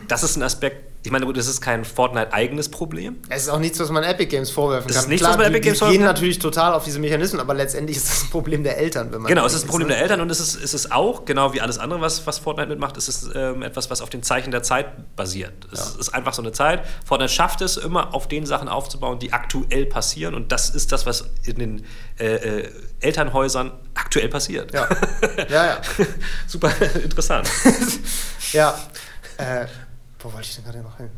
das 0.07 0.23
ist 0.23 0.35
ein 0.35 0.43
Aspekt, 0.43 0.90
ich 1.03 1.11
meine, 1.11 1.25
gut, 1.25 1.35
das 1.35 1.47
ist 1.47 1.61
kein 1.61 1.83
Fortnite-eigenes 1.83 2.69
Problem. 2.69 3.17
Es 3.29 3.43
ist 3.43 3.49
auch 3.49 3.57
nichts, 3.57 3.79
was 3.79 3.89
man 3.89 4.03
Epic 4.03 4.27
Games 4.27 4.51
vorwerfen 4.51 4.87
Das 4.87 4.97
kann. 4.97 5.03
ist 5.05 5.09
nichts, 5.09 5.21
Klar, 5.25 5.31
was 5.31 5.37
man 5.43 5.51
die, 5.51 5.57
Epic 5.57 5.65
Games 5.65 5.77
die 5.77 5.79
vorwerfen 5.79 5.99
gehen 5.99 6.05
natürlich 6.05 6.39
total 6.39 6.73
auf 6.73 6.83
diese 6.83 6.99
Mechanismen, 6.99 7.41
aber 7.41 7.55
letztendlich 7.55 7.97
ist 7.97 8.07
das 8.07 8.23
ein 8.23 8.29
Problem 8.29 8.63
der 8.63 8.77
Eltern, 8.77 9.11
wenn 9.11 9.21
man 9.21 9.29
Genau, 9.29 9.45
es 9.45 9.53
ist 9.53 9.63
ein 9.63 9.67
Problem 9.67 9.87
ne? 9.87 9.95
der 9.95 10.03
Eltern 10.03 10.21
und 10.21 10.29
es 10.29 10.39
ist, 10.39 10.61
es 10.63 10.75
ist 10.75 10.91
auch, 10.91 11.25
genau 11.25 11.53
wie 11.53 11.61
alles 11.61 11.79
andere, 11.79 12.01
was, 12.01 12.27
was 12.27 12.37
Fortnite 12.37 12.69
mitmacht, 12.69 12.97
es 12.97 13.07
ist 13.09 13.29
ähm, 13.33 13.63
etwas, 13.63 13.89
was 13.89 14.01
auf 14.01 14.09
den 14.09 14.21
Zeichen 14.21 14.51
der 14.51 14.61
Zeit 14.61 15.15
basiert. 15.15 15.53
Es 15.71 15.95
ist 15.95 16.09
einfach 16.09 16.33
so 16.33 16.43
eine 16.43 16.51
Zeit. 16.51 16.83
Fortnite 17.03 17.33
schafft 17.33 17.61
es 17.61 17.77
immer, 17.77 18.13
auf 18.13 18.27
den 18.27 18.45
Sachen 18.45 18.67
aufzubauen, 18.67 19.17
die 19.17 19.33
aktuell 19.33 19.87
passieren 19.87 20.35
und 20.35 20.51
das 20.51 20.69
ist 20.69 20.91
das, 20.91 21.07
was 21.07 21.25
in 21.45 21.55
den 21.55 21.85
äh, 22.19 22.35
äh, 22.35 22.69
Elternhäusern 22.99 23.71
aktuell 23.95 24.29
passiert. 24.29 24.71
Ja, 24.71 24.87
ja, 25.49 25.65
ja. 25.65 25.81
Super 26.45 26.71
interessant. 27.03 27.49
ja. 28.53 28.77
Äh, 29.37 29.65
wo 30.23 30.33
wollte 30.33 30.47
ich 30.47 30.55
denn 30.55 30.65
gerade 30.65 30.79
noch 30.79 30.97
hin? 30.97 31.09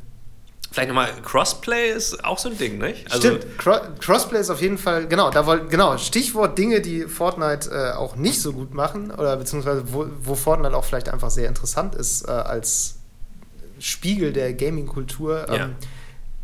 Vielleicht 0.72 0.90
nochmal, 0.90 1.10
Crossplay 1.22 1.92
ist 1.92 2.26
auch 2.26 2.40
so 2.40 2.50
ein 2.50 2.58
Ding, 2.58 2.80
nicht? 2.80 3.14
Stimmt, 3.14 3.60
Cro 3.60 3.78
Crossplay 4.00 4.40
ist 4.40 4.50
auf 4.50 4.60
jeden 4.60 4.80
Fall, 4.80 5.08
genau, 5.08 5.30
da 5.30 5.46
wollt, 5.46 5.70
genau, 5.70 6.00
Stichwort 6.00 6.58
Dinge, 6.58 6.82
die 6.82 7.04
Fortnite 7.04 7.70
äh, 7.70 7.92
auch 7.96 8.16
nicht 8.16 8.42
so 8.42 8.54
gut 8.54 8.74
machen, 8.74 9.12
oder 9.12 9.38
beziehungsweise 9.38 9.94
wo, 9.94 10.08
wo 10.24 10.34
Fortnite 10.34 10.76
auch 10.76 10.84
vielleicht 10.84 11.10
einfach 11.10 11.30
sehr 11.30 11.48
interessant 11.48 11.94
ist 11.94 12.28
äh, 12.28 12.32
als 12.32 12.96
Spiegel 13.78 14.34
der 14.34 14.54
Gaming-Kultur. 14.54 15.48
Ähm, 15.50 15.56
Ja. 15.56 15.70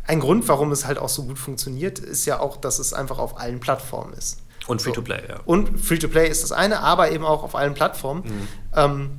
Ein 0.06 0.20
Grund, 0.20 0.46
warum 0.48 0.72
es 0.72 0.86
halt 0.86 0.98
auch 0.98 1.08
so 1.08 1.24
gut 1.24 1.38
funktioniert, 1.38 1.98
ist 1.98 2.24
ja 2.24 2.40
auch, 2.40 2.56
dass 2.56 2.78
es 2.78 2.92
einfach 2.92 3.18
auf 3.18 3.38
allen 3.38 3.60
Plattformen 3.60 4.12
ist. 4.14 4.40
Und 4.66 4.82
Free-to-Play, 4.82 5.22
ja. 5.28 5.40
Und 5.44 5.80
Free-to-Play 5.80 6.28
ist 6.28 6.42
das 6.42 6.52
eine, 6.52 6.80
aber 6.80 7.10
eben 7.10 7.24
auch 7.24 7.42
auf 7.42 7.54
allen 7.54 7.74
Plattformen. 7.74 8.22
Mhm. 8.24 8.48
Ähm, 8.76 9.10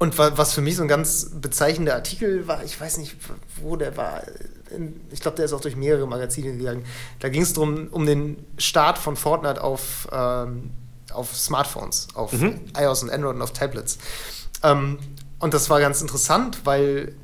und 0.00 0.18
wa 0.18 0.32
was 0.36 0.52
für 0.54 0.62
mich 0.62 0.76
so 0.76 0.82
ein 0.82 0.88
ganz 0.88 1.30
bezeichnender 1.40 1.94
Artikel 1.94 2.48
war, 2.48 2.64
ich 2.64 2.80
weiß 2.80 2.96
nicht, 2.98 3.16
wo 3.62 3.76
der 3.76 3.96
war. 3.96 4.22
Ich 5.10 5.20
glaube, 5.20 5.36
der 5.36 5.44
ist 5.44 5.52
auch 5.52 5.60
durch 5.60 5.76
mehrere 5.76 6.06
Magazine 6.08 6.56
gegangen. 6.56 6.84
Da 7.18 7.28
ging 7.28 7.42
es 7.42 7.52
darum, 7.52 7.88
um 7.90 8.06
den 8.06 8.44
Start 8.56 8.98
von 8.98 9.14
Fortnite 9.16 9.62
auf, 9.62 10.08
ähm, 10.10 10.70
auf 11.12 11.36
Smartphones, 11.36 12.08
auf 12.14 12.32
Mhm. 12.32 12.60
iOS 12.78 13.02
und 13.02 13.10
Android 13.10 13.36
und 13.36 13.42
auf 13.42 13.52
Tablets. 13.52 13.98
Ähm, 14.62 14.98
und 15.38 15.54
das 15.54 15.68
war 15.70 15.80
ganz 15.80 16.00
interessant, 16.00 16.60
weil 16.64 17.14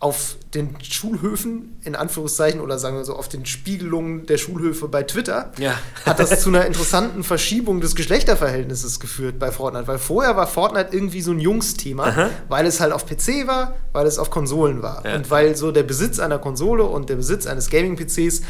auf 0.00 0.36
den 0.54 0.76
Schulhöfen, 0.80 1.76
in 1.82 1.96
Anführungszeichen, 1.96 2.60
oder 2.60 2.78
sagen 2.78 2.96
wir 2.96 3.04
so, 3.04 3.16
auf 3.16 3.28
den 3.28 3.44
Spiegelungen 3.46 4.26
der 4.26 4.38
Schulhöfe 4.38 4.86
bei 4.86 5.02
Twitter, 5.02 5.50
Ja. 5.58 5.74
hat 6.06 6.20
das 6.20 6.40
zu 6.42 6.50
einer 6.50 6.64
interessanten 6.66 7.24
Verschiebung 7.24 7.80
des 7.80 7.96
Geschlechterverhältnisses 7.96 9.00
geführt 9.00 9.40
bei 9.40 9.50
Fortnite. 9.50 9.88
Weil 9.88 9.98
vorher 9.98 10.36
war 10.36 10.46
Fortnite 10.46 10.90
irgendwie 10.92 11.20
so 11.20 11.32
ein 11.32 11.40
Jungsthema, 11.40 12.04
Aha. 12.06 12.30
weil 12.48 12.66
es 12.66 12.78
halt 12.78 12.92
auf 12.92 13.06
PC 13.06 13.48
war, 13.48 13.74
weil 13.92 14.06
es 14.06 14.20
auf 14.20 14.30
Konsolen 14.30 14.82
war. 14.82 15.04
Ja. 15.04 15.16
Und 15.16 15.30
weil 15.32 15.56
so 15.56 15.72
der 15.72 15.82
Besitz 15.82 16.20
einer 16.20 16.38
Konsole 16.38 16.84
und 16.84 17.08
der 17.10 17.16
Besitz 17.16 17.46
eines 17.48 17.68
Gaming-PCs 17.68 18.42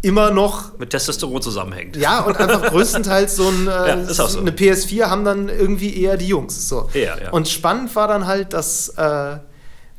immer 0.00 0.30
noch 0.30 0.78
Mit 0.78 0.90
Testosteron 0.90 1.42
zusammenhängt. 1.42 1.96
ja, 1.96 2.20
und 2.20 2.36
einfach 2.36 2.62
größtenteils 2.70 3.34
so 3.34 3.48
ein, 3.48 3.66
äh, 3.66 3.88
Ja, 3.88 4.04
so. 4.04 4.38
eine 4.38 4.52
PS4 4.52 5.06
haben 5.06 5.24
dann 5.24 5.48
irgendwie 5.48 6.00
eher 6.00 6.16
die 6.16 6.28
Jungs. 6.28 6.68
So. 6.68 6.88
Eher, 6.94 7.20
ja. 7.20 7.30
Und 7.30 7.48
spannend 7.48 7.96
war 7.96 8.06
dann 8.06 8.28
halt, 8.28 8.52
dass, 8.52 8.90
äh, 8.90 9.38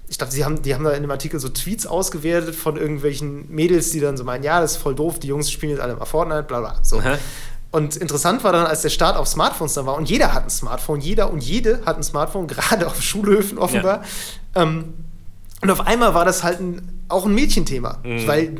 ich 0.10 0.18
glaube, 0.18 0.34
sie 0.34 0.44
haben, 0.44 0.62
die 0.62 0.74
haben 0.74 0.84
da 0.84 0.92
in 0.92 1.04
dem 1.04 1.12
Artikel 1.12 1.40
so 1.40 1.50
Tweets 1.50 1.86
ausgewertet 1.86 2.56
von 2.56 2.78
irgendwelchen 2.78 3.50
Mädels, 3.50 3.92
die 3.92 4.00
dann 4.00 4.18
so 4.18 4.24
meinen, 4.24 4.44
ja, 4.44 4.60
das 4.60 4.72
ist 4.74 4.78
voll 4.78 4.96
doof, 4.96 5.20
die 5.20 5.28
Jungs 5.28 5.52
spielen 5.52 5.72
jetzt 5.72 5.82
alle 5.82 5.96
mal 5.96 6.06
Fortnite, 6.06 6.44
bla 6.44 6.60
bla. 6.60 6.80
So. 6.82 7.00
Aha. 7.00 7.18
Und 7.72 7.96
interessant 7.98 8.44
war 8.44 8.52
dann, 8.52 8.66
als 8.66 8.82
der 8.82 8.90
Start 8.90 9.16
auf 9.16 9.28
Smartphones 9.28 9.76
dann 9.76 9.86
war, 9.86 9.96
und 9.96 10.10
jeder 10.10 10.34
hat 10.34 10.46
ein 10.46 10.50
Smartphone, 10.50 11.00
jeder 11.00 11.32
und 11.32 11.44
jede 11.44 11.86
hat 11.86 11.98
ein 11.98 12.04
Smartphone, 12.04 12.48
gerade 12.48 12.88
auf 12.88 13.02
Schulhöfen 13.02 13.60
offenbar. 13.60 14.04
Ähm, 14.56 14.94
und 15.62 15.70
auf 15.70 15.86
einmal 15.86 16.14
war 16.16 16.26
das 16.26 16.44
halt 16.44 16.60
ein, 16.60 17.04
auch 17.08 17.26
ein 17.26 17.36
Mädchenthema. 17.36 18.00
Mhm. 18.04 18.28
Weil 18.28 18.56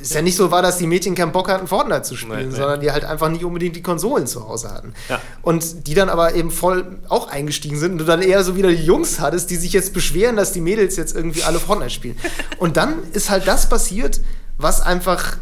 es 0.00 0.12
ja 0.12 0.22
nicht 0.22 0.36
so 0.36 0.50
war, 0.50 0.62
dass 0.62 0.78
die 0.78 0.86
Mädchen 0.86 1.14
keinen 1.14 1.32
Bock 1.32 1.48
hatten, 1.48 1.66
Fortnite 1.66 2.02
zu 2.02 2.16
spielen, 2.16 2.38
Nee, 2.38 2.46
nee. 2.46 2.56
sondern 2.56 2.80
die 2.80 2.90
halt 2.90 3.04
einfach 3.04 3.28
nicht 3.28 3.44
unbedingt 3.44 3.76
die 3.76 3.82
Konsolen 3.82 4.26
zu 4.26 4.46
Hause 4.48 4.70
hatten. 4.72 4.94
Ja. 5.08 5.20
Und 5.42 5.86
die 5.86 5.94
dann 5.94 6.08
aber 6.08 6.34
eben 6.34 6.50
voll 6.50 6.98
auch 7.08 7.28
eingestiegen 7.28 7.78
sind 7.78 7.92
und 7.92 7.98
du 7.98 8.04
dann 8.04 8.22
eher 8.22 8.44
so 8.44 8.56
wieder 8.56 8.68
die 8.70 8.84
Jungs 8.84 9.20
hattest, 9.20 9.50
die 9.50 9.56
sich 9.56 9.72
jetzt 9.72 9.92
beschweren, 9.92 10.36
dass 10.36 10.52
die 10.52 10.60
Mädels 10.60 10.96
jetzt 10.96 11.14
irgendwie 11.14 11.42
alle 11.42 11.58
Fortnite 11.58 11.90
spielen. 11.90 12.16
Und 12.58 12.76
dann 12.76 12.94
ist 13.12 13.30
halt 13.30 13.46
das 13.46 13.68
passiert, 13.68 14.20
was 14.58 14.80
einfach 14.80 15.38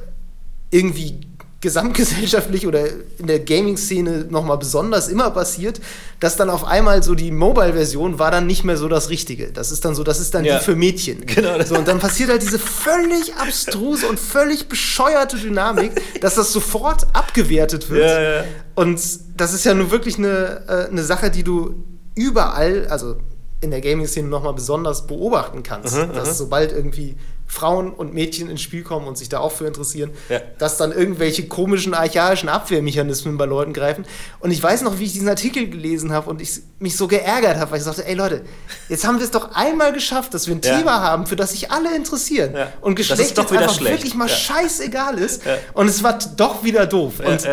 irgendwie 0.71 1.21
gesamtgesellschaftlich 1.65 2.67
oder 2.67 2.85
in 3.19 3.27
der 3.27 3.41
Gaming-Szene 3.41 4.27
nochmal 4.29 4.59
besonders 4.59 5.09
immer 5.09 5.31
passiert, 5.31 5.81
dass 6.21 6.37
dann 6.37 6.51
auf 6.51 6.65
einmal 6.65 7.03
so 7.03 7.15
die 7.15 7.31
Mobile-Version 7.31 8.19
war 8.19 8.31
dann 8.31 8.47
nicht 8.47 8.65
mehr 8.65 8.77
so 8.77 8.87
das 8.87 9.09
Richtige. 9.09 9.51
Das 9.51 9.73
ist 9.73 9.85
dann 9.85 9.95
so, 9.95 10.05
das 10.05 10.21
ist 10.21 10.35
dann 10.35 10.45
Ja. 10.45 10.59
die 10.59 10.65
für 10.65 10.77
Mädchen. 10.77 11.25
Genau. 11.27 11.63
So, 11.65 11.77
und 11.77 11.89
dann 11.89 11.99
passiert 11.99 12.29
halt 12.31 12.43
diese 12.43 12.59
völlig 12.59 13.35
abstruse 13.37 14.07
und 14.07 14.21
völlig 14.21 14.69
bescheuerte 14.69 15.37
Dynamik, 15.39 15.93
dass 16.21 16.35
das 16.35 16.53
sofort 16.53 17.07
abgewertet 17.15 17.89
wird. 17.91 18.09
Ja, 18.11 18.21
ja. 18.23 18.45
Und 18.75 19.01
das 19.37 19.55
ist 19.55 19.65
ja 19.65 19.73
nun 19.75 19.91
wirklich 19.91 20.19
eine, 20.19 20.63
äh, 20.69 20.91
eine 20.91 21.03
Sache, 21.03 21.31
die 21.31 21.43
du 21.43 21.83
überall, 22.15 22.87
also 22.89 23.17
in 23.63 23.71
der 23.71 23.81
Gaming-Szene 23.81 24.29
nochmal 24.29 24.53
besonders 24.53 25.07
beobachten 25.07 25.63
kannst. 25.63 25.97
Mhm, 25.97 26.13
dass 26.13 26.37
sobald 26.37 26.73
irgendwie 26.73 27.17
Frauen 27.47 27.93
und 27.93 28.15
Mädchen 28.15 28.49
ins 28.51 28.63
Spiel 28.63 28.83
kommen 28.83 29.07
und 29.07 29.17
sich 29.19 29.29
da 29.29 29.39
auch 29.39 29.53
für 29.53 29.67
interessieren, 29.67 30.11
Ja. 30.29 30.41
dass 30.59 30.77
dann 30.77 30.91
irgendwelche 30.93 31.47
komischen 31.47 31.95
archaischen 31.95 32.49
Abwehrmechanismen 32.49 33.37
bei 33.37 33.45
Leuten 33.45 33.73
greifen. 33.73 34.05
Und 34.41 34.51
ich 34.51 34.63
weiß 34.63 34.83
noch, 34.83 34.99
wie 34.99 35.05
ich 35.05 35.13
diesen 35.13 35.29
Artikel 35.29 35.69
gelesen 35.69 36.11
habe 36.13 36.29
und 36.31 36.41
ich 36.41 36.61
mich 36.79 36.97
so 36.97 37.07
geärgert 37.07 37.57
habe, 37.59 37.71
weil 37.71 37.79
ich 37.79 37.85
sagte, 37.85 38.07
ey 38.07 38.15
Leute, 38.15 38.43
jetzt 38.89 39.07
haben 39.07 39.19
wir 39.19 39.25
es 39.25 39.31
doch 39.31 39.55
einmal 39.55 39.93
geschafft, 39.93 40.35
dass 40.35 40.47
wir 40.49 40.55
ein 40.57 40.61
Ja. 40.65 40.79
Thema 40.79 41.01
haben, 41.03 41.27
für 41.27 41.37
das 41.37 41.53
sich 41.53 41.71
alle 41.71 41.95
interessieren. 41.95 42.55
Ja. 42.55 42.73
Und 42.81 42.97
Geschlecht 42.97 43.37
doch 43.39 43.45
jetzt 43.51 43.61
einfach 43.63 43.75
schlecht. 43.77 43.97
wirklich 43.99 44.15
mal 44.15 44.29
scheißegal 44.29 45.19
ist. 45.19 45.43
Und 45.75 45.89
es 45.89 46.03
war 46.03 46.19
doch 46.37 46.65
wieder 46.65 46.87
doof. 46.87 47.15
Und 47.25 47.47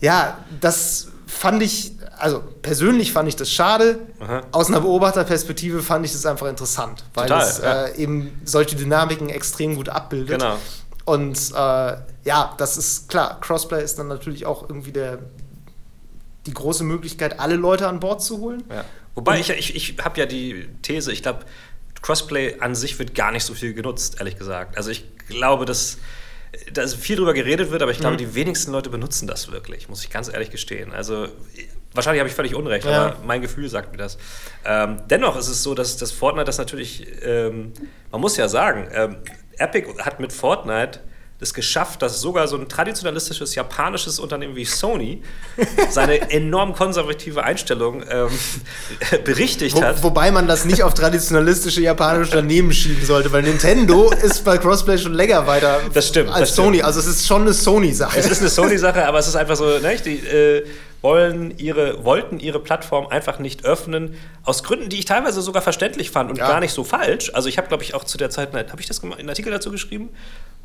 ja, 0.00 0.38
das 0.60 1.08
fand 1.26 1.62
ich, 1.62 1.92
also 2.22 2.40
persönlich 2.62 3.12
fand 3.12 3.28
ich 3.28 3.34
das 3.34 3.50
schade. 3.50 3.98
Aha. 4.20 4.42
Aus 4.52 4.68
einer 4.68 4.80
Beobachterperspektive 4.80 5.82
fand 5.82 6.06
ich 6.06 6.12
das 6.12 6.24
einfach 6.24 6.46
interessant, 6.46 7.04
weil 7.14 7.26
Total, 7.26 7.48
es 7.48 7.58
ja. 7.58 7.86
äh, 7.86 7.96
eben 7.96 8.40
solche 8.44 8.76
Dynamiken 8.76 9.28
extrem 9.28 9.74
gut 9.74 9.88
abbildet. 9.88 10.38
Genau. 10.38 10.56
Und 11.04 11.36
äh, 11.50 11.54
ja, 11.54 12.54
das 12.58 12.76
ist 12.76 13.08
klar. 13.08 13.40
Crossplay 13.40 13.82
ist 13.82 13.98
dann 13.98 14.06
natürlich 14.06 14.46
auch 14.46 14.68
irgendwie 14.68 14.92
der, 14.92 15.18
die 16.46 16.54
große 16.54 16.84
Möglichkeit, 16.84 17.40
alle 17.40 17.56
Leute 17.56 17.88
an 17.88 17.98
Bord 17.98 18.22
zu 18.22 18.38
holen. 18.38 18.62
Ja. 18.70 18.84
Wobei 19.16 19.40
ich, 19.40 19.50
ich, 19.50 19.74
ich 19.74 19.96
habe 20.04 20.20
ja 20.20 20.26
die 20.26 20.68
These, 20.82 21.10
ich 21.10 21.22
glaube, 21.22 21.40
Crossplay 22.02 22.60
an 22.60 22.76
sich 22.76 23.00
wird 23.00 23.16
gar 23.16 23.32
nicht 23.32 23.44
so 23.44 23.52
viel 23.54 23.74
genutzt, 23.74 24.18
ehrlich 24.20 24.38
gesagt. 24.38 24.76
Also 24.76 24.90
ich 24.90 25.04
glaube, 25.26 25.64
dass 25.64 25.98
da 26.72 26.86
viel 26.86 27.16
drüber 27.16 27.34
geredet 27.34 27.72
wird, 27.72 27.82
aber 27.82 27.90
ich 27.90 27.98
glaube, 27.98 28.16
die 28.16 28.36
wenigsten 28.36 28.70
Leute 28.70 28.90
benutzen 28.90 29.26
das 29.26 29.50
wirklich, 29.50 29.88
muss 29.88 30.04
ich 30.04 30.10
ganz 30.10 30.32
ehrlich 30.32 30.50
gestehen. 30.50 30.92
Also 30.92 31.26
wahrscheinlich 31.94 32.20
habe 32.20 32.28
ich 32.28 32.34
völlig 32.34 32.54
Unrecht, 32.54 32.84
Ja. 32.86 33.06
aber 33.06 33.16
mein 33.26 33.40
Gefühl 33.42 33.68
sagt 33.68 33.92
mir 33.92 33.98
das. 33.98 34.18
Ähm, 34.64 34.98
dennoch 35.10 35.36
ist 35.36 35.48
es 35.48 35.62
so, 35.62 35.74
dass 35.74 35.96
das 35.96 36.12
Fortnite 36.12 36.44
das 36.46 36.58
natürlich, 36.58 37.06
ähm, 37.24 37.72
man 38.10 38.20
muss 38.20 38.36
ja 38.36 38.48
sagen, 38.48 38.88
ähm, 38.92 39.16
Epic 39.58 39.88
hat 39.98 40.18
mit 40.20 40.32
Fortnite 40.32 41.00
es 41.42 41.52
geschafft, 41.54 42.02
dass 42.02 42.20
sogar 42.20 42.48
so 42.48 42.56
ein 42.56 42.68
traditionalistisches 42.68 43.54
japanisches 43.54 44.18
Unternehmen 44.18 44.56
wie 44.56 44.64
Sony 44.64 45.22
seine 45.90 46.30
enorm 46.30 46.74
konservative 46.74 47.42
Einstellung 47.44 48.02
ähm, 48.08 48.28
berichtigt 49.24 49.76
Wo, 49.76 49.82
hat. 49.82 50.02
wobei 50.02 50.30
man 50.30 50.46
das 50.46 50.64
nicht 50.64 50.82
auf 50.82 50.94
traditionalistische 50.94 51.80
japanische 51.82 52.30
Unternehmen 52.36 52.72
schieben 52.72 53.04
sollte, 53.04 53.32
weil 53.32 53.42
Nintendo 53.42 54.10
ist 54.10 54.44
bei 54.44 54.58
Crossplay 54.58 54.98
schon 54.98 55.14
länger 55.14 55.46
weiter 55.46 55.80
Das 55.92 56.08
stimmt, 56.08 56.30
als 56.30 56.38
das 56.40 56.52
stimmt. 56.52 56.66
Sony. 56.66 56.82
Also 56.82 57.00
es 57.00 57.06
ist 57.06 57.26
schon 57.26 57.42
eine 57.42 57.52
Sony-Sache. 57.52 58.18
Es 58.18 58.30
ist 58.30 58.40
eine 58.40 58.50
Sony-Sache, 58.50 59.06
aber 59.06 59.18
es 59.18 59.28
ist 59.28 59.36
einfach 59.36 59.56
so, 59.56 59.64
ne, 59.78 59.96
die 60.04 60.18
äh, 60.18 60.64
wollen 61.02 61.58
ihre, 61.58 62.04
wollten 62.04 62.38
ihre 62.38 62.60
Plattform 62.60 63.08
einfach 63.08 63.38
nicht 63.40 63.64
öffnen, 63.64 64.14
aus 64.44 64.62
Gründen, 64.62 64.88
die 64.88 64.98
ich 65.00 65.04
teilweise 65.04 65.42
sogar 65.42 65.60
verständlich 65.60 66.10
fand 66.10 66.30
und 66.30 66.38
Ja. 66.38 66.46
gar 66.48 66.60
nicht 66.60 66.72
so 66.72 66.84
falsch. 66.84 67.30
Also 67.34 67.48
ich 67.48 67.58
habe, 67.58 67.68
glaube 67.68 67.82
ich, 67.82 67.94
auch 67.94 68.04
zu 68.04 68.18
der 68.18 68.30
Zeit, 68.30 68.52
habe 68.54 68.80
ich 68.80 68.86
das 68.86 69.00
gemacht, 69.00 69.18
einen 69.18 69.28
Artikel 69.28 69.50
dazu 69.50 69.70
geschrieben? 69.72 70.10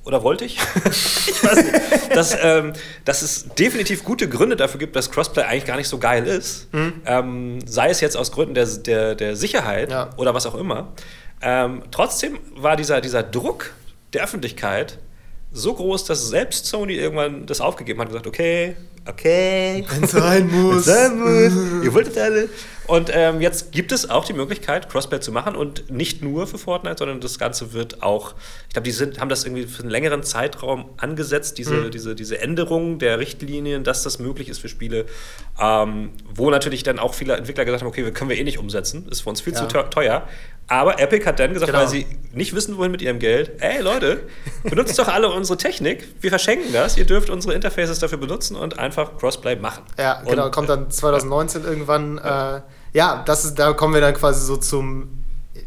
Oder 0.07 0.23
wollte 0.23 0.45
ich? 0.45 0.57
ich 0.85 1.43
weiß 1.43 1.63
nicht. 1.63 2.15
Dass, 2.15 2.35
ähm, 2.41 2.71
dass 3.03 3.21
es 3.21 3.49
definitiv 3.59 4.05
gute 4.05 4.29
Gründe 4.29 4.55
dafür 4.55 4.79
gibt, 4.79 4.95
dass 4.95 5.11
Crossplay 5.11 5.43
eigentlich 5.43 5.65
gar 5.65 5.75
nicht 5.75 5.89
so 5.89 5.97
geil 5.97 6.25
ist. 6.25 6.69
Ähm, 7.05 7.59
sei 7.67 7.89
es 7.89 7.99
jetzt 7.99 8.15
aus 8.15 8.31
Gründen 8.31 8.53
der, 8.55 8.65
der, 8.65 9.15
der 9.15 9.35
Sicherheit 9.35 9.91
Ja. 9.91 10.09
oder 10.15 10.33
was 10.33 10.45
auch 10.45 10.55
immer. 10.55 10.93
Ähm, 11.41 11.83
trotzdem 11.91 12.39
war 12.55 12.77
dieser, 12.77 13.01
dieser 13.01 13.21
Druck 13.21 13.73
der 14.13 14.23
Öffentlichkeit 14.23 14.97
so 15.51 15.73
groß, 15.73 16.05
dass 16.05 16.29
selbst 16.29 16.65
Sony 16.67 16.93
irgendwann 16.93 17.45
das 17.45 17.59
aufgegeben 17.61 17.99
hat 17.99 18.07
und 18.07 18.13
gesagt, 18.13 18.27
okay, 18.27 18.75
okay. 19.09 19.85
Wenn 19.89 20.07
sein 20.07 20.49
muss. 20.51 20.85
Sein 20.85 21.19
muss. 21.19 21.83
Ihr 21.85 21.93
wolltet 21.93 22.17
alle. 22.17 22.49
Und 22.87 23.09
ähm, 23.13 23.41
jetzt 23.41 23.73
gibt 23.73 23.91
es 23.91 24.09
auch 24.09 24.23
die 24.23 24.31
Möglichkeit, 24.31 24.89
Crossplay 24.89 25.19
zu 25.19 25.33
machen 25.33 25.57
und 25.57 25.91
nicht 25.91 26.21
nur 26.23 26.47
für 26.47 26.57
Fortnite, 26.57 26.95
sondern 26.99 27.19
das 27.19 27.37
Ganze 27.37 27.73
wird 27.73 28.01
auch, 28.01 28.33
ich 28.69 28.73
glaube, 28.75 28.85
die 28.85 28.91
sind, 28.91 29.19
haben 29.19 29.27
das 29.27 29.43
irgendwie 29.43 29.67
für 29.67 29.81
einen 29.81 29.89
längeren 29.91 30.23
Zeitraum 30.23 30.85
angesetzt, 30.95 31.57
diese, 31.57 31.73
Mhm. 31.73 31.91
diese, 31.91 32.15
diese 32.15 32.39
Änderung 32.39 32.97
der 32.97 33.19
Richtlinien, 33.19 33.83
dass 33.83 34.03
das 34.03 34.19
möglich 34.19 34.47
ist 34.47 34.59
für 34.59 34.69
Spiele, 34.69 35.05
ähm, 35.61 36.11
wo 36.33 36.49
natürlich 36.49 36.83
dann 36.83 36.97
auch 36.97 37.13
viele 37.13 37.35
Entwickler 37.35 37.65
gesagt 37.65 37.81
haben, 37.81 37.89
okay, 37.89 38.05
wir 38.05 38.13
können 38.13 38.29
wir 38.29 38.37
eh 38.37 38.43
nicht 38.45 38.57
umsetzen, 38.57 39.05
ist 39.11 39.19
für 39.21 39.29
uns 39.29 39.41
viel 39.41 39.51
Ja. 39.53 39.59
zu 39.59 39.65
teu- 39.67 39.83
teuer. 39.89 40.25
Aber 40.69 40.99
Epic 40.99 41.25
hat 41.25 41.39
dann 41.39 41.53
gesagt, 41.53 41.71
Genau. 41.71 41.81
weil 41.83 41.89
sie 41.89 42.05
nicht 42.33 42.53
wissen, 42.53 42.77
wohin 42.77 42.91
mit 42.91 43.01
ihrem 43.01 43.19
Geld, 43.19 43.51
ey 43.61 43.81
Leute, 43.81 44.21
benutzt 44.63 44.97
doch 44.99 45.07
alle 45.09 45.29
unsere 45.29 45.57
Technik, 45.57 46.05
wir 46.21 46.29
verschenken 46.29 46.71
das, 46.73 46.97
ihr 46.97 47.05
dürft 47.05 47.29
unsere 47.29 47.53
Interfaces 47.53 47.99
dafür 47.99 48.17
benutzen 48.17 48.55
und 48.55 48.77
einfach 48.79 48.96
Crossplay 49.19 49.55
machen. 49.55 49.83
Ja, 49.97 50.21
genau, 50.27 50.45
Und, 50.45 50.51
kommt 50.51 50.69
dann 50.69 50.89
2019 50.91 51.63
irgendwann. 51.63 52.17
Äh, 52.17 52.62
ja, 52.93 53.23
das 53.25 53.45
ist, 53.45 53.55
da 53.60 53.73
kommen 53.73 53.93
wir 53.93 54.01
dann 54.01 54.13
quasi 54.13 54.45
so 54.45 54.57
zum 54.57 55.10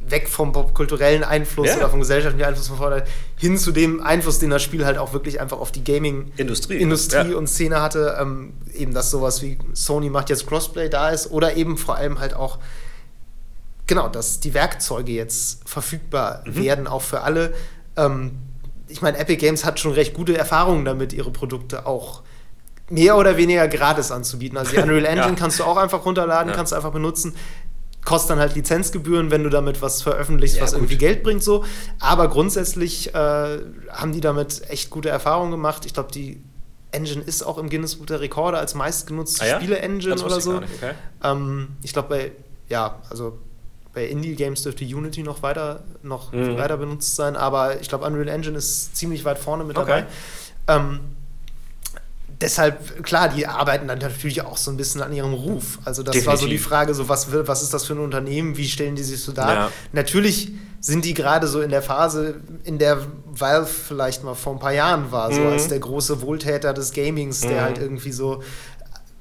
weg 0.09 0.29
vom 0.29 0.53
popkulturellen 0.53 1.23
Einfluss 1.23 1.69
Ja. 1.69 1.77
oder 1.77 1.91
vom 1.91 2.01
gesellschaftlichen 2.01 2.47
Einfluss 2.49 2.67
von 2.69 2.79
Fortnite 2.79 3.07
hin 3.37 3.57
zu 3.59 3.71
dem 3.71 4.03
Einfluss, 4.03 4.39
den 4.41 4.51
das 4.51 4.63
Spiel 4.63 4.85
halt 4.85 4.99
auch 4.99 5.13
wirklich 5.13 5.41
einfach 5.41 5.59
auf 5.61 5.71
die 5.73 5.85
Gaming 5.85 6.33
Industrie. 6.37 6.79
Industrie 6.79 7.31
Ja. 7.33 7.37
und 7.37 7.47
Szene 7.49 7.81
hatte. 7.81 8.17
Ähm, 8.21 8.55
eben, 8.75 8.93
dass 8.95 9.11
sowas 9.11 9.41
wie 9.43 9.59
Sony 9.73 10.11
macht 10.11 10.31
jetzt 10.31 10.47
Crossplay 10.47 10.89
da 10.89 11.11
ist 11.11 11.31
oder 11.31 11.55
eben 11.57 11.77
vor 11.77 11.97
allem 11.97 12.19
halt 12.19 12.35
auch 12.35 12.59
genau, 13.87 14.09
dass 14.09 14.41
die 14.41 14.55
Werkzeuge 14.55 15.13
jetzt 15.13 15.69
verfügbar 15.69 16.43
Mhm. 16.47 16.57
werden, 16.57 16.87
auch 16.87 17.03
für 17.03 17.21
alle. 17.23 17.53
Ähm, 17.97 18.39
ich 18.89 19.03
meine, 19.03 19.19
Epic 19.19 19.37
Games 19.39 19.65
hat 19.65 19.79
schon 19.81 19.93
recht 19.93 20.15
gute 20.15 20.37
Erfahrungen 20.37 20.85
damit, 20.85 21.13
ihre 21.13 21.31
Produkte 21.31 21.87
auch 21.87 22.23
mehr 22.91 23.17
oder 23.17 23.37
weniger 23.37 23.67
gratis 23.69 24.11
anzubieten. 24.11 24.59
Also 24.59 24.73
die 24.73 24.79
Unreal 24.83 25.05
Engine 25.07 25.29
Ja. 25.29 25.35
kannst 25.35 25.59
du 25.61 25.65
auch 25.65 25.77
einfach 25.77 26.05
runterladen, 26.05 26.51
Ja. 26.51 26.57
kannst 26.57 26.73
du 26.73 26.77
einfach 26.77 26.93
benutzen. 26.93 27.35
Kostet 28.05 28.31
dann 28.31 28.39
halt 28.39 28.55
Lizenzgebühren, 28.55 29.31
wenn 29.31 29.45
du 29.45 29.51
damit 29.51 29.83
was 29.83 30.03
veröffentlichst, 30.03 30.57
Ja, 30.57 30.63
was 30.63 30.71
gut. 30.73 30.79
irgendwie 30.81 30.97
Geld 30.97 31.23
bringt, 31.23 31.43
so. 31.45 31.65
Aber 32.01 32.29
grundsätzlich 32.29 33.15
äh, 33.15 33.59
haben 33.91 34.13
die 34.13 34.21
damit 34.21 34.63
echt 34.71 34.91
gute 34.91 35.09
Erfahrungen 35.11 35.51
gemacht. 35.51 35.85
Ich 35.87 35.93
glaube, 35.95 36.11
die 36.11 36.43
Engine 36.93 37.23
ist 37.23 37.43
auch 37.43 37.59
im 37.59 37.69
Guinness 37.71 37.97
Buch 37.97 38.07
der 38.07 38.21
Rekorde 38.21 38.59
als 38.59 38.75
meistgenutzte 38.75 39.45
Ah? 39.45 39.57
Spiele-Engine 39.57 40.15
oder 40.23 40.39
ich 40.39 40.43
so. 40.45 40.59
nicht, 40.61 40.73
okay. 40.77 40.93
Ähm, 41.23 41.69
ich 41.83 41.93
glaube, 41.93 42.09
bei, 42.09 42.33
ja, 42.69 42.97
also 43.11 43.39
bei 43.93 44.07
Indie-Games 44.07 44.63
dürfte 44.63 44.85
Unity 44.85 45.23
noch 45.23 45.43
weiter, 45.43 45.85
noch 46.03 46.33
Mhm. 46.33 46.57
weiter 46.57 46.77
benutzt 46.79 47.15
sein, 47.17 47.37
aber 47.37 47.81
ich 47.81 47.89
glaube, 47.89 48.07
Unreal 48.07 48.29
Engine 48.29 48.57
ist 48.57 48.97
ziemlich 48.97 49.25
weit 49.25 49.39
vorne 49.39 49.63
mit 49.63 49.77
Okay. 49.77 50.05
dabei. 50.67 50.81
Ähm, 50.81 51.01
deshalb, 52.41 53.03
klar, 53.05 53.29
die 53.29 53.47
arbeiten 53.47 53.87
dann 53.89 53.99
natürlich 53.99 54.43
auch 54.43 54.57
so 54.57 54.71
ein 54.71 54.77
bisschen 54.77 55.03
an 55.03 55.13
ihrem 55.13 55.33
Ruf. 55.35 55.79
Also 55.85 56.03
das 56.03 56.25
war 56.27 56.37
so 56.37 56.47
die 56.47 56.53
Definitiv. 56.53 56.69
Frage, 56.69 56.95
so 56.95 57.09
was, 57.09 57.29
was 57.33 57.63
ist 57.63 57.75
das 57.75 57.85
für 57.87 57.95
ein 57.95 57.99
Unternehmen, 58.01 58.57
wie 58.57 58.69
stellen 58.69 58.97
die 58.97 59.03
sich 59.03 59.23
so 59.23 59.33
dar? 59.33 59.55
Ja. 59.55 59.71
Natürlich 59.93 60.53
sind 60.83 61.05
die 61.05 61.13
gerade 61.13 61.47
so 61.47 61.61
in 61.61 61.69
der 61.71 61.83
Phase, 61.83 62.37
in 62.65 62.79
der 62.79 62.99
Valve 63.27 63.67
vielleicht 63.67 64.25
mal 64.25 64.35
vor 64.35 64.55
ein 64.55 64.59
paar 64.59 64.73
Jahren 64.73 65.13
war, 65.13 65.31
so 65.31 65.43
Mhm. 65.43 65.49
als 65.49 65.69
der 65.69 65.79
große 65.79 66.23
Wohltäter 66.23 66.73
des 66.73 66.93
Gamings, 66.93 67.41
der 67.43 67.61
Mhm. 67.61 67.65
halt 67.65 67.79
irgendwie 67.79 68.13
so 68.13 68.43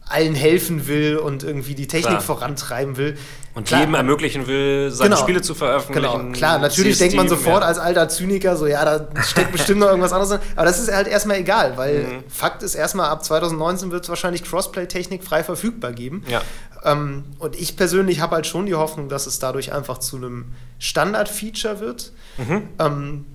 allen 0.09 0.35
helfen 0.35 0.87
will 0.87 1.17
und 1.17 1.43
irgendwie 1.43 1.75
die 1.75 1.87
Technik 1.87 2.09
Klar. 2.09 2.21
vorantreiben 2.21 2.97
will. 2.97 3.17
Und 3.55 3.67
Klar, 3.67 3.81
jedem 3.81 3.95
ermöglichen 3.95 4.47
will, 4.47 4.91
seine 4.91 5.09
Genau. 5.11 5.21
Spiele 5.21 5.41
zu 5.41 5.55
veröffentlichen. 5.55 6.17
Genau, 6.17 6.31
klar, 6.31 6.59
natürlich 6.59 6.97
denkt 6.97 7.15
man 7.15 7.27
sofort 7.27 7.61
ja. 7.61 7.67
als 7.67 7.77
alter 7.79 8.07
Zyniker 8.07 8.55
so, 8.55 8.67
ja, 8.67 8.85
da 8.85 9.21
steckt 9.23 9.51
bestimmt 9.51 9.79
noch 9.79 9.87
irgendwas 9.87 10.11
anderes 10.13 10.29
drin. 10.29 10.39
Aber 10.55 10.65
das 10.65 10.79
ist 10.79 10.91
halt 10.93 11.07
erstmal 11.07 11.37
egal, 11.37 11.75
weil 11.77 12.03
Mhm. 12.03 12.23
Fakt 12.29 12.63
ist 12.63 12.75
erstmal, 12.75 13.09
ab 13.09 13.23
2019 13.23 13.91
wird 13.91 14.03
es 14.03 14.09
wahrscheinlich 14.09 14.43
Crossplay-Technik 14.43 15.23
frei 15.23 15.43
verfügbar 15.43 15.91
geben. 15.93 16.23
Ja. 16.27 16.41
Ähm, 16.83 17.25
und 17.39 17.55
ich 17.59 17.75
persönlich 17.75 18.21
habe 18.21 18.35
halt 18.35 18.47
schon 18.47 18.65
die 18.65 18.75
Hoffnung, 18.75 19.09
dass 19.09 19.27
es 19.27 19.39
dadurch 19.39 19.73
einfach 19.73 19.97
zu 19.97 20.15
einem 20.17 20.45
Standard-Feature 20.79 21.79
wird. 21.81 22.11
Mhm. 22.37 22.69
Ähm, 22.79 23.25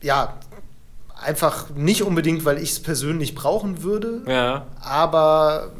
ja, 0.00 0.38
einfach 1.22 1.70
nicht 1.70 2.02
unbedingt, 2.02 2.44
weil 2.44 2.58
ich 2.58 2.70
es 2.72 2.80
persönlich 2.80 3.34
brauchen 3.34 3.82
würde, 3.82 4.22
Ja. 4.26 4.66
aber 4.80 5.70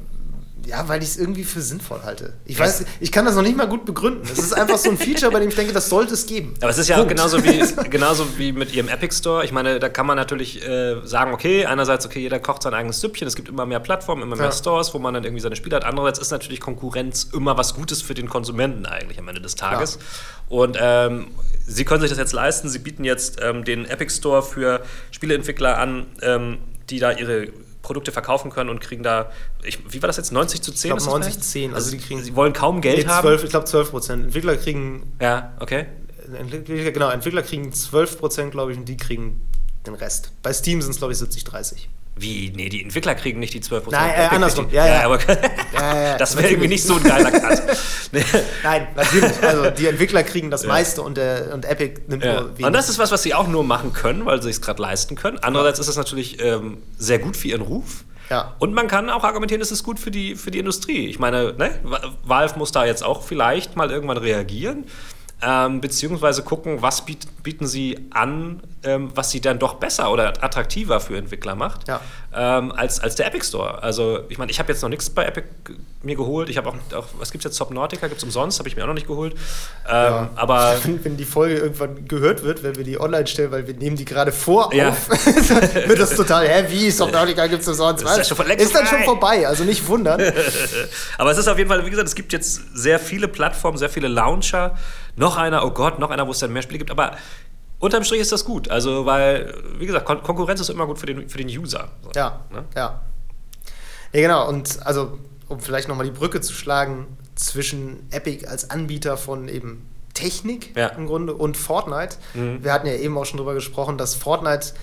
ja, 0.65 0.87
weil 0.89 1.03
ich 1.03 1.09
es 1.09 1.17
irgendwie 1.17 1.43
für 1.43 1.61
sinnvoll 1.61 2.03
halte. 2.05 2.35
Ich 2.45 2.57
weiß, 2.57 2.85
ich 3.01 3.11
kann 3.11 3.25
das 3.25 3.35
noch 3.35 3.43
nicht 3.43 3.57
mal 3.57 3.67
gut 3.67 3.85
begründen. 3.85 4.21
Es 4.23 4.39
ist 4.39 4.53
einfach 4.53 4.79
so 4.79 4.91
ein 4.91 4.97
Feature, 4.97 5.33
bei 5.33 5.41
dem 5.41 5.49
ich 5.49 5.57
denke, 5.57 5.73
das 5.73 5.89
sollte 5.89 6.15
es 6.15 6.25
geben. 6.25 6.55
Aber 6.61 6.71
es 6.71 6.79
ist 6.79 6.87
ja 6.87 6.95
auch 6.95 7.01
Punkt. 7.01 7.17
genauso 7.17 7.43
wie, 7.43 7.65
genauso 7.91 8.39
wie 8.39 8.53
mit 8.53 8.73
ihrem 8.73 8.87
Epic 8.89 9.13
Store. 9.13 9.45
Ich 9.45 9.51
meine, 9.51 9.81
da 9.81 9.89
kann 9.89 10.07
man 10.07 10.17
natürlich 10.17 10.65
äh, 10.65 11.05
sagen, 11.05 11.33
okay, 11.35 11.67
einerseits, 11.67 12.07
okay, 12.07 12.21
jeder 12.21 12.39
kocht 12.39 12.63
sein 12.63 12.75
eigenes 12.75 13.01
Süppchen, 13.01 13.27
es 13.27 13.35
gibt 13.35 13.49
immer 13.49 13.67
mehr 13.67 13.81
Plattformen, 13.81 14.23
immer 14.23 14.37
mehr 14.37 14.45
Ja. 14.47 14.53
Stores, 14.53 14.95
wo 14.95 15.01
man 15.01 15.15
dann 15.15 15.25
irgendwie 15.25 15.43
seine 15.43 15.57
Spiele 15.57 15.75
hat. 15.75 15.85
Andererseits 15.85 16.21
ist 16.21 16.31
natürlich 16.31 16.61
Konkurrenz 16.61 17.25
immer 17.35 17.59
was 17.59 17.75
Gutes 17.75 18.01
für 18.01 18.15
den 18.15 18.29
Konsumenten 18.29 18.87
eigentlich 18.87 19.19
am 19.19 19.27
Ende 19.27 19.41
des 19.41 19.57
Tages. 19.57 19.99
Und 20.49 20.79
ähm, 20.81 21.27
sie 21.67 21.85
können 21.85 22.01
sich 22.01 22.11
das 22.11 22.19
jetzt 22.19 22.33
leisten. 22.33 22.69
Sie 22.69 22.79
bieten 22.79 23.05
jetzt 23.05 23.39
ähm, 23.43 23.65
den 23.65 23.85
Epic 23.87 24.13
Store 24.15 24.43
für 24.43 24.83
Spieleentwickler 25.11 25.79
an, 25.79 26.07
ähm, 26.23 26.59
die 26.91 26.99
da 26.99 27.13
ihre 27.13 27.49
Produkte 27.83 28.13
verkaufen 28.13 28.51
können 28.51 28.71
und 28.71 28.81
kriegen 28.81 29.03
da, 29.03 29.31
ich, 29.65 29.79
wie 29.93 30.01
war 30.03 30.07
das 30.07 30.17
jetzt, 30.17 30.33
90 30.33 30.63
zu 30.63 30.73
10? 30.73 30.77
Ich 30.77 30.83
glaube 30.83 30.99
ist 30.99 31.07
das 31.07 31.13
90, 31.13 31.33
vielleicht? 31.33 31.51
10. 31.51 31.75
Also 31.75 31.91
die 31.91 31.99
kriegen 31.99 32.23
sie 32.23 32.37
wollen 32.37 32.53
kaum 32.53 32.81
Geld 32.81 32.99
Nee, 32.99 33.07
haben. 33.07 33.23
12, 33.23 33.45
ich 33.45 33.51
glaube 33.51 33.67
12 33.67 33.91
Prozent. 33.91 34.25
Entwickler 34.25 34.57
kriegen, 34.57 35.13
Ja, 35.21 35.53
okay. 35.59 35.87
Entwickler, 36.39 36.93
genau, 36.93 37.11
Entwickler 37.11 37.43
kriegen 37.43 37.73
12 37.73 38.19
Prozent, 38.19 38.51
glaube 38.53 38.73
ich, 38.73 38.79
und 38.79 38.89
die 38.89 38.97
kriegen 38.97 39.41
den 39.87 39.95
Rest. 39.95 40.33
Bei 40.43 40.53
Steam 40.53 40.81
sind 40.81 40.93
es, 40.93 40.99
glaube 40.99 41.13
ich, 41.13 41.19
70, 41.19 41.43
30. 41.45 41.89
Wie? 42.15 42.53
Nee, 42.55 42.69
die 42.69 42.83
Entwickler 42.85 43.15
kriegen 43.15 43.41
nicht 43.41 43.55
die 43.55 43.61
12%. 43.63 43.91
Nein, 43.91 44.11
äh, 44.15 44.29
andersrum. 44.35 44.69
die- 44.69 44.75
Ja, 44.77 44.87
ja. 44.87 45.05
aber 45.05 45.19
Ja, 45.73 46.03
ja, 46.03 46.17
das 46.19 46.37
wäre 46.37 46.49
irgendwie 46.51 46.69
nicht 46.69 46.85
so 46.85 46.97
ein 46.97 47.03
geiler 47.03 47.31
Cut. 47.31 47.63
Nee. 48.15 48.23
Nein, 48.63 48.89
natürlich. 48.95 49.43
Also 49.43 49.71
die 49.71 49.87
Entwickler 49.87 50.23
kriegen 50.23 50.51
das 50.51 50.67
meiste 50.67 51.01
und, 51.01 51.17
der, 51.17 51.55
und 51.55 51.65
Epic 51.65 52.03
nimmt 52.09 52.23
Ja. 52.23 52.41
nur 52.43 52.51
wenig. 52.59 52.67
Und 52.67 52.75
das 52.75 52.91
ist 52.91 52.99
was, 52.99 53.11
was 53.11 53.23
sie 53.23 53.33
auch 53.33 53.49
nur 53.49 53.65
machen 53.65 53.95
können, 53.95 54.27
weil 54.27 54.43
sie 54.43 54.51
es 54.51 54.61
gerade 54.61 54.83
leisten 54.83 55.15
können. 55.17 55.39
Andererseits 55.39 55.79
ist 55.79 55.89
es 55.89 55.97
natürlich 55.97 56.39
ähm, 56.43 56.83
sehr 56.99 57.19
gut 57.19 57.39
für 57.39 57.49
ihren 57.49 57.63
Ruf. 57.63 58.05
Ja. 58.29 58.55
Und 58.59 58.75
man 58.75 58.87
kann 58.87 59.09
auch 59.09 59.25
argumentieren, 59.25 59.63
es 59.63 59.73
ist 59.73 59.83
gut 59.83 59.99
für 59.99 60.11
die, 60.11 60.37
für 60.37 60.51
die 60.51 60.59
Industrie. 60.59 61.07
Ich 61.09 61.19
meine, 61.19 61.55
ne, 61.55 61.71
Va- 61.85 62.03
Valve 62.25 62.59
muss 62.59 62.71
da 62.71 62.85
jetzt 62.85 63.03
auch 63.03 63.23
vielleicht 63.23 63.77
mal 63.77 63.91
irgendwann 63.91 64.19
reagieren. 64.19 64.85
Ähm, 65.45 65.81
beziehungsweise 65.81 66.43
gucken, 66.45 66.83
was 66.83 67.05
biet, 67.05 67.27
bieten 67.43 67.67
sie 67.67 67.99
an, 68.11 68.63
ähm, 68.85 69.11
was 69.17 69.31
sie 69.33 69.41
dann 69.41 69.59
doch 69.59 69.75
besser 69.75 70.13
oder 70.13 70.29
attraktiver 70.45 71.01
für 71.01 71.17
Entwickler 71.17 71.57
macht, 71.57 71.89
Ja. 71.89 72.01
ähm, 72.33 72.71
als, 72.71 73.01
als 73.01 73.17
der 73.17 73.27
Epic 73.27 73.45
Store. 73.47 73.83
Also, 73.83 74.21
ich 74.29 74.39
meine, 74.39 74.53
ich 74.53 74.61
habe 74.61 74.71
jetzt 74.73 74.83
noch 74.83 74.89
nichts 74.89 75.11
bei 75.11 75.25
Epic 75.25 75.47
mir 76.05 76.15
geholt. 76.17 76.49
Ich 76.49 76.57
habe 76.59 76.69
auch, 76.69 76.75
auch, 76.97 77.07
was 77.19 77.33
gibt 77.33 77.45
es 77.45 77.51
jetzt? 77.51 77.57
Subnautica 77.59 78.07
gibt 78.07 78.19
es 78.19 78.25
umsonst, 78.25 78.59
habe 78.61 78.69
ich 78.69 78.77
mir 78.77 78.83
auch 78.85 78.87
noch 78.89 78.95
nicht 78.95 79.07
geholt. 79.09 79.33
Ähm, 79.35 79.39
Ja. 79.89 80.31
Aber 80.37 80.77
wenn, 80.85 81.05
wenn 81.05 81.17
die 81.17 81.25
Folge 81.25 81.57
irgendwann 81.59 82.07
gehört 82.07 82.45
wird, 82.45 82.63
wenn 82.63 82.77
wir 82.77 82.85
die 82.85 83.01
online 83.01 83.27
stellen, 83.27 83.51
weil 83.51 83.67
wir 83.67 83.75
nehmen 83.75 83.97
die 83.97 84.05
gerade 84.05 84.31
vor 84.31 84.73
Ja. 84.73 84.91
auf, 84.91 85.09
wird 85.89 85.99
das 85.99 86.15
total, 86.15 86.47
hä, 86.49 86.67
wie, 86.69 86.89
Subnautica 86.91 87.47
gibt 87.49 87.67
es 87.67 87.77
sonst? 87.77 88.03
Ist 88.03 88.29
schon 88.29 88.47
ist 88.51 88.75
dann 88.75 88.87
schon 88.87 89.03
vorbei, 89.03 89.47
also 89.47 89.65
nicht 89.65 89.87
wundern. 89.89 90.23
Aber 91.19 91.33
es 91.33 91.39
ist 91.39 91.49
auf 91.49 91.59
jeden 91.59 91.69
Fall, 91.69 91.85
wie 91.85 91.91
gesagt, 91.91 92.07
es 92.09 92.15
gibt 92.15 92.33
jetzt 92.33 92.61
sehr 92.75 93.01
viele 93.01 93.27
Plattformen, 93.27 93.77
sehr 93.79 93.91
viele 93.91 94.07
Launcher. 94.07 94.77
Noch 95.17 95.37
einer, 95.37 95.65
oh 95.65 95.71
Gott, 95.71 95.99
noch 95.99 96.11
einer, 96.11 96.27
wo 96.27 96.31
es 96.31 96.39
dann 96.39 96.53
mehr 96.53 96.63
Spiele 96.63 96.79
gibt. 96.79 96.91
Aber 96.91 97.17
unterm 97.79 98.05
Strich 98.05 98.21
ist 98.21 98.33
das 98.33 98.45
gut. 98.45 98.71
Also, 98.71 99.05
weil, 99.07 99.55
wie 99.79 99.87
gesagt, 99.87 100.07
Kon 100.07 100.23
Konkurrenz 100.23 100.61
ist 100.61 100.71
immer 100.71 100.87
gut 100.87 100.99
für 100.99 101.07
den, 101.07 101.29
für 101.29 101.39
den 101.39 101.49
User. 101.49 101.89
So, 102.03 102.11
Ja, 102.15 102.41
ne? 102.51 102.65
ja. 102.75 103.01
Ja, 104.15 104.21
genau. 104.21 104.49
Und 104.49 104.85
also, 104.87 105.19
um 105.49 105.61
vielleicht 105.61 105.89
nochmal 105.89 106.07
die 106.07 106.13
Brücke 106.13 106.41
zu 106.41 106.53
schlagen 106.53 107.07
zwischen 107.35 108.07
Epic 108.11 108.47
als 108.47 108.71
Anbieter 108.71 109.17
von 109.17 109.49
eben 109.49 109.87
Technik 110.15 110.77
Ja. 110.77 110.89
im 110.89 111.07
Grunde 111.07 111.35
und 111.35 111.57
Fortnite. 111.57 112.17
Mhm. 112.35 112.63
Wir 112.63 112.73
hatten 112.73 112.87
ja 112.87 112.95
eben 112.95 113.17
auch 113.17 113.25
schon 113.25 113.39
drüber 113.39 113.55
gesprochen, 113.55 113.97
dass 113.99 114.15
Fortnite, 114.15 114.75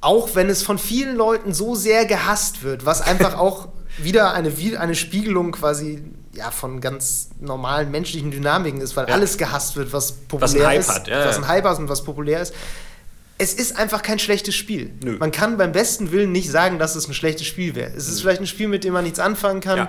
auch 0.00 0.34
wenn 0.34 0.48
es 0.48 0.62
von 0.62 0.78
vielen 0.78 1.16
Leuten 1.16 1.52
so 1.52 1.74
sehr 1.74 2.06
gehasst 2.06 2.62
wird, 2.62 2.86
was 2.86 3.02
einfach 3.02 3.34
auch 3.38 3.68
wieder 3.98 4.32
eine, 4.32 4.52
eine 4.78 4.94
Spiegelung 4.94 5.52
quasi 5.52 6.02
ja, 6.32 6.50
von 6.50 6.80
ganz 6.80 7.30
normalen 7.40 7.90
menschlichen 7.90 8.30
Dynamiken 8.30 8.80
ist, 8.80 8.96
weil 8.96 9.08
Ja. 9.08 9.14
alles 9.14 9.36
gehasst 9.36 9.76
wird, 9.76 9.92
was 9.92 10.12
populär 10.12 10.54
Was 10.62 10.66
Hype 10.68 10.80
ist, 10.80 10.88
hat, 10.88 11.08
ja, 11.08 11.26
was 11.26 11.36
ein 11.38 11.48
Hype 11.48 11.64
hat 11.64 11.78
und 11.78 11.88
was 11.88 12.04
populär 12.04 12.40
ist. 12.40 12.54
Es 13.38 13.54
ist 13.54 13.76
einfach 13.78 14.02
kein 14.02 14.18
schlechtes 14.18 14.54
Spiel. 14.54 14.92
Nö. 15.02 15.16
Man 15.18 15.32
kann 15.32 15.56
beim 15.56 15.72
besten 15.72 16.12
Willen 16.12 16.30
nicht 16.30 16.50
sagen, 16.50 16.78
dass 16.78 16.94
es 16.94 17.08
ein 17.08 17.14
schlechtes 17.14 17.46
Spiel 17.46 17.74
wäre. 17.74 17.90
Es 17.90 18.06
ist 18.06 18.20
vielleicht 18.20 18.40
ein 18.40 18.46
Spiel, 18.46 18.68
mit 18.68 18.84
dem 18.84 18.92
man 18.92 19.02
nichts 19.04 19.18
anfangen 19.18 19.60
kann. 19.60 19.88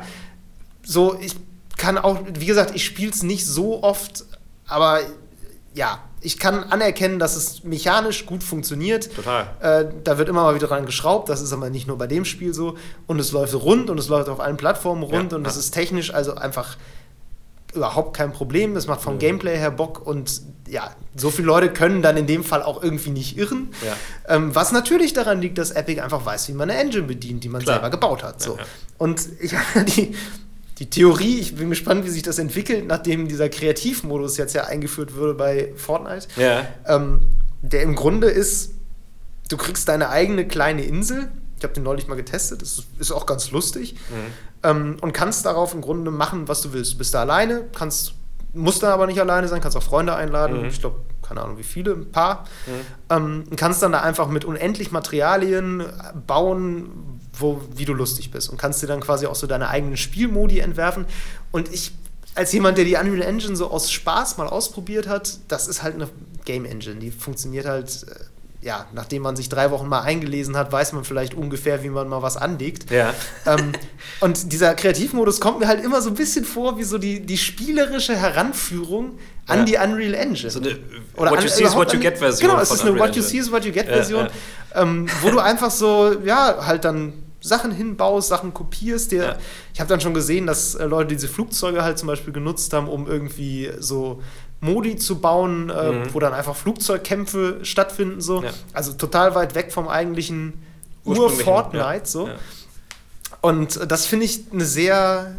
So, 0.83 1.19
ich 1.19 1.35
kann 1.77 1.97
auch, 1.97 2.19
wie 2.33 2.45
gesagt, 2.45 2.73
ich 2.75 2.85
spiele 2.85 3.11
es 3.11 3.23
nicht 3.23 3.45
so 3.45 3.83
oft, 3.83 4.23
aber 4.67 5.01
ja, 5.73 5.99
ich 6.21 6.37
kann 6.37 6.63
anerkennen, 6.65 7.19
dass 7.19 7.35
es 7.35 7.63
mechanisch 7.63 8.25
gut 8.25 8.43
funktioniert. 8.43 9.13
Total. 9.15 9.47
Äh, 9.59 9.85
da 10.03 10.17
wird 10.17 10.29
immer 10.29 10.43
mal 10.43 10.55
wieder 10.55 10.67
dran 10.67 10.85
geschraubt, 10.85 11.29
das 11.29 11.41
ist 11.41 11.51
aber 11.51 11.69
nicht 11.69 11.87
nur 11.87 11.97
bei 11.97 12.07
dem 12.07 12.25
Spiel 12.25 12.53
so. 12.53 12.77
Und 13.07 13.19
es 13.19 13.31
läuft 13.31 13.55
rund 13.55 13.89
und 13.89 13.97
es 13.97 14.07
läuft 14.07 14.29
auf 14.29 14.39
allen 14.39 14.57
Plattformen 14.57 15.03
rund 15.03 15.31
Ja, 15.31 15.37
und 15.37 15.47
es 15.47 15.55
ja. 15.55 15.59
ist 15.59 15.71
technisch 15.71 16.13
also 16.13 16.35
einfach 16.35 16.77
überhaupt 17.73 18.15
kein 18.15 18.33
Problem. 18.33 18.75
Es 18.75 18.87
macht 18.87 19.01
vom 19.01 19.17
Gameplay 19.17 19.57
her 19.57 19.71
Bock 19.71 20.05
und 20.05 20.41
ja, 20.67 20.91
so 21.15 21.29
viele 21.29 21.47
Leute 21.47 21.71
können 21.71 22.01
dann 22.01 22.17
in 22.17 22.27
dem 22.27 22.43
Fall 22.43 22.63
auch 22.63 22.83
irgendwie 22.83 23.09
nicht 23.09 23.37
irren. 23.37 23.73
Ja. 23.85 24.35
Ähm, 24.35 24.53
was 24.53 24.71
natürlich 24.71 25.13
daran 25.13 25.41
liegt, 25.41 25.57
dass 25.57 25.71
Epic 25.71 26.01
einfach 26.01 26.25
weiß, 26.25 26.49
wie 26.49 26.53
man 26.53 26.69
eine 26.69 26.79
Engine 26.79 27.03
bedient, 27.03 27.43
die 27.43 27.49
man 27.49 27.61
Klar. 27.61 27.75
selber 27.75 27.89
gebaut 27.89 28.23
hat. 28.23 28.41
So. 28.41 28.53
Ja, 28.53 28.59
ja. 28.59 28.65
Und 28.97 29.21
ich 29.39 29.53
habe 29.75 29.85
die, 29.85 30.15
die 30.81 30.89
Theorie, 30.89 31.37
ich 31.37 31.55
bin 31.55 31.69
gespannt, 31.69 32.05
wie 32.05 32.09
sich 32.09 32.23
das 32.23 32.39
entwickelt, 32.39 32.87
nachdem 32.87 33.27
dieser 33.27 33.49
Kreativmodus 33.49 34.37
jetzt 34.37 34.55
ja 34.55 34.63
eingeführt 34.63 35.15
wurde 35.15 35.35
bei 35.35 35.73
Fortnite. 35.75 36.27
Ja. 36.37 36.65
Ähm, 36.87 37.27
der 37.61 37.83
im 37.83 37.95
Grunde 37.95 38.27
ist, 38.27 38.73
du 39.47 39.57
kriegst 39.57 39.87
deine 39.87 40.09
eigene 40.09 40.47
kleine 40.47 40.83
Insel. 40.83 41.31
Ich 41.59 41.63
habe 41.63 41.75
den 41.75 41.83
neulich 41.83 42.07
mal 42.07 42.15
getestet, 42.15 42.63
das 42.63 42.81
ist 42.97 43.11
auch 43.11 43.27
ganz 43.27 43.51
lustig. 43.51 43.95
Ähm, 44.63 44.97
und 45.01 45.13
kannst 45.13 45.45
darauf 45.45 45.75
im 45.75 45.81
Grunde 45.81 46.09
machen, 46.09 46.47
was 46.47 46.61
du 46.61 46.73
willst. 46.73 46.93
Du 46.93 46.97
bist 46.97 47.13
da 47.13 47.21
alleine, 47.21 47.65
kannst, 47.75 48.13
musst 48.53 48.81
da 48.81 48.91
aber 48.91 49.05
nicht 49.05 49.21
alleine 49.21 49.47
sein, 49.47 49.61
kannst 49.61 49.77
auch 49.77 49.83
Freunde 49.83 50.15
einladen. 50.15 50.63
Mhm. 50.63 50.69
Ich 50.69 50.79
glaube, 50.79 51.01
keine 51.21 51.41
Ahnung 51.41 51.59
wie 51.59 51.63
viele, 51.63 51.93
ein 51.93 52.11
paar. 52.11 52.45
Ähm, 53.11 53.43
und 53.47 53.55
kannst 53.55 53.83
dann 53.83 53.91
da 53.91 54.01
einfach 54.01 54.29
mit 54.29 54.45
unendlich 54.45 54.91
Materialien 54.91 55.83
bauen, 56.25 57.20
wo, 57.41 57.61
wie 57.75 57.85
du 57.85 57.93
lustig 57.93 58.31
bist. 58.31 58.49
Und 58.49 58.57
kannst 58.57 58.81
dir 58.81 58.87
dann 58.87 59.01
quasi 59.01 59.25
auch 59.25 59.35
so 59.35 59.47
deine 59.47 59.69
eigenen 59.69 59.97
Spielmodi 59.97 60.59
entwerfen. 60.59 61.05
Und 61.51 61.71
ich, 61.73 61.91
als 62.35 62.53
jemand, 62.53 62.77
der 62.77 62.85
die 62.85 62.95
Unreal 62.95 63.21
Engine 63.21 63.55
so 63.55 63.69
aus 63.71 63.91
Spaß 63.91 64.37
mal 64.37 64.47
ausprobiert 64.47 65.07
hat, 65.07 65.39
das 65.47 65.67
ist 65.67 65.83
halt 65.83 65.95
eine 65.95 66.07
Game 66.45 66.65
Engine. 66.65 66.95
Die 66.95 67.11
funktioniert 67.11 67.65
halt, 67.65 68.05
äh, 68.09 68.65
ja, 68.65 68.85
nachdem 68.93 69.23
man 69.23 69.35
sich 69.35 69.49
drei 69.49 69.71
Wochen 69.71 69.87
mal 69.87 70.01
eingelesen 70.01 70.55
hat, 70.55 70.71
weiß 70.71 70.93
man 70.93 71.03
vielleicht 71.03 71.33
ungefähr, 71.33 71.83
wie 71.83 71.89
man 71.89 72.07
mal 72.07 72.21
was 72.21 72.37
anlegt. 72.37 72.91
Ja. 72.91 73.13
ähm, 73.47 73.71
und 74.19 74.51
dieser 74.53 74.75
Kreativmodus 74.75 75.39
kommt 75.39 75.59
mir 75.59 75.67
halt 75.67 75.83
immer 75.83 75.99
so 76.01 76.09
ein 76.09 76.15
bisschen 76.15 76.45
vor 76.45 76.77
wie 76.77 76.83
so 76.83 76.97
die, 76.99 77.25
die 77.25 77.37
spielerische 77.39 78.15
Heranführung 78.15 79.17
an 79.47 79.59
Ja. 79.59 79.65
die 79.65 79.77
Unreal 79.91 80.13
Engine. 80.13 80.51
So 80.51 80.59
eine 80.59 80.77
Oder 81.17 81.31
What 81.31 81.43
you 81.43 81.49
see 81.49 81.63
is 81.63 81.75
what 81.75 81.91
you 81.91 81.99
get 81.99 82.19
Version. 82.19 82.49
Genau, 82.49 82.61
es 82.61 82.71
ist 82.71 82.81
eine 82.81 82.91
Unreal 82.91 83.07
What 83.09 83.15
you 83.15 83.23
see 83.23 83.37
is 83.39 83.51
what 83.51 83.65
you 83.65 83.71
get 83.71 83.87
Ja, 83.87 83.93
Version, 83.93 84.27
ja. 84.75 84.81
Ähm, 84.81 85.07
wo 85.21 85.31
du 85.31 85.39
einfach 85.39 85.71
so, 85.71 86.15
ja, 86.23 86.63
halt 86.65 86.85
dann 86.85 87.13
Sachen 87.41 87.71
hinbaust, 87.71 88.29
Sachen 88.29 88.53
kopierst. 88.53 89.11
Dir. 89.11 89.23
Ja. 89.23 89.35
Ich 89.73 89.79
habe 89.79 89.89
dann 89.89 89.99
schon 89.99 90.13
gesehen, 90.13 90.45
dass 90.47 90.75
äh, 90.75 90.85
Leute 90.85 91.09
diese 91.15 91.27
Flugzeuge 91.27 91.83
halt 91.83 91.97
zum 91.99 92.07
Beispiel 92.07 92.31
genutzt 92.33 92.71
haben, 92.73 92.87
um 92.87 93.07
irgendwie 93.07 93.71
so 93.79 94.21
Modi 94.59 94.95
zu 94.95 95.19
bauen, 95.19 95.69
äh, 95.71 95.91
Mhm. 95.91 96.13
wo 96.13 96.19
dann 96.19 96.33
einfach 96.33 96.55
Flugzeugkämpfe 96.55 97.59
stattfinden. 97.63 98.21
So. 98.21 98.43
Ja. 98.43 98.51
Also 98.73 98.93
total 98.93 99.33
weit 99.35 99.55
weg 99.55 99.71
vom 99.73 99.87
eigentlichen 99.87 100.53
Ur-Fortnite. 101.03 101.79
ja. 101.83 102.05
So. 102.05 102.29
Und 103.41 103.91
das 103.91 104.05
finde 104.05 104.25
ich 104.27 104.43
eine 104.53 104.65
sehr 104.65 105.35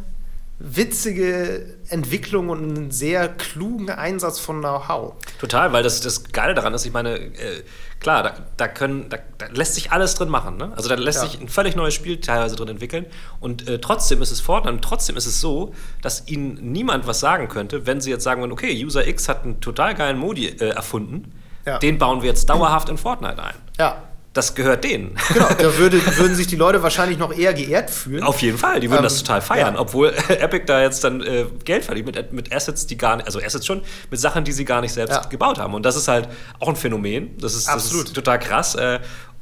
witzige 0.59 1.67
Entwicklung 1.89 2.49
und 2.49 2.63
einen 2.77 2.91
sehr 2.91 3.29
klugen 3.29 3.91
Einsatz 3.91 4.39
von 4.39 4.61
Know-how. 4.61 5.15
Total, 5.41 5.73
weil 5.73 5.83
das, 5.83 6.01
das 6.01 6.25
Geile 6.33 6.55
daran 6.55 6.73
ist, 6.75 6.85
ich 6.87 6.93
meine, 6.93 7.17
äh, 7.19 7.63
klar, 8.03 8.23
da, 8.23 8.35
da, 8.57 8.69
können, 8.69 9.09
da, 9.09 9.17
da, 9.39 9.47
lässt 9.53 9.75
sich 9.77 9.91
alles 9.93 10.15
drin 10.15 10.29
machen. 10.29 10.57
Ne? 10.59 10.73
Also 10.77 10.89
da 10.89 10.95
lässt 10.97 11.23
Ja. 11.23 11.29
sich 11.29 11.41
ein 11.41 11.49
völlig 11.49 11.75
neues 11.77 11.95
Spiel 11.95 12.21
teilweise 12.21 12.57
drin 12.57 12.69
entwickeln. 12.69 13.07
Und 13.41 13.69
äh, 13.69 13.79
trotzdem 13.81 14.21
ist 14.21 14.31
es 14.31 14.41
Fortnite 14.41 14.75
und 14.75 14.83
trotzdem 14.83 15.17
ist 15.17 15.27
es 15.27 15.41
so, 15.41 15.73
dass 16.03 16.29
ihnen 16.29 16.73
niemand 16.73 17.07
was 17.07 17.21
sagen 17.21 17.49
könnte, 17.49 17.87
wenn 17.87 18.01
sie 18.01 18.11
jetzt 18.11 18.25
sagen 18.25 18.43
würden, 18.43 18.53
okay, 18.53 18.85
User 18.85 19.07
X 19.07 19.29
hat 19.29 19.45
einen 19.45 19.61
total 19.61 19.95
geilen 19.95 20.19
Modi 20.19 20.47
äh, 20.49 20.69
erfunden, 20.71 21.33
Ja. 21.65 21.79
den 21.79 21.97
bauen 21.99 22.23
wir 22.23 22.29
jetzt 22.29 22.51
dauerhaft 22.51 22.89
in 22.89 22.99
Fortnite 22.99 23.43
ein. 23.43 23.55
Ja, 23.79 24.03
Das 24.35 24.55
gehört 24.55 24.83
denen. 24.85 25.15
genau. 25.33 25.49
Da 25.51 25.77
würde, 25.79 26.01
würden 26.17 26.35
sich 26.35 26.47
die 26.47 26.57
Leute 26.57 26.83
wahrscheinlich 26.83 27.19
noch 27.19 27.37
eher 27.37 27.53
geehrt 27.53 27.91
fühlen. 27.91 28.23
Auf 28.23 28.41
jeden 28.41 28.57
Fall, 28.57 28.81
die 28.81 28.89
würden 28.89 29.01
Ähm, 29.01 29.05
das 29.05 29.19
total 29.19 29.43
feiern, 29.43 29.75
ja. 29.75 29.81
obwohl 29.81 30.15
Epic 30.29 30.65
da 30.67 30.81
jetzt 30.81 31.05
dann 31.05 31.21
äh, 31.21 31.45
Geld 31.65 31.85
verdient 31.85 32.07
mit, 32.07 32.33
mit 32.33 32.53
Assets, 32.55 32.87
die 32.87 32.97
gar 32.97 33.17
nicht, 33.17 33.27
also 33.27 33.41
Assets 33.41 33.67
schon, 33.67 33.83
mit 34.11 34.19
Sachen, 34.19 34.45
die 34.45 34.53
sie 34.53 34.65
gar 34.65 34.81
nicht 34.81 34.93
selbst 34.95 35.15
Ja. 35.15 35.29
gebaut 35.29 35.59
haben. 35.59 35.75
Und 35.75 35.85
das 35.85 35.97
ist 35.97 36.09
halt 36.09 36.29
auch 36.61 36.69
ein 36.69 36.77
Phänomen. 36.77 37.37
Das 37.39 37.55
ist, 37.55 37.67
das 37.69 37.75
Absolut. 37.75 38.07
ist 38.07 38.15
total 38.15 38.39
krass. 38.39 38.75
Äh, 38.75 39.01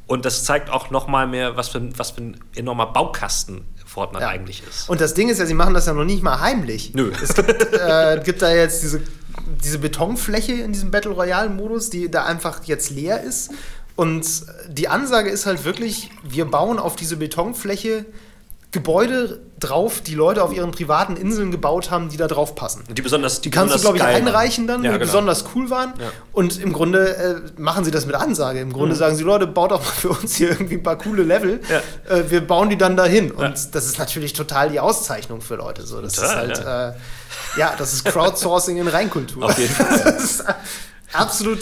und 0.09 0.25
das 0.25 0.43
zeigt 0.43 0.71
auch 0.71 0.91
noch 0.91 1.07
mal 1.07 1.29
mehr, 1.29 1.57
was 1.57 1.69
für, 1.69 1.79
ein- 1.79 1.97
was 1.97 2.11
für 2.11 2.23
ein 2.23 2.41
enormer 2.57 2.87
Baukasten 2.87 3.65
Fortnite 3.87 4.25
Ja. 4.25 4.31
eigentlich 4.31 4.63
ist. 4.69 4.89
Und 4.89 5.01
das 5.01 5.15
Ding 5.15 5.29
ist 5.29 5.39
ja, 5.39 5.47
sie 5.47 5.55
machen 5.55 5.73
das 5.75 5.87
ja 5.87 5.93
noch 5.93 6.05
nicht 6.05 6.25
mal 6.25 6.41
heimlich. 6.41 6.93
Nö. 6.95 7.13
Es 7.23 7.33
gibt, 7.35 7.49
äh, 7.75 8.21
gibt 8.25 8.43
da 8.43 8.53
jetzt 8.53 8.83
diese, 8.83 9.03
diese 9.65 9.79
Betonfläche 9.79 10.53
in 10.53 10.73
diesem 10.73 10.91
Battle 10.91 11.13
Royale-Modus, 11.13 11.91
die 11.91 12.11
da 12.11 12.25
einfach 12.25 12.65
jetzt 12.65 12.91
leer 12.91 13.23
ist. 13.23 13.51
Und 14.01 14.47
die 14.67 14.89
Ansage 14.89 15.29
ist 15.29 15.45
halt 15.45 15.67
wirklich, 15.67 16.09
wir 16.23 16.47
bauen 16.47 16.79
auf 16.79 16.97
diese 16.97 17.19
Betonfläche 17.19 18.07
Gebäude 18.73 19.41
drauf, 19.59 20.01
die 20.01 20.15
Leute 20.15 20.43
auf 20.43 20.55
ihren 20.55 20.71
privaten 20.71 21.17
Inseln 21.17 21.51
gebaut 21.51 21.91
haben, 21.91 22.09
die 22.09 22.17
da 22.17 22.27
drauf 22.27 22.55
passen. 22.55 22.83
Die 22.89 23.03
besonders, 23.03 23.43
Die 23.43 23.51
kannst 23.51 23.75
du, 23.75 23.81
glaube 23.81 23.99
ich, 23.99 24.03
einreichen 24.03 24.67
dann, 24.67 24.83
ja, 24.83 24.93
die 24.93 24.99
genau. 24.99 25.05
besonders 25.07 25.45
cool 25.55 25.69
waren. 25.69 25.93
Ja. 25.99 26.07
Und 26.33 26.59
im 26.59 26.73
Grunde 26.73 27.15
äh, 27.15 27.61
machen 27.61 27.85
sie 27.85 27.91
das 27.91 28.07
mit 28.07 28.15
Ansage. 28.15 28.61
Im 28.61 28.73
Grunde 28.73 28.97
sagen 28.97 29.17
sie, 29.17 29.23
Leute, 29.23 29.47
baut 29.47 29.71
doch 29.71 29.85
mal 29.85 29.91
für 29.91 30.09
uns 30.09 30.35
hier 30.37 30.49
irgendwie 30.49 30.77
ein 30.77 30.83
paar 30.83 30.97
coole 30.97 31.23
Level. 31.23 31.61
Ja. 31.69 32.17
Äh, 32.17 32.31
wir 32.31 32.41
bauen 32.47 32.71
die 32.71 32.79
dann 32.79 32.97
dahin. 32.97 33.31
Und 33.33 33.75
das 33.75 33.85
ist 33.85 33.99
natürlich 33.99 34.33
total 34.33 34.71
die 34.71 34.81
Auszeichnung 34.81 35.43
für 35.43 35.57
Leute. 35.57 35.85
So, 35.85 36.01
das 36.01 36.15
Total, 36.15 36.51
ist 36.51 36.65
halt, 36.65 36.95
äh, 36.95 37.59
ja, 37.61 37.75
das 37.77 37.93
ist 37.93 38.07
Crowdsourcing 38.07 38.79
in 38.79 38.89
Reinkultur. 38.89 39.45
Auf 39.45 39.59
jeden 39.59 39.75
Fall. 39.75 40.01
das 40.05 40.25
ist 40.25 40.45
absolut, 41.13 41.59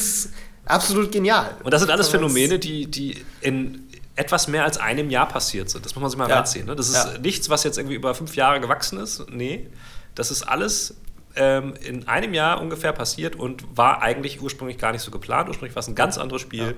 absolut 0.68 1.10
genial. 1.12 1.56
Und 1.64 1.72
das 1.72 1.80
sind 1.80 1.90
alles 1.90 2.06
es- 2.06 2.12
Phänomene, 2.12 2.58
die, 2.58 2.86
die 2.86 3.24
in 3.40 3.88
etwas 4.16 4.48
mehr 4.48 4.64
als 4.64 4.78
einem 4.78 5.10
Jahr 5.10 5.28
passiert 5.28 5.70
sind. 5.70 5.84
Das 5.84 5.94
muss 5.94 6.02
man 6.02 6.10
sich 6.10 6.18
mal 6.18 6.28
Ja. 6.28 6.36
reinziehen. 6.36 6.66
Ne? 6.66 6.74
Das 6.76 6.88
ist 6.88 6.94
Ja. 6.96 7.18
nichts, 7.18 7.48
was 7.50 7.62
jetzt 7.64 7.78
irgendwie 7.78 7.94
über 7.96 8.14
fünf 8.14 8.34
Jahre 8.36 8.60
gewachsen 8.60 8.98
ist. 8.98 9.24
Nee, 9.30 9.68
das 10.14 10.30
ist 10.30 10.42
alles 10.42 10.94
ähm, 11.36 11.74
in 11.86 12.08
einem 12.08 12.34
Jahr 12.34 12.60
ungefähr 12.60 12.92
passiert 12.92 13.36
und 13.36 13.62
war 13.76 14.02
eigentlich 14.02 14.40
ursprünglich 14.42 14.76
gar 14.76 14.90
nicht 14.90 15.02
so 15.02 15.12
geplant. 15.12 15.48
Ursprünglich 15.48 15.76
war 15.76 15.80
es 15.82 15.86
ein 15.86 15.94
ganz 15.94 16.18
anderes 16.18 16.42
Spiel, 16.42 16.74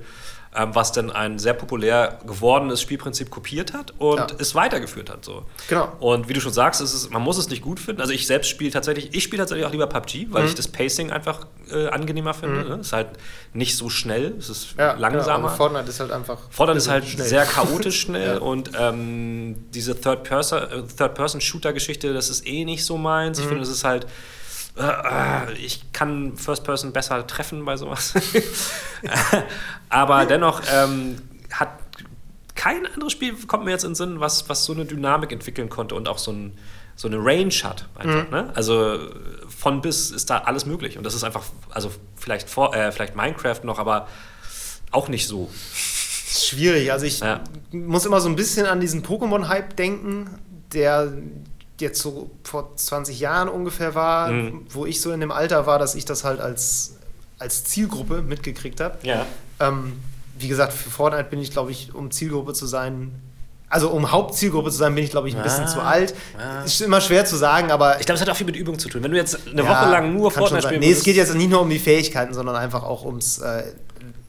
ähm, 0.56 0.74
was 0.74 0.90
dann 0.90 1.12
ein 1.12 1.38
sehr 1.38 1.54
populär 1.54 2.18
gewordenes 2.26 2.80
Spielprinzip 2.82 3.30
kopiert 3.30 3.72
hat 3.72 3.94
und 3.98 4.16
Ja. 4.18 4.26
es 4.40 4.56
weitergeführt 4.56 5.08
hat. 5.08 5.24
So. 5.24 5.44
Genau. 5.68 5.92
Und 6.00 6.28
wie 6.28 6.32
du 6.32 6.40
schon 6.40 6.52
sagst, 6.52 6.80
ist 6.80 6.92
es, 6.92 7.08
man 7.10 7.22
muss 7.22 7.38
es 7.38 7.48
nicht 7.50 7.62
gut 7.62 7.78
finden. 7.78 8.00
Also 8.00 8.12
ich 8.12 8.26
selbst 8.26 8.48
spiele 8.48 8.72
tatsächlich, 8.72 9.14
ich 9.14 9.22
spiele 9.22 9.42
tatsächlich 9.42 9.64
auch 9.64 9.70
lieber 9.70 9.86
PUBG, 9.86 10.26
weil 10.30 10.42
Mhm. 10.42 10.48
ich 10.48 10.54
das 10.56 10.66
Pacing 10.66 11.12
einfach 11.12 11.46
äh, 11.72 11.86
angenehmer 11.86 12.34
finde. 12.34 12.64
Ne? 12.68 12.74
Es 12.80 12.88
ist 12.88 12.92
halt 12.92 13.10
nicht 13.52 13.76
so 13.76 13.88
schnell, 13.90 14.34
es 14.40 14.50
ist 14.50 14.74
Ja, 14.76 14.94
langsamer. 14.94 15.46
Aber 15.50 15.56
Fortnite 15.56 15.88
ist 15.88 16.00
halt 16.00 16.10
einfach. 16.10 16.38
Fortnite 16.50 16.78
ist 16.78 16.88
halt 16.88 17.04
schnell. 17.06 17.28
sehr 17.28 17.44
chaotisch 17.44 18.00
schnell 18.00 18.34
Ja. 18.34 18.38
und 18.40 18.72
ähm, 18.76 19.66
diese 19.72 19.92
äh, 19.92 19.94
Third-Person-Shooter-Geschichte, 19.94 22.12
das 22.12 22.28
ist 22.28 22.44
eh 22.46 22.64
nicht 22.64 22.84
so 22.84 22.98
meins. 22.98 23.38
Mhm. 23.38 23.44
Ich 23.44 23.48
finde, 23.48 23.62
es 23.62 23.70
ist 23.70 23.84
halt. 23.84 24.06
Äh, 24.76 24.82
äh, 25.50 25.52
ich 25.54 25.92
kann 25.92 26.36
First-Person 26.36 26.92
besser 26.92 27.26
treffen 27.26 27.64
bei 27.64 27.76
sowas. 27.76 28.14
Aber 29.88 30.26
dennoch 30.26 30.62
ähm, 30.72 31.16
hat 31.52 31.70
kein 32.54 32.86
anderes 32.86 33.12
Spiel, 33.12 33.34
kommt 33.46 33.64
mir 33.64 33.70
jetzt 33.70 33.84
in 33.84 33.90
den 33.90 33.94
Sinn, 33.96 34.20
was, 34.20 34.48
was 34.48 34.64
so 34.64 34.72
eine 34.72 34.84
Dynamik 34.84 35.32
entwickeln 35.32 35.68
konnte 35.68 35.94
und 35.94 36.08
auch 36.08 36.18
so, 36.18 36.30
ein, 36.32 36.56
so 36.94 37.08
eine 37.08 37.16
Range 37.18 37.52
hat. 37.64 37.88
Einfach, 37.96 38.24
Mhm. 38.26 38.30
ne? 38.30 38.52
Also 38.54 38.98
von 39.48 39.80
bis 39.80 40.10
ist 40.10 40.30
da 40.30 40.38
alles 40.38 40.66
möglich. 40.66 40.96
Und 40.98 41.04
das 41.04 41.14
ist 41.14 41.24
einfach, 41.24 41.42
also 41.70 41.90
vielleicht, 42.16 42.48
vor, 42.50 42.74
äh, 42.74 42.92
vielleicht 42.92 43.16
Minecraft 43.16 43.60
noch, 43.64 43.78
aber 43.78 44.06
auch 44.90 45.08
nicht 45.08 45.26
so. 45.26 45.50
schwierig. 46.32 46.92
Also 46.92 47.06
ich 47.06 47.20
Ja. 47.20 47.40
muss 47.72 48.06
immer 48.06 48.20
so 48.20 48.28
ein 48.28 48.36
bisschen 48.36 48.66
an 48.66 48.80
diesen 48.80 49.02
Pokémon-Hype 49.04 49.74
denken, 49.76 50.38
der 50.72 51.12
jetzt 51.80 52.00
so 52.00 52.30
vor 52.44 52.76
20 52.76 53.18
Jahren 53.20 53.48
ungefähr 53.48 53.94
war, 53.94 54.30
Mhm. 54.30 54.66
wo 54.70 54.86
ich 54.86 55.00
so 55.00 55.12
in 55.12 55.20
dem 55.20 55.30
Alter 55.32 55.66
war, 55.66 55.78
dass 55.78 55.94
ich 55.94 56.04
das 56.04 56.24
halt 56.24 56.40
als, 56.40 56.94
als 57.38 57.64
Zielgruppe 57.64 58.22
mitgekriegt 58.22 58.80
habe. 58.80 58.98
Ja. 59.02 59.26
Ähm, 59.60 59.94
wie 60.38 60.48
gesagt, 60.48 60.72
für 60.72 60.90
Fortnite 60.90 61.24
bin 61.30 61.40
ich, 61.40 61.50
glaube 61.50 61.70
ich, 61.70 61.94
um 61.94 62.10
Zielgruppe 62.10 62.52
zu 62.54 62.66
sein, 62.66 63.10
also 63.68 63.90
um 63.90 64.10
Hauptzielgruppe 64.10 64.70
zu 64.70 64.78
sein, 64.78 64.94
bin 64.94 65.04
ich, 65.04 65.10
glaube 65.10 65.28
ich, 65.28 65.36
ein 65.36 65.42
bisschen 65.42 65.64
Ah, 65.64 65.68
zu 65.68 65.80
alt. 65.80 66.14
ah. 66.38 66.64
Ist 66.64 66.80
immer 66.80 67.00
schwer 67.00 67.24
zu 67.24 67.36
sagen, 67.36 67.70
aber 67.70 68.00
Ich 68.00 68.06
glaube, 68.06 68.16
es 68.16 68.20
hat 68.20 68.28
auch 68.30 68.36
viel 68.36 68.46
mit 68.46 68.56
Übung 68.56 68.78
zu 68.78 68.88
tun. 68.88 69.02
Wenn 69.02 69.10
du 69.12 69.16
jetzt 69.16 69.38
eine 69.46 69.62
Ja, 69.62 69.68
Woche 69.68 69.90
lang 69.90 70.12
nur 70.14 70.30
Fortnite 70.30 70.62
spielen 70.66 70.80
Nee, 70.80 70.90
es 70.92 71.02
geht 71.04 71.14
jetzt 71.16 71.34
nicht 71.34 71.50
nur 71.50 71.60
um 71.60 71.70
die 71.70 71.78
Fähigkeiten, 71.78 72.34
sondern 72.34 72.56
einfach 72.56 72.82
auch 72.82 73.04
ums. 73.04 73.38
Äh, 73.38 73.62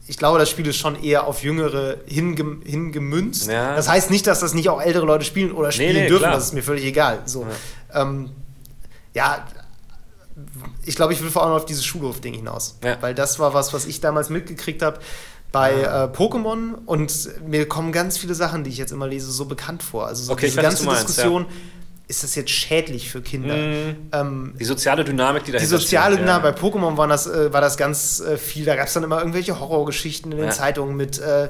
ich 0.08 0.18
glaube, 0.18 0.40
das 0.40 0.50
Spiel 0.50 0.68
ist 0.68 0.78
schon 0.78 1.02
eher 1.02 1.28
auf 1.28 1.44
Jüngere 1.44 1.98
hinge 2.06 2.58
hingemünzt. 2.64 3.50
Ja. 3.50 3.76
Das 3.76 3.88
heißt 3.88 4.10
nicht, 4.10 4.28
dass 4.28 4.40
das 4.40 4.54
nicht 4.54 4.70
auch 4.70 4.82
ältere 4.82 5.06
Leute 5.06 5.26
spielen 5.26 5.52
oder 5.52 5.72
spielen 5.72 5.94
nee, 5.94 6.08
dürfen. 6.08 6.24
klar. 6.24 6.34
Das 6.34 6.46
ist 6.46 6.54
mir 6.54 6.64
völlig 6.64 6.86
egal. 6.86 7.22
So, 7.26 7.46
ähm, 7.94 8.32
ja, 9.14 9.46
ich 10.86 10.96
glaube, 10.96 11.14
ich 11.14 11.22
will 11.22 11.30
vor 11.30 11.44
allem 11.44 11.54
auf 11.54 11.66
dieses 11.66 11.86
Schulhof-Ding 11.86 12.34
hinaus. 12.34 12.78
Ja. 12.84 12.98
Weil 13.02 13.14
das 13.14 13.40
war 13.40 13.54
was, 13.54 13.74
was 13.74 13.86
ich 13.86 14.02
damals 14.02 14.30
mitgekriegt 14.30 14.82
habe 14.82 15.00
bei 15.52 15.74
äh, 15.82 15.86
Pokémon 16.16 16.76
und 16.86 17.30
mir 17.46 17.68
kommen 17.68 17.92
ganz 17.92 18.18
viele 18.18 18.36
Sachen, 18.36 18.64
die 18.64 18.70
ich 18.70 18.78
jetzt 18.78 18.92
immer 18.92 19.08
lese, 19.08 19.32
so 19.32 19.46
bekannt 19.46 19.84
vor. 19.84 20.08
Also 20.08 20.24
so 20.24 20.34
Okay, 20.34 20.48
diese 20.48 20.62
ganze 20.62 20.86
meinst, 20.86 21.10
Diskussion, 21.10 21.46
ist 22.12 22.24
das 22.24 22.36
jetzt 22.36 22.52
schädlich 22.52 23.10
für 23.10 23.22
Kinder? 23.22 23.56
Mhm. 23.56 23.96
Ähm, 24.12 24.54
Die 24.60 24.66
soziale 24.66 25.04
Dynamik, 25.04 25.44
die 25.44 25.48
die 25.48 25.52
dahinter 25.54 25.80
soziale 25.80 26.16
steht, 26.16 26.26
Dynamik, 26.28 26.46
ja. 26.46 26.52
bei 26.52 26.60
Pokémon 26.60 26.98
war 26.98 27.08
das, 27.08 27.26
äh, 27.26 27.52
war 27.52 27.62
das 27.62 27.78
ganz 27.78 28.20
äh, 28.20 28.38
viel. 28.38 28.66
Da 28.66 28.76
gab 28.76 28.88
es 28.88 28.94
dann 28.94 29.04
immer 29.04 29.20
irgendwelche 29.20 29.60
Horrorgeschichten 29.60 30.32
in 30.32 30.38
den 30.38 30.48
Ja. 30.48 30.52
Zeitungen 30.52 30.96
mit 30.96 31.18
äh, 31.20 31.50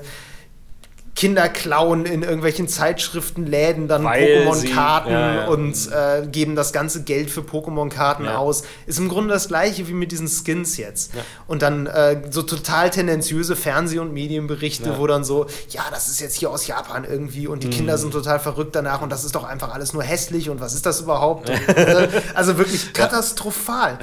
Kinder 1.14 1.50
klauen 1.50 2.06
in 2.06 2.24
irgendwelchen 2.24 2.68
Zeitschriftenläden 2.68 3.88
dann 3.88 4.04
Pokémon-Karten 4.06 5.12
ja, 5.12 5.36
ja. 5.36 5.48
und 5.48 5.76
äh, 5.92 6.26
geben 6.28 6.56
das 6.56 6.72
ganze 6.74 7.04
Geld 7.04 7.30
für 7.30 7.42
Pokémon-Karten 7.42 8.26
Ja. 8.26 8.38
aus. 8.38 8.64
Ist 8.86 8.98
im 9.00 9.10
Grunde 9.10 9.34
das 9.34 9.50
gleiche 9.50 9.88
wie 9.88 9.94
mit 9.94 10.12
diesen 10.12 10.28
Skins 10.30 10.78
jetzt. 10.78 11.12
Und 11.48 11.62
dann 11.62 11.86
äh, 11.88 12.22
so 12.30 12.42
total 12.44 12.90
tendenziöse 12.92 13.56
Fernseh- 13.56 14.00
und 14.00 14.14
Medienberichte, 14.14 14.98
wo 14.98 15.06
dann 15.06 15.24
so, 15.24 15.48
ja, 15.70 15.84
das 15.92 16.08
ist 16.08 16.22
jetzt 16.22 16.36
hier 16.38 16.50
aus 16.50 16.66
Japan 16.68 17.04
irgendwie 17.04 17.48
und 17.48 17.64
die 17.64 17.68
Mhm. 17.68 17.72
Kinder 17.72 17.98
sind 17.98 18.12
total 18.12 18.40
verrückt 18.40 18.76
danach 18.76 19.02
und 19.02 19.12
das 19.12 19.24
ist 19.26 19.36
doch 19.36 19.44
einfach 19.44 19.74
alles 19.74 19.94
nur 19.94 20.04
hässlich 20.04 20.50
und 20.50 20.62
was 20.62 20.74
ist 20.74 20.86
das 20.86 21.02
überhaupt? 21.02 21.50
Und, 21.50 21.68
äh, 21.78 22.08
also 22.36 22.58
wirklich 22.58 22.94
katastrophal. 22.94 23.98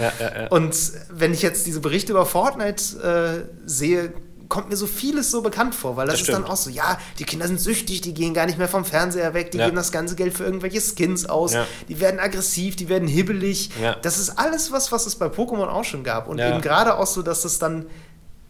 Und 0.50 0.74
wenn 1.10 1.32
ich 1.32 1.42
jetzt 1.42 1.66
diese 1.66 1.80
Berichte 1.80 2.12
über 2.12 2.26
Fortnite 2.26 3.46
äh, 3.46 3.48
sehe, 3.66 4.12
kommt 4.48 4.68
mir 4.70 4.76
so 4.76 4.86
vieles 4.86 5.30
so 5.30 5.42
bekannt 5.42 5.74
vor, 5.74 5.96
weil 5.96 6.06
das, 6.06 6.20
Das 6.20 6.28
ist 6.28 6.32
dann 6.34 6.44
auch 6.44 6.56
so, 6.56 6.70
ja, 6.70 6.98
die 7.18 7.24
Kinder 7.24 7.46
sind 7.46 7.60
süchtig, 7.60 8.00
die 8.00 8.14
gehen 8.14 8.32
gar 8.34 8.46
nicht 8.46 8.58
mehr 8.58 8.68
vom 8.68 8.84
Fernseher 8.84 9.34
weg, 9.34 9.50
die 9.50 9.58
Ja. 9.58 9.66
geben 9.66 9.76
das 9.76 9.92
ganze 9.92 10.14
Geld 10.16 10.34
für 10.34 10.44
irgendwelche 10.44 10.80
Skins 10.80 11.26
aus, 11.26 11.52
Ja. 11.52 11.66
die 11.88 12.00
werden 12.00 12.18
aggressiv, 12.18 12.76
die 12.76 12.88
werden 12.88 13.08
hibbelig. 13.08 13.70
Ja. 13.82 13.96
Das 13.96 14.18
ist 14.18 14.38
alles 14.38 14.72
was, 14.72 14.90
was 14.92 15.06
es 15.06 15.16
bei 15.16 15.26
Pokémon 15.26 15.66
auch 15.68 15.84
schon 15.84 16.02
gab. 16.04 16.28
Und 16.28 16.38
eben 16.38 16.60
gerade 16.60 16.96
auch 16.96 17.06
so, 17.06 17.22
dass 17.22 17.42
das 17.42 17.58
dann 17.58 17.86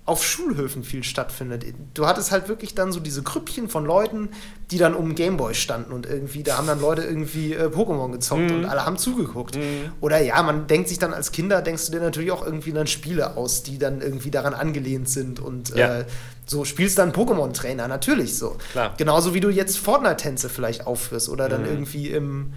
auf 0.09 0.25
Schulhöfen 0.25 0.83
viel 0.83 1.05
stattfindet. 1.05 1.65
Du 1.95 2.07
hattest 2.07 2.31
halt 2.33 2.49
wirklich 2.49 2.75
dann 2.75 2.91
so 2.93 3.01
diese 3.01 3.23
Grüppchen 3.23 3.69
von 3.69 3.85
Leuten, 3.85 4.31
die 4.71 4.79
dann 4.79 4.95
um 4.95 5.15
Gameboy 5.15 5.55
standen 5.55 5.93
und 5.93 6.07
irgendwie, 6.07 6.43
da 6.43 6.59
haben 6.59 6.67
dann 6.67 6.81
Leute 6.81 7.03
irgendwie 7.03 7.53
äh, 7.55 7.67
Pokémon 7.67 8.11
gezockt 8.13 8.51
Mhm. 8.51 8.57
und 8.57 8.65
alle 8.67 8.85
haben 8.87 8.97
zugeguckt. 8.99 9.59
Oder 10.01 10.21
ja, 10.21 10.43
man 10.43 10.67
denkt 10.67 10.89
sich 10.89 10.99
dann 10.99 11.15
als 11.15 11.33
Kinder, 11.33 11.63
denkst 11.63 11.87
du 11.87 11.93
dir 11.93 12.01
natürlich 12.01 12.33
auch 12.33 12.45
irgendwie 12.45 12.73
dann 12.73 12.87
Spiele 12.87 13.37
aus, 13.37 13.63
die 13.63 13.79
dann 13.79 14.01
irgendwie 14.01 14.31
daran 14.31 14.55
angelehnt 14.55 15.09
sind 15.09 15.41
und 15.41 15.71
Ja. 15.77 16.01
äh, 16.01 16.05
so 16.47 16.65
spielst 16.65 16.97
dann 16.99 17.13
Pokémon-Trainer, 17.13 17.89
natürlich 17.89 18.37
so. 18.39 18.57
Klar. 18.73 18.95
Genauso 18.97 19.35
wie 19.35 19.41
du 19.41 19.51
jetzt 19.51 19.79
Fortnite-Tänze 19.79 20.49
vielleicht 20.49 20.87
aufführst 20.87 21.29
oder 21.29 21.49
dann 21.51 21.63
Mhm. 21.63 21.69
irgendwie 21.69 22.09
im 22.09 22.53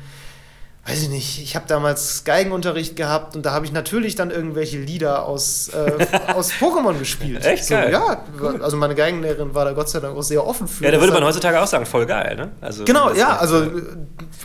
weiß 0.92 1.04
ich 1.04 1.10
nicht, 1.10 1.42
ich 1.42 1.56
habe 1.56 1.66
damals 1.68 2.24
Geigenunterricht 2.24 2.96
gehabt 2.96 3.36
und 3.36 3.46
da 3.46 3.52
habe 3.52 3.66
ich 3.66 3.72
natürlich 3.72 4.16
dann 4.16 4.32
irgendwelche 4.32 4.78
Lieder 4.78 5.26
aus, 5.26 5.70
äh, 5.70 6.08
aus 6.34 6.52
Pokémon 6.54 6.98
gespielt. 7.00 7.46
Echt 7.46 7.66
so, 7.66 7.76
geil. 7.76 7.92
Ja, 7.92 8.24
also 8.62 8.78
meine 8.78 8.96
Geigenlehrerin 8.96 9.54
war 9.54 9.66
da 9.66 9.74
Gott 9.74 9.90
sei 9.90 10.00
Dank 10.00 10.18
auch 10.18 10.22
sehr 10.24 10.46
offen 10.46 10.68
für. 10.68 10.86
Ja, 10.86 10.92
da 10.92 11.00
würde 11.00 11.14
man 11.14 11.24
heutzutage 11.24 11.60
auch 11.62 11.68
sagen, 11.68 11.86
voll 11.86 12.06
geil, 12.06 12.36
ne? 12.36 12.52
Also, 12.62 12.84
Genau, 12.86 13.14
ja, 13.14 13.38
also 13.38 13.70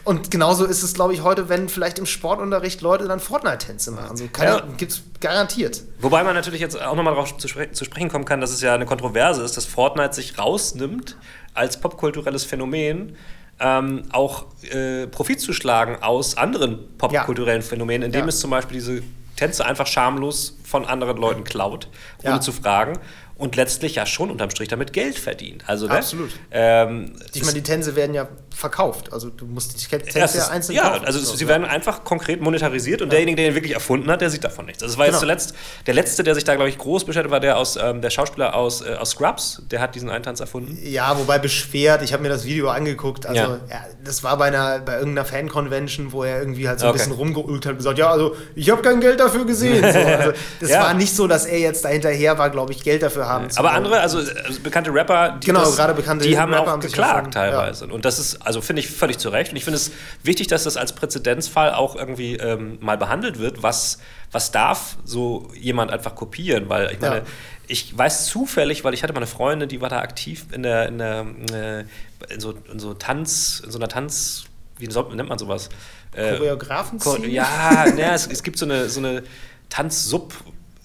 und 0.05 0.30
genauso 0.30 0.64
ist 0.64 0.82
es, 0.82 0.94
glaube 0.94 1.14
ich, 1.14 1.22
heute, 1.22 1.49
wenn 1.49 1.68
vielleicht 1.68 1.99
im 1.99 2.07
Sportunterricht 2.07 2.80
Leute 2.80 3.09
dann 3.09 3.20
Fortnite-Tänze 3.20 3.90
machen. 3.90 4.16
So 4.16 4.26
keine, 4.32 4.51
Ja. 4.51 4.62
gibt's 4.76 5.03
garantiert. 5.20 5.82
Wobei 6.01 6.22
man 6.22 6.34
natürlich 6.34 6.61
jetzt 6.61 6.80
auch 6.80 6.94
nochmal 6.94 7.14
darauf 7.14 7.36
zu, 7.36 7.49
spre 7.49 7.72
zu 7.72 7.84
sprechen 7.84 8.09
kommen 8.11 8.24
kann, 8.24 8.40
dass 8.40 8.51
es 8.53 8.61
ja 8.61 8.74
eine 8.74 8.86
Kontroverse 8.86 9.42
ist, 9.42 9.57
dass 9.57 9.64
Fortnite 9.64 10.14
sich 10.14 10.38
rausnimmt 10.38 11.16
als 11.55 11.80
popkulturelles 11.80 12.44
Phänomen 12.44 13.16
ähm, 13.61 14.03
auch 14.13 14.47
äh, 14.71 15.07
Profit 15.07 15.41
zu 15.41 15.53
schlagen 15.53 16.03
aus 16.03 16.37
anderen 16.37 16.79
popkulturellen 16.99 17.63
Phänomenen, 17.63 18.05
indem 18.07 18.23
Ja. 18.23 18.29
es 18.29 18.41
zum 18.41 18.51
Beispiel 18.51 18.75
diese 18.77 19.03
Tänze 19.37 19.65
einfach 19.65 19.87
schamlos 19.87 20.59
von 20.65 20.85
anderen 20.85 21.17
Leuten 21.17 21.45
klaut, 21.45 21.89
ohne 22.23 22.35
Ja. 22.37 22.41
zu 22.41 22.53
fragen. 22.53 22.99
Und 23.39 23.55
letztlich 23.57 23.97
ja 23.97 24.07
schon 24.07 24.31
unterm 24.31 24.49
Strich 24.49 24.69
damit 24.69 24.95
Geld 24.95 25.19
verdient. 25.19 25.65
Also, 25.69 25.87
ne? 25.87 25.93
Absolut. 25.93 26.31
Ähm, 26.51 27.13
Ich 27.35 27.43
meine, 27.43 27.53
die 27.55 27.63
Tänze 27.63 27.95
werden 27.95 28.15
ja 28.15 28.27
verkauft. 28.57 29.13
Also 29.13 29.29
du 29.31 29.45
musst 29.45 29.75
die 29.81 29.87
Tänze 29.87 30.19
ja, 30.19 30.27
ja 30.27 30.49
einzeln 30.49 30.77
ja, 30.77 30.89
kaufen. 30.91 31.05
also 31.05 31.19
So, 31.19 31.35
sie 31.37 31.45
ja. 31.45 31.51
werden 31.51 31.67
einfach 31.67 32.05
konkret 32.05 32.41
monetarisiert 32.41 33.03
und 33.03 33.13
derjenige, 33.13 33.37
der 33.37 33.49
ihn 33.51 33.55
wirklich 33.55 33.75
erfunden 33.75 34.11
hat, 34.11 34.21
der 34.23 34.31
sieht 34.31 34.45
davon 34.45 34.65
nichts. 34.67 34.83
Also 34.83 34.95
es 34.95 34.99
war 34.99 35.05
jetzt 35.07 35.15
Genau. 35.17 35.21
zuletzt, 35.21 35.55
der 35.87 35.95
letzte, 35.95 36.23
der 36.25 36.35
sich 36.35 36.45
da, 36.45 36.55
glaube 36.55 36.71
ich, 36.71 36.79
groß 36.79 37.05
beschäftigt 37.05 37.31
war, 37.33 37.41
der, 37.41 37.59
aus, 37.59 37.77
ähm, 37.77 38.01
der 38.01 38.11
Schauspieler 38.11 38.55
aus, 38.55 38.81
äh, 38.81 38.95
aus 38.95 39.11
Scrubs, 39.11 39.63
der 39.71 39.81
hat 39.81 39.95
diesen 39.95 40.09
Eintanz 40.09 40.41
erfunden. 40.41 40.79
Ja, 40.83 41.19
wobei 41.19 41.39
beschwert, 41.39 42.03
ich 42.03 42.13
habe 42.15 42.23
mir 42.23 42.29
das 42.31 42.45
Video 42.47 42.71
angeguckt, 42.71 43.27
also 43.27 43.41
Ja. 43.41 43.49
ja. 43.69 43.85
das 44.03 44.25
war 44.25 44.37
bei 44.39 44.47
einer 44.47 44.79
bei 44.81 44.95
irgendeiner 44.99 45.27
Fan-Convention, 45.27 46.13
wo 46.13 46.25
er 46.25 46.39
irgendwie 46.39 46.67
halt 46.69 46.81
so 46.81 46.87
ein 46.87 46.91
Okay. 46.91 46.99
bisschen 46.99 47.13
rumgeulgt 47.13 47.67
hat 47.67 47.73
und 47.73 47.79
gesagt, 47.79 47.99
ja, 47.99 48.11
also 48.11 48.35
ich 48.55 48.71
habe 48.71 48.81
kein 48.83 49.01
Geld 49.01 49.21
dafür 49.21 49.45
gesehen. 49.45 49.83
So, 49.93 49.99
also, 49.99 50.33
das 50.61 50.71
Ja. 50.71 50.81
war 50.81 50.95
nicht 50.95 51.15
so, 51.15 51.27
dass 51.27 51.45
er 51.47 51.59
jetzt 51.59 51.85
dahinterher 51.85 52.39
war, 52.39 52.51
glaube 52.51 52.73
ich, 52.73 52.83
Geld 52.83 53.03
dafür 53.03 53.27
haben 53.29 53.51
zu 53.51 53.59
Aber 53.59 53.73
andere, 53.73 54.01
also, 54.01 54.19
also 54.19 54.61
bekannte 54.63 54.93
Rapper, 54.95 55.37
die, 55.43 55.47
Genau, 55.49 55.71
gerade 55.71 55.95
bekannte 55.95 56.27
die 56.27 56.39
haben 56.39 56.53
Rapper 56.53 56.65
auch 56.65 56.73
haben 56.73 56.81
geklagt 56.81 57.35
teilweise. 57.35 57.87
Und 57.87 58.05
das 58.05 58.19
ist, 58.19 58.45
also 58.47 58.61
finde 58.62 58.80
ich 58.80 58.88
völlig 58.88 59.18
zu 59.18 59.28
Recht. 59.28 59.51
Und 59.51 59.57
ich 59.57 59.64
finde 59.64 59.76
es 59.76 59.90
wichtig, 60.22 60.47
dass 60.47 60.64
das 60.64 60.76
als 60.76 60.94
Präzedenzfall 60.94 61.74
auch 61.74 61.97
irgendwie 61.97 62.36
ähm, 62.36 62.78
mal 62.80 62.97
behandelt 62.97 63.38
wird. 63.38 63.62
Was, 63.62 63.99
was 64.32 64.51
darf 64.53 64.97
so 65.05 65.51
jemand 65.55 65.90
einfach 65.90 66.14
kopieren? 66.14 66.68
Weil 66.68 66.92
ich 66.92 67.01
meine, 67.01 67.16
Ja. 67.18 67.22
ich 67.68 67.97
weiß 67.97 68.26
zufällig, 68.26 68.84
weil 68.84 68.94
ich 68.94 69.03
hatte 69.03 69.12
mal 69.12 69.18
eine 69.18 69.26
Freundin, 69.26 69.68
die 69.68 69.80
war 69.80 69.88
da 69.88 69.99
aktiv 70.01 70.47
in 70.53 70.62
der, 70.62 70.88
in 70.88 70.99
der 70.99 71.26
äh, 71.53 71.84
in 72.32 72.40
so, 72.40 72.55
in 72.72 72.78
so 72.78 72.94
Tanz, 72.94 73.61
in 73.64 73.70
so 73.70 73.78
einer 73.78 73.88
Tanz, 73.88 74.44
wie 74.78 74.86
nennt 74.86 75.28
man 75.28 75.38
sowas? 75.38 75.68
Äh, 76.14 76.36
Choreografen 76.36 76.99
Ko- 76.99 77.16
Ja, 77.24 77.84
ne, 77.94 78.12
es, 78.12 78.26
es 78.26 78.42
gibt 78.42 78.59
so 78.59 78.64
eine, 78.64 78.88
so 78.88 79.01
eine 79.01 79.22
Tanz-Sub- 79.68 80.32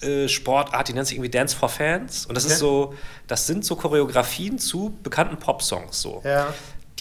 äh, 0.01 0.28
Sportart, 0.28 0.88
die 0.88 0.93
nennt 0.93 1.05
sich 1.07 1.16
irgendwie 1.18 1.30
Dance 1.30 1.55
for 1.55 1.70
Fans. 1.70 2.26
Und 2.26 2.34
das 2.36 2.45
Okay. 2.45 2.53
ist 2.53 2.59
so, 2.59 2.95
das 3.28 3.45
sind 3.45 3.64
so 3.64 3.76
Choreografien 3.76 4.57
zu 4.57 4.97
bekannten 5.03 5.38
Popsongs 5.38 6.01
so. 6.01 6.22
Ja. 6.26 6.51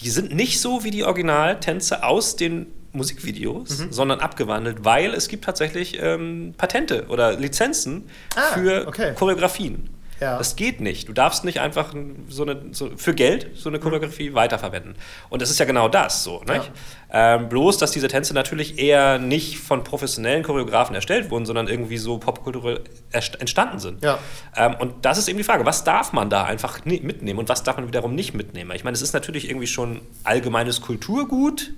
Die 0.01 0.09
sind 0.09 0.33
nicht 0.33 0.59
so 0.59 0.83
wie 0.83 0.91
die 0.91 1.03
Originaltänze 1.03 2.03
aus 2.03 2.35
den 2.35 2.67
Musikvideos, 2.93 3.79
Mhm. 3.79 3.91
sondern 3.91 4.19
abgewandelt, 4.19 4.83
weil 4.83 5.13
es 5.13 5.27
gibt 5.29 5.45
tatsächlich 5.45 5.97
ähm, 6.01 6.53
Patente 6.57 7.05
oder 7.07 7.37
Lizenzen 7.37 8.03
Ah, 8.35 8.53
für 8.53 8.87
okay. 8.87 9.13
Choreografien. 9.15 9.89
Ja. 10.21 10.37
Das 10.37 10.55
geht 10.55 10.81
nicht. 10.81 11.09
Du 11.09 11.13
darfst 11.13 11.43
nicht 11.45 11.59
einfach 11.59 11.95
so 12.29 12.43
eine, 12.43 12.61
so, 12.71 12.91
für 12.95 13.15
Geld 13.15 13.47
so 13.55 13.69
eine 13.69 13.79
Mhm. 13.79 13.81
Choreografie 13.81 14.33
weiterverwenden. 14.35 14.95
Und 15.29 15.41
das 15.41 15.49
ist 15.49 15.59
ja 15.59 15.65
genau 15.65 15.89
das 15.89 16.23
so. 16.23 16.43
Nicht? 16.47 16.71
Ähm, 17.11 17.49
bloß, 17.49 17.79
dass 17.79 17.89
diese 17.91 18.07
Tänze 18.07 18.35
natürlich 18.35 18.77
eher 18.77 19.17
nicht 19.17 19.57
von 19.57 19.83
professionellen 19.83 20.43
Choreografen 20.43 20.93
erstellt 20.93 21.31
wurden, 21.31 21.45
sondern 21.47 21.67
irgendwie 21.67 21.97
so 21.97 22.19
popkulturell 22.19 22.81
entstanden 23.11 23.79
sind. 23.79 24.03
Ja. 24.03 24.19
Ähm, 24.55 24.75
und 24.79 25.03
das 25.05 25.17
ist 25.17 25.27
eben 25.27 25.39
die 25.39 25.43
Frage, 25.43 25.65
was 25.65 25.83
darf 25.83 26.13
man 26.13 26.29
da 26.29 26.43
einfach 26.43 26.85
mitnehmen 26.85 27.39
und 27.39 27.49
was 27.49 27.63
darf 27.63 27.77
man 27.77 27.87
wiederum 27.87 28.13
nicht 28.13 28.35
mitnehmen? 28.35 28.71
Ich 28.75 28.83
meine, 28.83 28.93
es 28.93 29.01
ist 29.01 29.13
natürlich 29.13 29.49
irgendwie 29.49 29.67
schon 29.67 30.01
allgemeines 30.23 30.81
Kulturgut, 30.81 31.73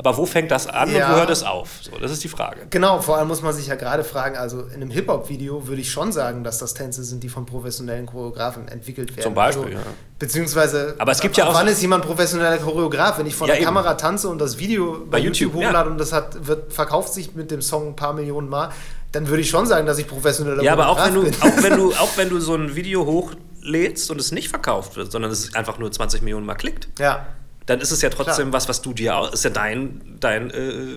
aber 0.00 0.16
wo 0.16 0.26
fängt 0.26 0.50
das 0.50 0.66
an 0.66 0.90
Ja. 0.92 1.06
und 1.08 1.12
wo 1.14 1.18
hört 1.18 1.30
es 1.30 1.42
auf? 1.44 1.68
So, 1.82 1.92
das 2.00 2.10
ist 2.10 2.24
die 2.24 2.28
Frage. 2.28 2.60
Genau, 2.70 3.00
vor 3.00 3.18
allem 3.18 3.28
muss 3.28 3.42
man 3.42 3.52
sich 3.54 3.66
ja 3.68 3.74
gerade 3.76 4.02
fragen, 4.02 4.36
also 4.36 4.62
in 4.62 4.74
einem 4.76 4.90
Hip-Hop-Video 4.90 5.66
würde 5.68 5.80
ich 5.82 5.90
schon 5.90 6.10
sagen, 6.10 6.42
dass 6.42 6.58
das 6.58 6.74
Tänze 6.74 7.04
sind, 7.04 7.22
die 7.22 7.28
von 7.28 7.46
professionellen 7.46 8.06
Choreografen 8.06 8.66
entwickelt 8.68 9.10
werden. 9.10 9.22
Zum 9.22 9.34
Beispiel, 9.34 9.64
also, 9.66 9.76
ja. 9.76 9.84
Beziehungsweise, 10.18 10.94
Aber 10.98 11.12
es 11.12 11.20
gibt 11.20 11.36
ja 11.36 11.46
auch- 11.48 11.54
wann 11.54 11.66
ist 11.68 11.80
jemand 11.80 12.04
professioneller 12.04 12.58
Choreograf? 12.58 13.18
Wenn 13.18 13.26
ich 13.26 13.34
vor 13.34 13.46
Ja, 13.46 13.52
der 13.54 13.60
eben. 13.62 13.66
Kamera 13.66 13.94
tanze 13.94 14.28
und 14.28 14.38
das 14.38 14.58
Video 14.58 14.98
bei, 15.04 15.12
Bei 15.12 15.18
YouTube, 15.18 15.52
YouTube, 15.54 15.62
ja. 15.62 15.68
hochlade 15.68 15.90
und 15.90 15.98
das 15.98 16.12
hat, 16.12 16.46
wird, 16.46 16.72
verkauft 16.72 17.12
sich 17.14 17.34
mit 17.34 17.50
dem 17.50 17.62
Song 17.62 17.88
ein 17.88 17.96
paar 17.96 18.12
Millionen 18.12 18.48
Mal, 18.48 18.70
dann 19.12 19.28
würde 19.28 19.42
ich 19.42 19.50
schon 19.50 19.66
sagen, 19.66 19.86
dass 19.86 19.98
ich 19.98 20.06
professioneller 20.06 20.62
Ja, 20.62 20.72
aber 20.74 20.88
auch 20.88 20.96
Choreograf 20.98 21.12
wenn, 21.12 21.14
du, 21.14 21.30
bin. 21.30 21.58
auch, 21.58 21.62
wenn 21.62 21.76
du, 21.76 21.92
auch 22.00 22.16
wenn 22.16 22.28
du 22.28 22.38
so 22.40 22.54
ein 22.54 22.74
Video 22.76 23.06
hochlädst 23.06 24.10
und 24.10 24.20
es 24.20 24.30
nicht 24.32 24.48
verkauft 24.48 24.96
wird, 24.96 25.10
sondern 25.10 25.30
es 25.30 25.54
einfach 25.54 25.78
nur 25.78 25.90
20 25.90 26.22
Millionen 26.22 26.46
Mal 26.46 26.54
klickt, 26.54 26.88
ja. 26.98 27.26
Dann 27.70 27.80
ist 27.80 27.92
es 27.92 28.02
ja 28.02 28.10
trotzdem 28.10 28.50
Klar. 28.50 28.52
was, 28.52 28.68
was 28.68 28.82
du 28.82 28.92
dir 28.92 29.30
ist 29.32 29.44
ja 29.44 29.50
dein, 29.50 30.16
dein 30.18 30.50
äh, 30.50 30.96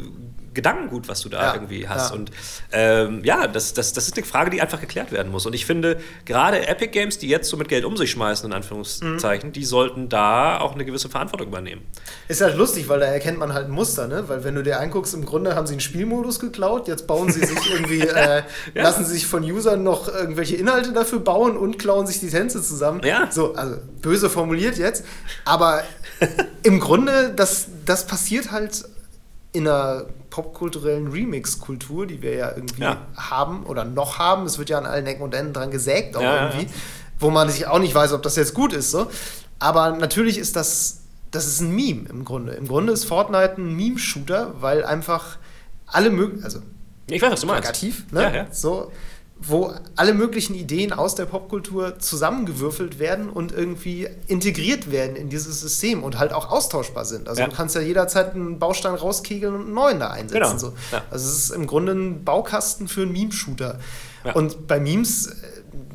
Gedankengut, 0.54 1.08
was 1.08 1.22
du 1.22 1.30
da 1.30 1.42
Ja, 1.48 1.54
irgendwie 1.54 1.88
hast. 1.88 2.10
ja. 2.12 2.16
Und 2.16 2.32
ähm, 2.72 3.22
ja, 3.24 3.48
das, 3.48 3.74
das, 3.74 3.94
das 3.94 4.08
ist 4.08 4.18
eine 4.18 4.26
Frage, 4.26 4.50
die 4.50 4.62
einfach 4.62 4.80
geklärt 4.80 5.12
werden 5.12 5.32
muss. 5.32 5.46
Und 5.46 5.54
ich 5.54 5.66
finde, 5.66 5.98
gerade 6.26 6.68
Epic 6.68 6.92
Games, 6.92 7.18
die 7.18 7.28
jetzt 7.28 7.50
so 7.50 7.58
mit 7.58 7.68
Geld 7.70 7.86
um 7.86 7.98
sich 7.98 8.12
schmeißen, 8.12 8.46
in 8.46 8.54
Anführungszeichen, 8.54 9.50
Mhm. 9.50 9.54
die 9.54 9.66
sollten 9.66 10.10
da 10.10 10.60
auch 10.60 10.74
eine 10.76 10.86
gewisse 10.86 11.10
Verantwortung 11.10 11.48
übernehmen. 11.48 11.82
Ist 12.28 12.42
halt 12.42 12.56
lustig, 12.58 12.88
weil 12.90 13.00
da 13.00 13.06
erkennt 13.08 13.38
man 13.40 13.54
halt 13.54 13.66
ein 13.68 13.72
Muster, 13.72 14.08
ne? 14.08 14.28
Weil 14.30 14.44
wenn 14.44 14.56
du 14.56 14.64
dir 14.64 14.80
anguckst, 14.80 15.14
im 15.14 15.26
Grunde 15.26 15.56
haben 15.56 15.68
sie 15.68 15.74
einen 15.74 15.82
Spielmodus 15.82 16.40
geklaut, 16.40 16.88
jetzt 16.88 17.08
bauen 17.08 17.32
sie 17.32 17.46
sich 17.46 17.72
irgendwie, 17.74 18.02
äh, 18.02 18.44
Ja. 18.74 18.84
lassen 18.84 19.06
sich 19.06 19.26
von 19.26 19.44
Usern 19.44 19.84
noch 19.84 20.08
irgendwelche 20.08 20.56
Inhalte 20.56 20.94
dafür 20.94 21.20
bauen 21.20 21.58
und 21.58 21.80
klauen 21.80 22.08
sich 22.08 22.20
die 22.20 22.30
Tänze 22.30 22.62
zusammen. 22.62 23.02
Ja. 23.04 23.28
So, 23.32 23.54
also 23.56 23.78
böse 24.02 24.30
formuliert 24.30 24.78
jetzt. 24.78 25.04
Aber 25.46 25.84
im 26.64 26.80
Grunde, 26.80 27.34
das, 27.36 27.68
das 27.86 28.06
passiert 28.08 28.52
halt 28.52 28.84
in 29.52 29.68
einer 29.68 30.06
popkulturellen 30.34 31.10
Remix-Kultur, 31.12 32.08
die 32.08 32.24
wir 32.24 32.34
ja 32.36 32.52
irgendwie 32.56 32.82
Ja. 32.82 32.98
haben 33.16 33.64
oder 33.68 33.86
noch 33.86 34.18
haben. 34.18 34.48
Es 34.48 34.58
wird 34.58 34.70
ja 34.72 34.80
an 34.80 34.88
allen 34.88 35.06
Ecken 35.06 35.22
und 35.22 35.36
Enden 35.36 35.54
dran 35.54 35.70
gesägt, 35.70 36.18
auch 36.18 36.22
Ja, 36.22 36.50
irgendwie 36.50 36.68
wo 37.20 37.30
man 37.30 37.48
sich 37.50 37.68
auch 37.68 37.78
nicht 37.80 37.94
weiß, 37.94 38.12
ob 38.14 38.24
das 38.24 38.36
jetzt 38.36 38.54
gut 38.56 38.74
ist. 38.74 38.90
So. 38.92 39.08
Aber 39.60 39.92
natürlich 39.92 40.38
ist 40.40 40.56
das, 40.56 41.02
das 41.32 41.46
ist 41.46 41.62
ein 41.62 41.70
Meme 41.74 42.10
im 42.10 42.26
Grunde. 42.26 42.54
Im 42.54 42.68
Grunde 42.68 42.92
ist 42.92 43.06
Fortnite 43.06 43.54
ein 43.60 43.76
Meme-Shooter, 43.76 44.56
weil 44.60 44.84
einfach 44.84 45.38
alle 45.86 46.10
möglichen, 46.10 46.44
also 46.44 46.60
Ich 47.08 47.22
weiß, 47.22 47.32
was 47.32 47.42
du 47.42 47.48
meinst. 47.48 47.62
plakativ, 47.62 48.12
ne? 48.12 48.24
Ja, 48.24 48.32
ja. 48.34 48.48
So, 48.52 48.92
wo 49.46 49.74
alle 49.96 50.14
möglichen 50.14 50.56
Ideen 50.56 50.94
aus 50.94 51.16
der 51.16 51.26
Popkultur 51.26 52.00
zusammengewürfelt 52.00 53.00
werden 53.00 53.30
und 53.30 53.52
irgendwie 53.52 54.08
integriert 54.28 54.92
werden 54.92 55.16
in 55.16 55.30
dieses 55.30 55.60
System 55.62 56.04
und 56.04 56.18
halt 56.18 56.32
auch 56.34 56.50
austauschbar 56.50 57.06
sind. 57.06 57.28
Also 57.28 57.42
Ja. 57.42 57.48
du 57.50 57.56
kannst 57.56 57.76
ja 57.76 57.82
jederzeit 57.82 58.34
einen 58.34 58.60
Baustein 58.60 58.96
rauskegeln 58.96 59.54
und 59.54 59.62
einen 59.66 59.74
neuen 59.74 60.00
da 60.00 60.12
einsetzen. 60.12 60.42
Genau. 60.44 60.58
So. 60.58 60.74
Ja. 60.92 61.04
Also 61.12 61.28
es 61.30 61.38
ist 61.38 61.50
im 61.52 61.68
Grunde 61.68 61.92
ein 61.94 62.24
Baukasten 62.24 62.88
für 62.88 63.02
einen 63.02 63.12
Meme-Shooter. 63.12 63.80
Ja. 64.24 64.34
Und 64.34 64.68
bei 64.68 64.80
Memes, 64.80 65.28
äh, 65.28 65.34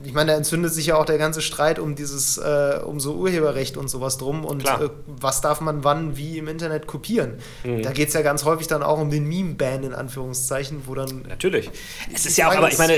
ich 0.09 0.15
meine, 0.15 0.33
da 0.33 0.39
entzündet 0.39 0.73
sich 0.73 0.87
ja 0.87 0.97
auch 0.97 1.05
der 1.05 1.19
ganze 1.19 1.43
Streit 1.43 1.79
um 1.79 1.95
dieses, 1.95 2.39
äh, 2.39 2.81
um 2.83 2.99
so 2.99 3.17
Urheberrecht 3.17 3.77
und 3.77 3.89
sowas 3.89 4.17
drum 4.17 4.47
und 4.47 4.65
äh, 4.65 4.89
was 5.07 5.43
darf 5.43 5.61
man 5.61 5.85
wann 5.85 6.17
wie 6.17 6.39
im 6.39 6.49
Internet 6.49 6.87
kopieren. 6.87 7.35
Mhm. 7.63 7.83
Da 7.83 7.93
geht 7.93 8.09
es 8.09 8.15
ja 8.15 8.23
ganz 8.23 8.47
häufig 8.47 8.67
dann 8.69 8.83
auch 8.83 8.99
um 8.99 9.11
den 9.11 9.29
Meme-Ban 9.29 9.85
in 9.85 9.93
Anführungszeichen, 9.93 10.85
wo 10.87 10.95
dann 10.95 11.27
Natürlich. 11.29 11.71
Es 12.15 12.25
ist 12.25 12.39
ja 12.39 12.49
auch, 12.49 12.57
aber 12.57 12.69
ich 12.69 12.79
meine, 12.79 12.95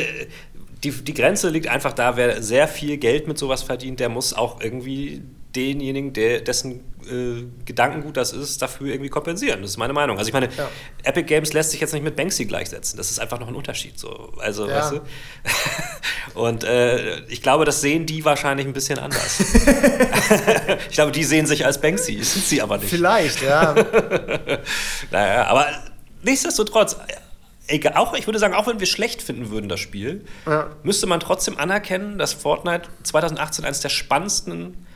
die, 0.85 0.93
die 0.93 1.15
Grenze 1.15 1.49
liegt 1.49 1.67
einfach 1.67 1.95
da, 1.95 2.17
wer 2.17 2.45
sehr 2.45 2.69
viel 2.69 2.97
Geld 2.97 3.27
mit 3.27 3.39
sowas 3.39 3.65
verdient, 3.65 3.99
der 3.99 4.09
muss 4.09 4.33
auch 4.33 4.61
irgendwie 4.61 5.21
denjenigen, 5.57 6.13
der, 6.13 6.43
dessen 6.43 6.81
äh, 7.11 7.45
Gedankengut 7.65 8.17
das 8.17 8.33
ist, 8.33 8.61
dafür 8.63 8.89
irgendwie 8.89 9.09
kompensieren. 9.11 9.63
Das 9.63 9.71
ist 9.73 9.77
meine 9.77 9.93
Meinung. 9.93 10.19
Also 10.19 10.29
ich 10.29 10.33
meine, 10.35 10.49
Ja. 10.57 10.69
Epic 11.05 11.27
Games 11.27 11.53
lässt 11.53 11.71
sich 11.71 11.81
jetzt 11.81 11.93
nicht 11.93 12.03
mit 12.03 12.17
Banksy 12.17 12.45
gleichsetzen. 12.47 12.97
Das 12.97 13.11
ist 13.11 13.19
einfach 13.21 13.39
noch 13.41 13.49
ein 13.49 13.55
Unterschied. 13.55 13.99
So. 13.99 14.33
Also, 14.39 14.69
Ja. 14.69 14.77
weißt 14.77 14.93
du? 14.93 15.01
Und 16.41 16.65
äh, 16.65 17.21
ich 17.27 17.43
glaube, 17.43 17.65
das 17.65 17.81
sehen 17.81 18.07
die 18.07 18.25
wahrscheinlich 18.25 18.67
ein 18.67 18.73
bisschen 18.73 18.99
anders. 18.99 19.41
ich 20.89 20.95
glaube, 20.95 21.13
die 21.13 21.25
sehen 21.25 21.47
sich 21.47 21.65
als 21.67 21.81
Banksy, 21.81 22.15
sind 22.23 22.45
sie 22.45 22.63
aber 22.63 22.79
nicht. 22.79 22.91
vielleicht, 22.91 23.43
ja. 23.43 23.75
Naja, 25.11 25.47
aber 25.47 25.67
nichtsdestotrotz, 26.23 26.97
egal, 27.67 27.95
auch, 27.97 28.15
ich 28.15 28.27
würde 28.27 28.39
sagen, 28.39 28.55
auch 28.55 28.67
wenn 28.67 28.81
wir 28.81 28.87
schlecht 28.87 29.23
finden 29.23 29.51
würden, 29.51 29.69
das 29.69 29.81
Spiel, 29.81 30.25
Ja. 30.47 30.71
müsste 30.83 31.07
man 31.07 31.21
trotzdem 31.21 31.59
anerkennen, 31.59 32.19
dass 32.19 32.33
Fortnite 32.33 32.89
2018 33.03 33.65
eines 33.65 33.81
der 33.81 33.89
spannendsten 33.89 34.87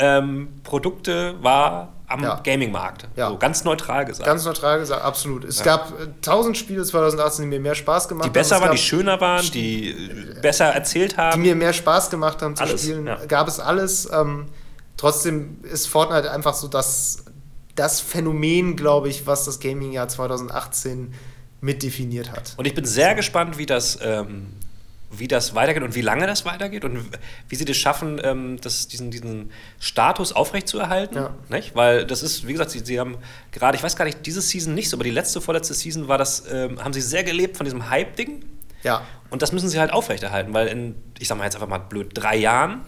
ähm, 0.00 0.48
Produkte 0.64 1.34
war 1.42 1.92
am 2.06 2.22
Ja. 2.24 2.40
Gaming-Markt. 2.42 3.06
Ja. 3.14 3.28
So 3.28 3.36
ganz 3.38 3.62
neutral 3.62 4.04
gesagt. 4.04 4.26
Ganz 4.26 4.44
neutral 4.44 4.80
gesagt, 4.80 5.04
absolut. 5.04 5.44
Es 5.44 5.62
gab 5.62 5.90
äh, 6.00 6.06
tausend 6.22 6.56
Spiele 6.56 6.82
2018, 6.82 7.44
die 7.44 7.48
mir 7.48 7.60
mehr 7.60 7.74
Spaß 7.76 8.08
gemacht 8.08 8.24
die 8.24 8.28
haben. 8.28 8.32
besser 8.32 8.56
Es 8.56 8.62
waren, 8.62 8.72
die 8.72 8.78
schöner 8.78 9.20
waren, 9.20 9.48
die 9.52 9.90
äh, 9.90 10.40
besser 10.40 10.66
erzählt 10.66 11.12
die 11.12 11.16
haben. 11.18 11.42
mir 11.42 11.54
mehr 11.54 11.72
Spaß 11.72 12.10
gemacht 12.10 12.42
haben 12.42 12.56
zu 12.56 12.64
Alles, 12.64 12.82
spielen. 12.82 13.06
ja. 13.06 13.16
Gab 13.26 13.46
es 13.46 13.60
alles. 13.60 14.08
Ähm, 14.12 14.46
trotzdem 14.96 15.58
ist 15.62 15.86
Fortnite 15.86 16.30
einfach 16.32 16.54
so 16.54 16.66
das, 16.66 17.24
das 17.76 18.00
Phänomen, 18.00 18.74
glaube 18.74 19.08
ich, 19.08 19.26
was 19.28 19.44
das 19.44 19.60
Gaming-Jahr 19.60 20.08
2018 20.08 21.14
mitdefiniert 21.60 22.32
hat. 22.32 22.54
Und 22.56 22.66
ich 22.66 22.74
bin 22.74 22.84
sehr 22.86 23.14
gespannt, 23.14 23.56
wie 23.58 23.66
das, 23.66 23.98
ähm, 24.02 24.54
wie 25.12 25.26
das 25.28 25.54
weitergeht 25.54 25.82
und 25.82 25.94
wie 25.94 26.02
lange 26.02 26.26
das 26.26 26.44
weitergeht 26.44 26.84
und 26.84 27.04
wie 27.48 27.56
sie 27.56 27.64
das 27.64 27.76
schaffen, 27.76 28.20
ähm, 28.22 28.60
das, 28.60 28.86
diesen, 28.88 29.10
diesen 29.10 29.50
Status 29.80 30.32
aufrechtzuerhalten. 30.32 31.16
Ja. 31.16 31.34
Nicht? 31.48 31.74
Weil 31.74 32.06
das 32.06 32.22
ist, 32.22 32.46
wie 32.46 32.52
gesagt, 32.52 32.70
sie, 32.70 32.78
sie 32.80 33.00
haben 33.00 33.18
gerade, 33.50 33.76
ich 33.76 33.82
weiß 33.82 33.96
gar 33.96 34.04
nicht, 34.04 34.24
diese 34.24 34.40
Season 34.40 34.74
nicht 34.74 34.88
so, 34.88 34.96
aber 34.96 35.04
die 35.04 35.10
letzte, 35.10 35.40
vorletzte 35.40 35.74
Season 35.74 36.06
war 36.08 36.18
das, 36.18 36.44
ähm, 36.52 36.82
haben 36.82 36.92
sie 36.92 37.00
sehr 37.00 37.24
gelebt 37.24 37.56
von 37.56 37.64
diesem 37.64 37.90
Hype-Ding. 37.90 38.44
Ja. 38.82 39.02
Und 39.30 39.42
das 39.42 39.52
müssen 39.52 39.68
sie 39.68 39.78
halt 39.80 39.92
aufrechterhalten, 39.92 40.54
weil 40.54 40.68
in, 40.68 40.94
ich 41.18 41.28
sag 41.28 41.36
mal 41.38 41.44
jetzt 41.44 41.54
einfach 41.56 41.68
mal 41.68 41.78
blöd, 41.78 42.10
drei 42.14 42.36
Jahren 42.36 42.80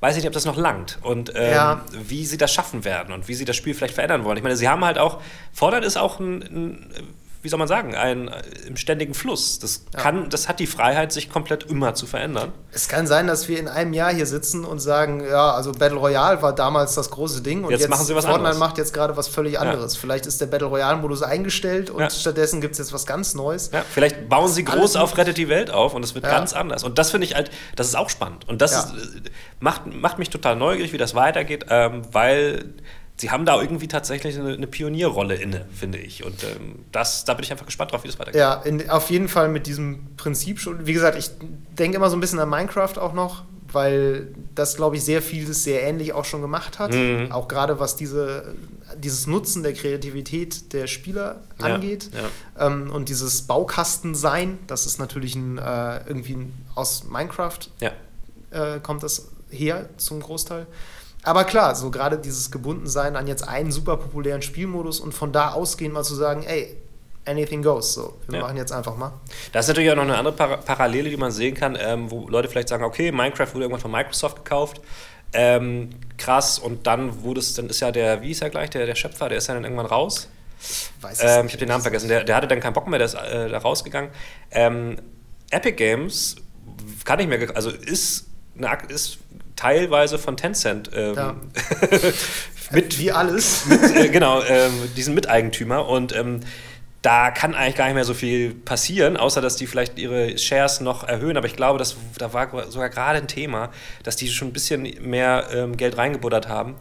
weiß 0.00 0.16
ich 0.16 0.22
nicht, 0.22 0.28
ob 0.28 0.32
das 0.32 0.46
noch 0.46 0.56
langt 0.56 0.98
und 1.02 1.30
ähm, 1.34 1.52
Ja. 1.52 1.84
wie 1.92 2.24
sie 2.24 2.38
das 2.38 2.52
schaffen 2.54 2.84
werden 2.86 3.12
und 3.12 3.28
wie 3.28 3.34
sie 3.34 3.44
das 3.44 3.54
Spiel 3.56 3.74
vielleicht 3.74 3.94
verändern 3.94 4.24
wollen. 4.24 4.38
Ich 4.38 4.42
meine, 4.42 4.56
sie 4.56 4.66
haben 4.66 4.82
halt 4.84 4.96
auch, 4.98 5.20
Fortnite 5.52 5.84
ist 5.86 5.98
auch 5.98 6.18
ein, 6.20 6.40
ein 6.42 6.94
wie 7.42 7.48
soll 7.48 7.58
man 7.58 7.68
sagen, 7.68 7.94
ein 7.94 8.28
äh, 8.28 8.42
im 8.66 8.76
ständigen 8.76 9.14
Fluss. 9.14 9.58
Das 9.58 9.84
kann, 9.96 10.28
das 10.28 10.48
hat 10.48 10.60
die 10.60 10.66
Freiheit, 10.66 11.10
sich 11.12 11.30
komplett 11.30 11.64
immer 11.64 11.94
zu 11.94 12.06
verändern. 12.06 12.52
Es 12.72 12.88
kann 12.88 13.06
sein, 13.06 13.26
dass 13.26 13.48
wir 13.48 13.58
in 13.58 13.66
einem 13.66 13.94
Jahr 13.94 14.12
hier 14.12 14.26
sitzen 14.26 14.64
und 14.64 14.78
sagen, 14.80 15.24
ja, 15.26 15.52
also 15.52 15.72
Battle 15.72 15.96
Royale 15.98 16.42
war 16.42 16.54
damals 16.54 16.94
das 16.94 17.10
große 17.10 17.40
Ding 17.42 17.64
und 17.64 17.70
Jetzt 17.70 17.80
jetzt, 17.80 17.88
machen 17.90 18.04
sie 18.04 18.14
was 18.14 18.24
Fortnite 18.26 18.40
anderes. 18.50 18.58
macht 18.58 18.78
jetzt 18.78 18.92
gerade 18.92 19.16
was 19.16 19.28
völlig 19.28 19.58
anderes. 19.58 19.96
Vielleicht 19.96 20.26
ist 20.26 20.40
der 20.40 20.46
Battle 20.46 20.68
Royale-Modus 20.68 21.22
eingestellt 21.22 21.88
und 21.90 22.00
Ja. 22.00 22.10
stattdessen 22.10 22.60
gibt 22.60 22.72
es 22.72 22.78
jetzt 22.78 22.92
was 22.92 23.06
ganz 23.06 23.34
Neues. 23.34 23.70
Ja, 23.72 23.84
vielleicht 23.90 24.28
bauen 24.28 24.48
sie 24.50 24.64
groß 24.64 24.96
auf. 24.96 25.16
Rettet 25.16 25.38
die 25.38 25.48
Welt 25.48 25.70
auf 25.70 25.94
und 25.94 26.04
es 26.04 26.14
wird 26.14 26.24
Ja. 26.26 26.30
ganz 26.30 26.52
anders. 26.52 26.84
Und 26.84 26.98
das 26.98 27.10
finde 27.10 27.26
ich 27.26 27.34
halt, 27.34 27.50
das 27.76 27.86
ist 27.88 27.94
auch 27.96 28.10
spannend. 28.10 28.46
Und 28.48 28.60
das 28.60 28.72
Ja. 28.72 28.80
ist, 28.80 28.92
äh, 29.26 29.30
macht, 29.60 29.86
macht 29.86 30.18
mich 30.18 30.28
total 30.30 30.56
neugierig, 30.56 30.92
wie 30.92 30.98
das 30.98 31.14
weitergeht, 31.14 31.66
ähm, 31.70 32.02
weil 32.12 32.74
sie 33.20 33.30
haben 33.30 33.44
da 33.44 33.60
irgendwie 33.60 33.86
tatsächlich 33.88 34.38
eine, 34.38 34.54
eine 34.54 34.66
Pionierrolle 34.66 35.34
inne, 35.34 35.66
finde 35.72 35.98
ich. 35.98 36.24
Und 36.24 36.42
ähm, 36.44 36.84
das, 36.90 37.24
da 37.24 37.34
bin 37.34 37.44
ich 37.44 37.52
einfach 37.52 37.66
gespannt 37.66 37.92
drauf, 37.92 38.02
wie 38.02 38.08
das 38.08 38.18
weitergeht. 38.18 38.40
Ja, 38.40 38.54
in, 38.54 38.88
auf 38.88 39.10
jeden 39.10 39.28
Fall 39.28 39.48
mit 39.48 39.66
diesem 39.66 40.16
Prinzip 40.16 40.58
schon. 40.58 40.86
Wie 40.86 40.92
gesagt, 40.92 41.18
ich 41.18 41.30
denke 41.78 41.96
immer 41.96 42.08
so 42.10 42.16
ein 42.16 42.20
bisschen 42.20 42.38
an 42.38 42.48
Minecraft 42.48 42.96
auch 42.98 43.12
noch, 43.12 43.44
weil 43.72 44.28
das, 44.54 44.76
glaube 44.76 44.96
ich, 44.96 45.04
sehr 45.04 45.22
vieles 45.22 45.62
sehr 45.62 45.82
ähnlich 45.82 46.12
auch 46.12 46.24
schon 46.24 46.40
gemacht 46.40 46.78
hat. 46.78 46.92
Mhm. 46.92 47.30
Auch 47.30 47.46
gerade 47.46 47.78
was 47.78 47.94
diese, 47.94 48.54
dieses 48.96 49.26
Nutzen 49.26 49.62
der 49.62 49.74
Kreativität 49.74 50.72
der 50.72 50.86
Spieler 50.86 51.42
Ja, 51.60 51.66
angeht. 51.74 52.10
ja. 52.56 52.66
Ähm, 52.66 52.90
und 52.90 53.08
dieses 53.10 53.42
Baukastensein, 53.42 54.58
das 54.66 54.86
ist 54.86 54.98
natürlich 54.98 55.36
ein, 55.36 55.58
äh, 55.58 55.98
irgendwie 56.08 56.34
ein, 56.34 56.52
aus 56.74 57.04
Minecraft 57.04 57.58
Ja. 57.80 57.90
äh, 58.50 58.80
kommt 58.80 59.02
das 59.02 59.28
her 59.50 59.88
zum 59.98 60.20
Großteil. 60.20 60.66
Aber 61.22 61.44
klar, 61.44 61.74
so 61.74 61.90
gerade 61.90 62.18
dieses 62.18 62.50
Gebundensein 62.50 63.16
an 63.16 63.26
jetzt 63.26 63.46
einen 63.46 63.72
super 63.72 63.96
populären 63.98 64.42
Spielmodus 64.42 65.00
und 65.00 65.12
von 65.12 65.32
da 65.32 65.52
ausgehend 65.52 65.94
mal 65.94 66.02
zu 66.04 66.14
sagen, 66.14 66.42
ey, 66.44 66.76
anything 67.26 67.62
goes. 67.62 67.92
So, 67.92 68.16
wir 68.28 68.38
Ja. 68.38 68.44
machen 68.46 68.56
jetzt 68.56 68.72
einfach 68.72 68.96
mal. 68.96 69.12
Das 69.52 69.66
ist 69.66 69.68
natürlich 69.68 69.90
auch 69.90 69.96
noch 69.96 70.04
eine 70.04 70.16
andere 70.16 70.34
Para 70.34 70.56
Parallele, 70.56 71.10
die 71.10 71.16
man 71.16 71.30
sehen 71.30 71.54
kann, 71.54 71.76
ähm, 71.78 72.10
wo 72.10 72.26
Leute 72.28 72.48
vielleicht 72.48 72.68
sagen, 72.68 72.84
okay, 72.84 73.12
Minecraft 73.12 73.48
wurde 73.52 73.64
irgendwann 73.64 73.80
von 73.80 73.90
Microsoft 73.90 74.36
gekauft. 74.44 74.80
Ähm, 75.32 75.90
krass, 76.16 76.58
und 76.58 76.86
dann 76.86 77.22
wurde 77.22 77.40
es, 77.40 77.54
dann 77.54 77.68
ist 77.68 77.80
ja 77.80 77.92
der, 77.92 78.20
wie 78.22 78.32
ist 78.32 78.42
er 78.42 78.50
gleich, 78.50 78.70
der, 78.70 78.86
der 78.86 78.96
Schöpfer, 78.96 79.28
der 79.28 79.38
ist 79.38 79.46
ja 79.46 79.54
dann 79.54 79.64
irgendwann 79.64 79.86
raus. 79.86 80.28
Weiß 81.00 81.18
es 81.18 81.22
Ähm, 81.22 81.46
ich 81.46 81.52
habe 81.52 81.58
den 81.58 81.68
Namen 81.68 81.82
vergessen. 81.82 82.08
Der, 82.08 82.24
der 82.24 82.34
hatte 82.36 82.48
dann 82.48 82.60
keinen 82.60 82.72
Bock 82.72 82.88
mehr, 82.88 82.98
der 82.98 83.06
ist 83.06 83.14
äh, 83.14 83.48
da 83.48 83.58
rausgegangen. 83.58 84.10
Ähm, 84.50 84.96
Epic 85.50 85.76
Games 85.76 86.36
kann 87.04 87.18
nicht 87.18 87.28
mehr, 87.28 87.54
also 87.54 87.70
ist, 87.70 88.26
eine, 88.58 88.76
ist 88.88 89.18
teilweise 89.60 90.18
von 90.18 90.36
Tencent 90.36 90.90
ähm, 90.94 91.14
Ja. 91.14 91.36
mit, 92.70 92.98
Wie 92.98 93.12
alles. 93.12 93.64
äh, 93.94 94.08
genau, 94.08 94.42
ähm, 94.42 94.72
diesen 94.96 95.14
Miteigentümer 95.14 95.88
und 95.88 96.14
ähm, 96.14 96.40
da 97.02 97.30
kann 97.30 97.54
eigentlich 97.54 97.76
gar 97.76 97.86
nicht 97.86 97.94
mehr 97.94 98.04
so 98.04 98.12
viel 98.12 98.54
passieren, 98.54 99.16
außer 99.16 99.40
dass 99.40 99.56
die 99.56 99.66
vielleicht 99.66 99.98
ihre 99.98 100.36
Shares 100.36 100.80
noch 100.80 101.02
erhöhen. 101.08 101.38
Aber 101.38 101.46
ich 101.46 101.56
glaube, 101.56 101.78
das, 101.78 101.96
da 102.18 102.34
war 102.34 102.70
sogar 102.70 102.90
gerade 102.90 103.18
ein 103.18 103.26
Thema, 103.28 103.70
dass 104.02 104.16
die 104.16 104.28
schon 104.28 104.48
ein 104.48 104.52
bisschen 104.52 104.82
mehr 105.00 105.46
ähm, 105.54 105.78
Geld 105.78 105.96
reingebuttert 105.96 106.46
haben. 106.48 106.74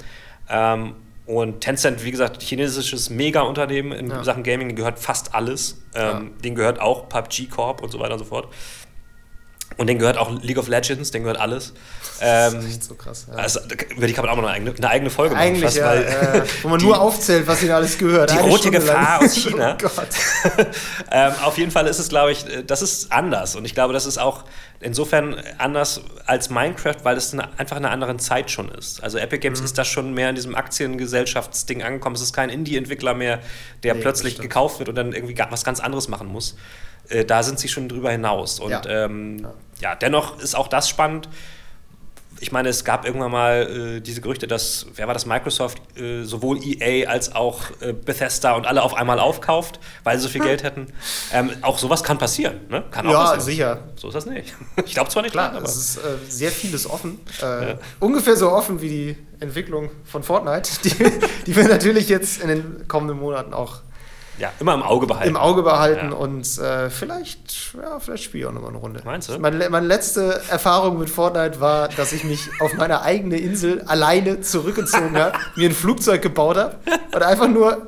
Ähm, 0.49 0.95
und 1.25 1.61
Tencent, 1.61 2.03
wie 2.03 2.11
gesagt, 2.11 2.41
chinesisches 2.41 3.09
Mega-Unternehmen 3.09 3.91
in 3.93 4.09
Ja. 4.09 4.23
Sachen 4.23 4.43
Gaming, 4.43 4.67
denen 4.69 4.75
gehört 4.75 4.99
fast 4.99 5.33
alles. 5.35 5.77
Ähm, 5.95 6.31
Denen 6.43 6.55
gehört 6.55 6.81
auch 6.81 7.07
PUBG 7.07 7.45
Corp 7.49 7.81
und 7.81 7.91
so 7.91 7.99
weiter 7.99 8.13
und 8.13 8.19
so 8.19 8.25
fort. 8.25 8.47
Und 9.79 9.87
denen 9.87 9.99
gehört 9.99 10.17
auch 10.17 10.29
League 10.41 10.57
of 10.57 10.67
Legends, 10.67 11.09
denen 11.11 11.23
gehört 11.23 11.39
alles. 11.39 11.73
Das 12.19 12.53
Ähm, 12.53 12.59
ist 12.59 12.65
echt 12.67 12.83
so 12.83 12.95
krass. 12.95 13.25
Ja. 13.29 13.35
also, 13.35 13.61
über 13.95 14.05
die 14.07 14.13
kann 14.13 14.25
man 14.25 14.33
auch 14.33 14.37
noch 14.37 14.43
eine 14.43 14.51
eigene, 14.53 14.75
eine 14.75 14.89
eigene 14.89 15.09
Folge 15.09 15.33
machen. 15.35 15.43
Eigentlich, 15.43 15.63
fast, 15.63 15.77
ja, 15.77 15.85
weil 15.87 16.03
äh, 16.03 16.43
wo 16.63 16.67
man 16.69 16.79
die- 16.79 16.85
nur 16.85 16.99
aufzählt, 16.99 17.47
was 17.47 17.63
ihnen 17.63 17.71
alles 17.71 17.97
gehört. 17.97 18.29
die 18.31 18.37
rote 18.37 18.69
Gefahr 18.71 19.21
aus 19.23 19.33
China. 19.35 19.77
Oh 19.83 19.87
Gott. 19.87 20.07
ähm, 21.11 21.31
auf 21.43 21.57
jeden 21.57 21.71
Fall 21.71 21.87
ist 21.87 21.97
es, 21.99 22.09
glaube 22.09 22.31
ich, 22.33 22.45
das 22.67 22.81
ist 22.81 23.11
anders. 23.11 23.55
Und 23.55 23.63
ich 23.65 23.73
glaube, 23.73 23.93
das 23.93 24.05
ist 24.05 24.17
auch 24.17 24.43
insofern 24.81 25.35
anders 25.57 26.01
als 26.25 26.49
Minecraft, 26.49 26.95
weil 27.03 27.15
es 27.17 27.31
eine, 27.33 27.47
einfach 27.57 27.77
in 27.77 27.85
einer 27.85 27.93
anderen 27.93 28.19
Zeit 28.19 28.51
schon 28.51 28.69
ist. 28.69 29.01
Also 29.03 29.17
Epic 29.17 29.37
Mhm. 29.37 29.41
Games 29.41 29.61
ist 29.61 29.77
da 29.77 29.85
schon 29.85 30.13
mehr 30.13 30.29
in 30.29 30.35
diesem 30.35 30.55
Aktiengesellschaftsding 30.55 31.83
angekommen. 31.83 32.15
Es 32.15 32.21
ist 32.21 32.33
kein 32.33 32.49
Indie-Entwickler 32.49 33.13
mehr, 33.13 33.39
der 33.83 33.95
Nee, 33.95 34.01
plötzlich 34.01 34.35
das 34.35 34.41
gekauft 34.43 34.79
wird 34.79 34.89
und 34.89 34.95
dann 34.95 35.13
irgendwie 35.13 35.37
was 35.49 35.63
ganz 35.63 35.79
anderes 35.79 36.07
machen 36.07 36.27
muss. 36.27 36.55
Äh, 37.09 37.25
da 37.25 37.41
sind 37.43 37.59
sie 37.59 37.67
schon 37.67 37.89
drüber 37.89 38.11
hinaus. 38.11 38.59
Und 38.59 38.71
Ja. 38.71 38.81
Ähm, 38.85 39.39
ja, 39.39 39.53
dennoch 40.01 40.39
ist 40.39 40.55
auch 40.55 40.67
das 40.67 40.89
spannend. 40.89 41.29
Ich 42.41 42.53
meine, 42.53 42.69
es 42.69 42.85
gab 42.85 43.05
irgendwann 43.05 43.31
mal 43.31 43.97
äh, 43.97 43.99
diese 44.01 44.21
Gerüchte, 44.21 44.47
dass, 44.47 44.85
wer 44.95 45.07
war 45.07 45.13
das, 45.13 45.25
Microsoft 45.25 45.81
äh, 45.99 46.23
sowohl 46.23 46.57
EA 46.63 47.09
als 47.09 47.35
auch 47.35 47.63
äh, 47.81 47.91
Bethesda 47.91 48.53
und 48.53 48.65
alle 48.65 48.81
auf 48.81 48.93
einmal 48.93 49.19
aufkauft, 49.19 49.81
weil 50.05 50.15
sie 50.17 50.23
so 50.23 50.29
viel 50.29 50.39
Geld 50.39 50.63
hätten. 50.63 50.87
Ähm, 51.33 51.51
auch 51.63 51.77
sowas 51.77 52.01
kann 52.01 52.17
passieren, 52.17 52.61
ne? 52.69 52.85
Kann 52.91 53.07
auch 53.07 53.11
Ja, 53.11 53.19
passieren. 53.23 53.41
sicher. 53.41 53.79
So 53.97 54.07
ist 54.07 54.13
das 54.13 54.25
nicht. 54.25 54.53
Ich 54.85 54.93
glaube 54.93 55.09
zwar 55.09 55.21
nicht 55.23 55.33
Klar, 55.33 55.49
dran, 55.49 55.57
aber 55.57 55.65
es 55.65 55.75
ist 55.75 55.97
äh, 55.97 56.01
sehr 56.29 56.51
vieles 56.51 56.89
offen. 56.89 57.19
Äh, 57.41 57.75
Ungefähr 57.99 58.37
so 58.37 58.49
offen 58.51 58.79
wie 58.81 58.87
die 58.89 59.17
Entwicklung 59.41 59.89
von 60.05 60.23
Fortnite, 60.23 60.69
die, 60.85 60.95
die 61.45 61.55
wir 61.57 61.67
natürlich 61.67 62.07
jetzt 62.07 62.41
in 62.41 62.47
den 62.47 62.87
kommenden 62.87 63.19
Monaten 63.19 63.53
auch 63.53 63.81
ja, 64.39 64.51
immer 64.59 64.73
im 64.73 64.81
Auge 64.83 65.05
behalten. 65.07 65.29
im 65.29 65.37
Auge 65.37 65.61
behalten 65.63 66.09
Ja. 66.11 66.15
und 66.17 66.57
äh, 66.57 66.89
vielleicht, 66.89 67.73
ja, 67.79 67.99
vielleicht 67.99 68.23
spiele 68.23 68.43
ich 68.43 68.49
auch 68.49 68.53
nochmal 68.53 68.69
eine 68.71 68.79
Runde. 68.79 69.01
Meinst 69.05 69.29
du? 69.29 69.37
Meine, 69.39 69.69
meine 69.69 69.85
letzte 69.87 70.41
Erfahrung 70.49 70.97
mit 70.99 71.09
Fortnite 71.09 71.59
war, 71.59 71.89
dass 71.89 72.11
ich 72.13 72.23
mich 72.23 72.49
auf 72.59 72.73
meine 72.75 73.01
eigene 73.01 73.37
Insel 73.37 73.81
alleine 73.87 74.41
zurückgezogen 74.41 75.17
habe, 75.17 75.37
mir 75.55 75.69
ein 75.69 75.75
Flugzeug 75.75 76.21
gebaut 76.21 76.57
habe 76.57 76.77
und 77.13 77.21
einfach 77.21 77.47
nur 77.47 77.87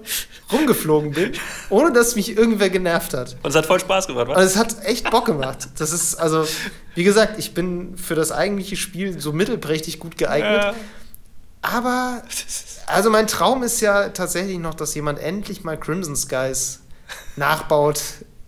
rumgeflogen 0.52 1.12
bin, 1.12 1.32
ohne 1.70 1.94
dass 1.94 2.16
mich 2.16 2.36
irgendwer 2.38 2.70
genervt 2.70 3.14
hat. 3.14 3.38
Und 3.42 3.50
es 3.52 3.56
hat 3.56 3.66
voll 3.66 3.80
Spaß 3.80 4.08
gemacht, 4.08 4.28
Und 4.28 4.36
was? 4.36 4.44
es 4.46 4.58
hat 4.58 4.76
echt 4.84 5.10
Bock 5.10 5.26
gemacht. 5.26 5.70
Das 5.78 5.94
ist, 5.94 6.16
also, 6.16 6.46
wie 6.96 7.06
gesagt, 7.06 7.40
ich 7.40 7.54
bin 7.54 7.96
für 7.98 8.16
das 8.16 8.34
eigentliche 8.34 8.76
Spiel 8.76 9.20
so 9.22 9.32
mittelprächtig 9.32 10.00
gut 10.00 10.18
geeignet. 10.18 10.62
Ja. 10.62 10.74
Aber, 11.62 12.22
also 12.88 13.10
mein 13.10 13.28
Traum 13.28 13.64
ist 13.64 13.82
ja 13.82 14.10
tatsächlich 14.10 14.58
noch, 14.60 14.74
dass 14.74 14.94
jemand 14.96 15.20
endlich 15.20 15.64
mal 15.64 15.78
Crimson 15.78 16.16
Skies 16.16 16.82
nachbaut 17.36 18.02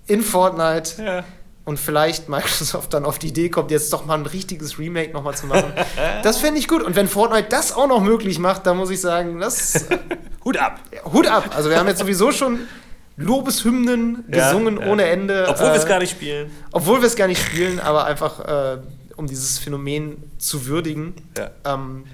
in 0.07 0.21
Fortnite 0.21 1.01
Ja. 1.03 1.23
und 1.65 1.79
vielleicht 1.79 2.29
Microsoft 2.29 2.93
dann 2.93 3.05
auf 3.05 3.19
die 3.19 3.27
Idee 3.27 3.49
kommt, 3.49 3.71
jetzt 3.71 3.91
doch 3.93 4.05
mal 4.05 4.15
ein 4.17 4.25
richtiges 4.25 4.77
Remake 4.79 5.11
nochmal 5.13 5.35
zu 5.35 5.45
machen. 5.47 5.71
Das 6.23 6.37
fände 6.37 6.59
ich 6.59 6.67
gut. 6.67 6.81
Und 6.83 6.95
wenn 6.95 7.07
Fortnite 7.07 7.47
das 7.49 7.71
auch 7.73 7.87
noch 7.87 8.01
möglich 8.01 8.39
macht, 8.39 8.65
dann 8.65 8.77
muss 8.77 8.89
ich 8.89 8.99
sagen, 9.01 9.39
das 9.39 9.75
äh, 9.89 9.97
Hut 10.45 10.57
ab. 10.57 10.79
Hut 11.11 11.27
ab. 11.27 11.51
Also 11.55 11.69
wir 11.69 11.77
haben 11.79 11.87
jetzt 11.87 11.99
sowieso 11.99 12.31
schon 12.31 12.59
Lobeshymnen 13.15 14.25
Ja, 14.31 14.49
gesungen 14.49 14.79
ja. 14.79 14.87
ohne 14.87 15.05
Ende. 15.05 15.45
Obwohl 15.49 15.67
wir 15.67 15.73
es 15.75 15.85
Äh, 15.85 15.89
gar 15.89 15.99
nicht 15.99 16.11
spielen. 16.11 16.51
obwohl 16.71 17.01
wir 17.01 17.07
es 17.07 17.15
gar 17.15 17.27
nicht 17.27 17.41
spielen, 17.41 17.79
aber 17.79 18.05
einfach 18.05 18.39
äh, 18.39 18.77
um 19.15 19.27
dieses 19.27 19.59
Phänomen 19.59 20.31
zu 20.37 20.65
würdigen. 20.65 21.13
Ja. 21.37 21.51
Ähm, 21.65 22.05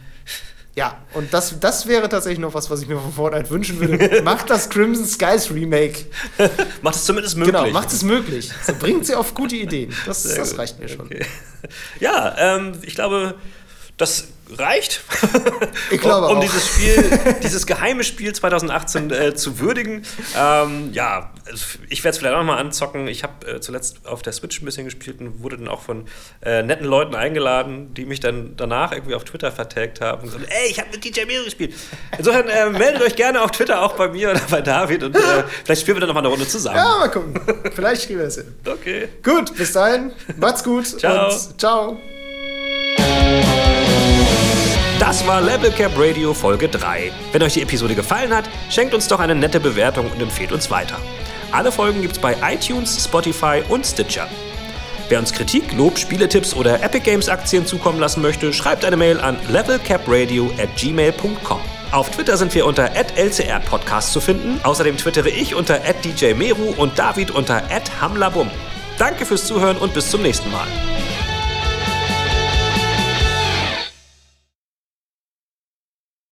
ja, 0.76 0.98
und 1.14 1.34
das, 1.34 1.60
das 1.60 1.88
wäre 1.88 2.08
tatsächlich 2.08 2.40
noch 2.40 2.54
was, 2.54 2.70
was 2.70 2.82
ich 2.82 2.88
mir 2.88 2.98
von 2.98 3.12
Fortnite 3.12 3.50
wünschen 3.50 3.80
würde. 3.80 4.22
Macht 4.24 4.50
das 4.50 4.70
Crimson 4.70 5.06
Skies 5.06 5.52
Remake. 5.52 6.06
Macht 6.82 6.96
es 6.96 7.06
zumindest 7.06 7.38
möglich. 7.38 7.56
Genau, 7.56 7.70
macht 7.72 7.92
es 7.92 8.04
möglich. 8.04 8.52
So, 8.66 8.74
bringt 8.76 9.06
sie 9.06 9.16
auf 9.16 9.34
gute 9.34 9.56
Ideen. 9.56 9.94
Das, 10.06 10.24
das 10.24 10.58
reicht 10.58 10.80
mir 10.80 10.88
schon. 10.88 11.06
Okay. 11.06 11.26
Ja, 12.00 12.36
ähm, 12.38 12.80
ich 12.84 12.96
glaube, 12.96 13.36
das 13.98 14.30
reicht. 14.58 15.02
Ich 15.92 16.02
glaube 16.02 16.28
um, 16.28 16.34
um 16.34 16.38
auch. 16.38 16.42
dieses 16.42 16.68
Spiel, 16.68 17.38
dieses 17.44 17.66
geheime 17.66 18.04
Spiel 18.04 18.34
2018 18.34 19.12
äh, 19.12 19.36
zu 19.36 19.60
würdigen. 19.60 20.04
Ähm, 20.38 20.92
ja, 20.94 21.32
ich 21.90 22.04
werde 22.04 22.14
es 22.14 22.18
vielleicht 22.20 22.36
auch 22.36 22.44
mal 22.44 22.58
anzocken. 22.58 23.08
Ich 23.08 23.24
habe 23.24 23.48
äh, 23.48 23.60
zuletzt 23.60 24.06
auf 24.06 24.22
der 24.22 24.34
Switch 24.34 24.62
ein 24.62 24.66
bisschen 24.66 24.86
gespielt 24.86 25.20
und 25.20 25.42
wurde 25.42 25.58
dann 25.58 25.68
auch 25.68 25.82
von 25.82 26.06
äh, 26.42 26.62
netten 26.62 26.86
Leuten 26.86 27.16
eingeladen, 27.16 27.94
die 27.94 28.06
mich 28.06 28.20
dann 28.20 28.56
danach 28.56 28.92
irgendwie 28.92 29.16
auf 29.16 29.24
Twitter 29.24 29.52
vertagt 29.52 30.02
haben 30.02 30.24
und 30.24 30.34
gesagt, 30.34 30.46
ey, 30.50 30.70
ich 30.70 30.80
habe 30.80 30.90
mit 30.92 31.04
DJ 31.04 31.26
Mero 31.26 31.44
gespielt. 31.44 31.74
Insofern 32.18 32.48
äh, 32.48 32.70
meldet 32.70 33.02
euch 33.02 33.16
gerne 33.16 33.42
auf 33.42 33.52
Twitter 33.52 33.82
auch 33.82 33.94
bei 33.94 34.08
mir 34.10 34.32
oder 34.32 34.42
bei 34.50 34.62
David 34.62 35.04
und 35.04 35.16
äh, 35.16 35.44
vielleicht 35.64 35.82
spielen 35.82 35.98
wir 35.98 36.02
dann 36.02 36.10
noch 36.10 36.16
mal 36.16 36.22
eine 36.22 36.30
Runde 36.30 36.48
zusammen. 36.48 36.78
Ja, 36.78 36.98
mal 37.00 37.10
gucken. 37.10 37.40
Vielleicht 37.74 38.08
kriegen 38.08 38.20
wir 38.20 38.26
das 38.26 38.36
hin. 38.36 38.56
Okay. 38.66 39.10
Gut, 39.24 39.56
bis 39.56 39.74
dahin. 39.74 40.12
Macht's 40.38 40.64
gut. 40.64 40.86
Ciao. 41.00 41.32
Ciao. 41.58 41.98
Das 45.10 45.26
war 45.26 45.42
Level 45.42 45.72
Cap 45.72 45.94
Radio 45.98 46.36
Folge 46.36 46.70
3. 46.70 47.12
Wenn 47.32 47.42
euch 47.42 47.54
die 47.54 47.64
Episode 47.64 47.96
gefallen 47.96 48.32
hat, 48.32 48.48
schenkt 48.70 48.94
uns 48.94 49.08
doch 49.08 49.20
eine 49.20 49.34
nette 49.34 49.60
Bewertung 49.60 50.06
und 50.12 50.22
empfehlt 50.22 50.52
uns 50.52 50.70
weiter. 50.70 50.98
Alle 51.52 51.72
Folgen 51.72 52.04
gibt's 52.04 52.20
bei 52.20 52.36
iTunes, 52.44 53.06
Spotify 53.06 53.64
und 53.70 53.88
Stitcher. 53.88 54.28
Wer 55.08 55.18
uns 55.18 55.34
Kritik, 55.34 55.74
Lob, 55.74 55.98
Spieletipps 55.98 56.54
oder 56.54 56.84
Epic 56.84 57.00
Games 57.00 57.28
Aktien 57.28 57.66
zukommen 57.66 58.00
lassen 58.00 58.22
möchte, 58.22 58.54
schreibt 58.54 58.86
eine 58.86 58.98
Mail 58.98 59.20
an 59.20 59.38
levelcapradio 59.48 60.52
at 60.62 60.76
gmail.com. 60.78 61.60
Auf 61.90 62.12
Twitter 62.12 62.38
sind 62.38 62.54
wir 62.54 62.68
unter 62.68 62.92
@lcrpodcast 62.96 64.14
zu 64.14 64.22
finden. 64.22 64.60
Außerdem 64.62 64.96
twittere 64.98 65.30
ich 65.30 65.56
unter 65.56 65.80
@djmeru 65.80 66.76
und 66.78 67.00
David 67.00 67.32
unter 67.32 67.64
@hamlabum. 68.00 68.52
Danke 69.00 69.26
fürs 69.26 69.46
Zuhören 69.46 69.78
und 69.78 69.92
bis 69.96 70.12
zum 70.12 70.22
nächsten 70.22 70.52
Mal. 70.52 70.68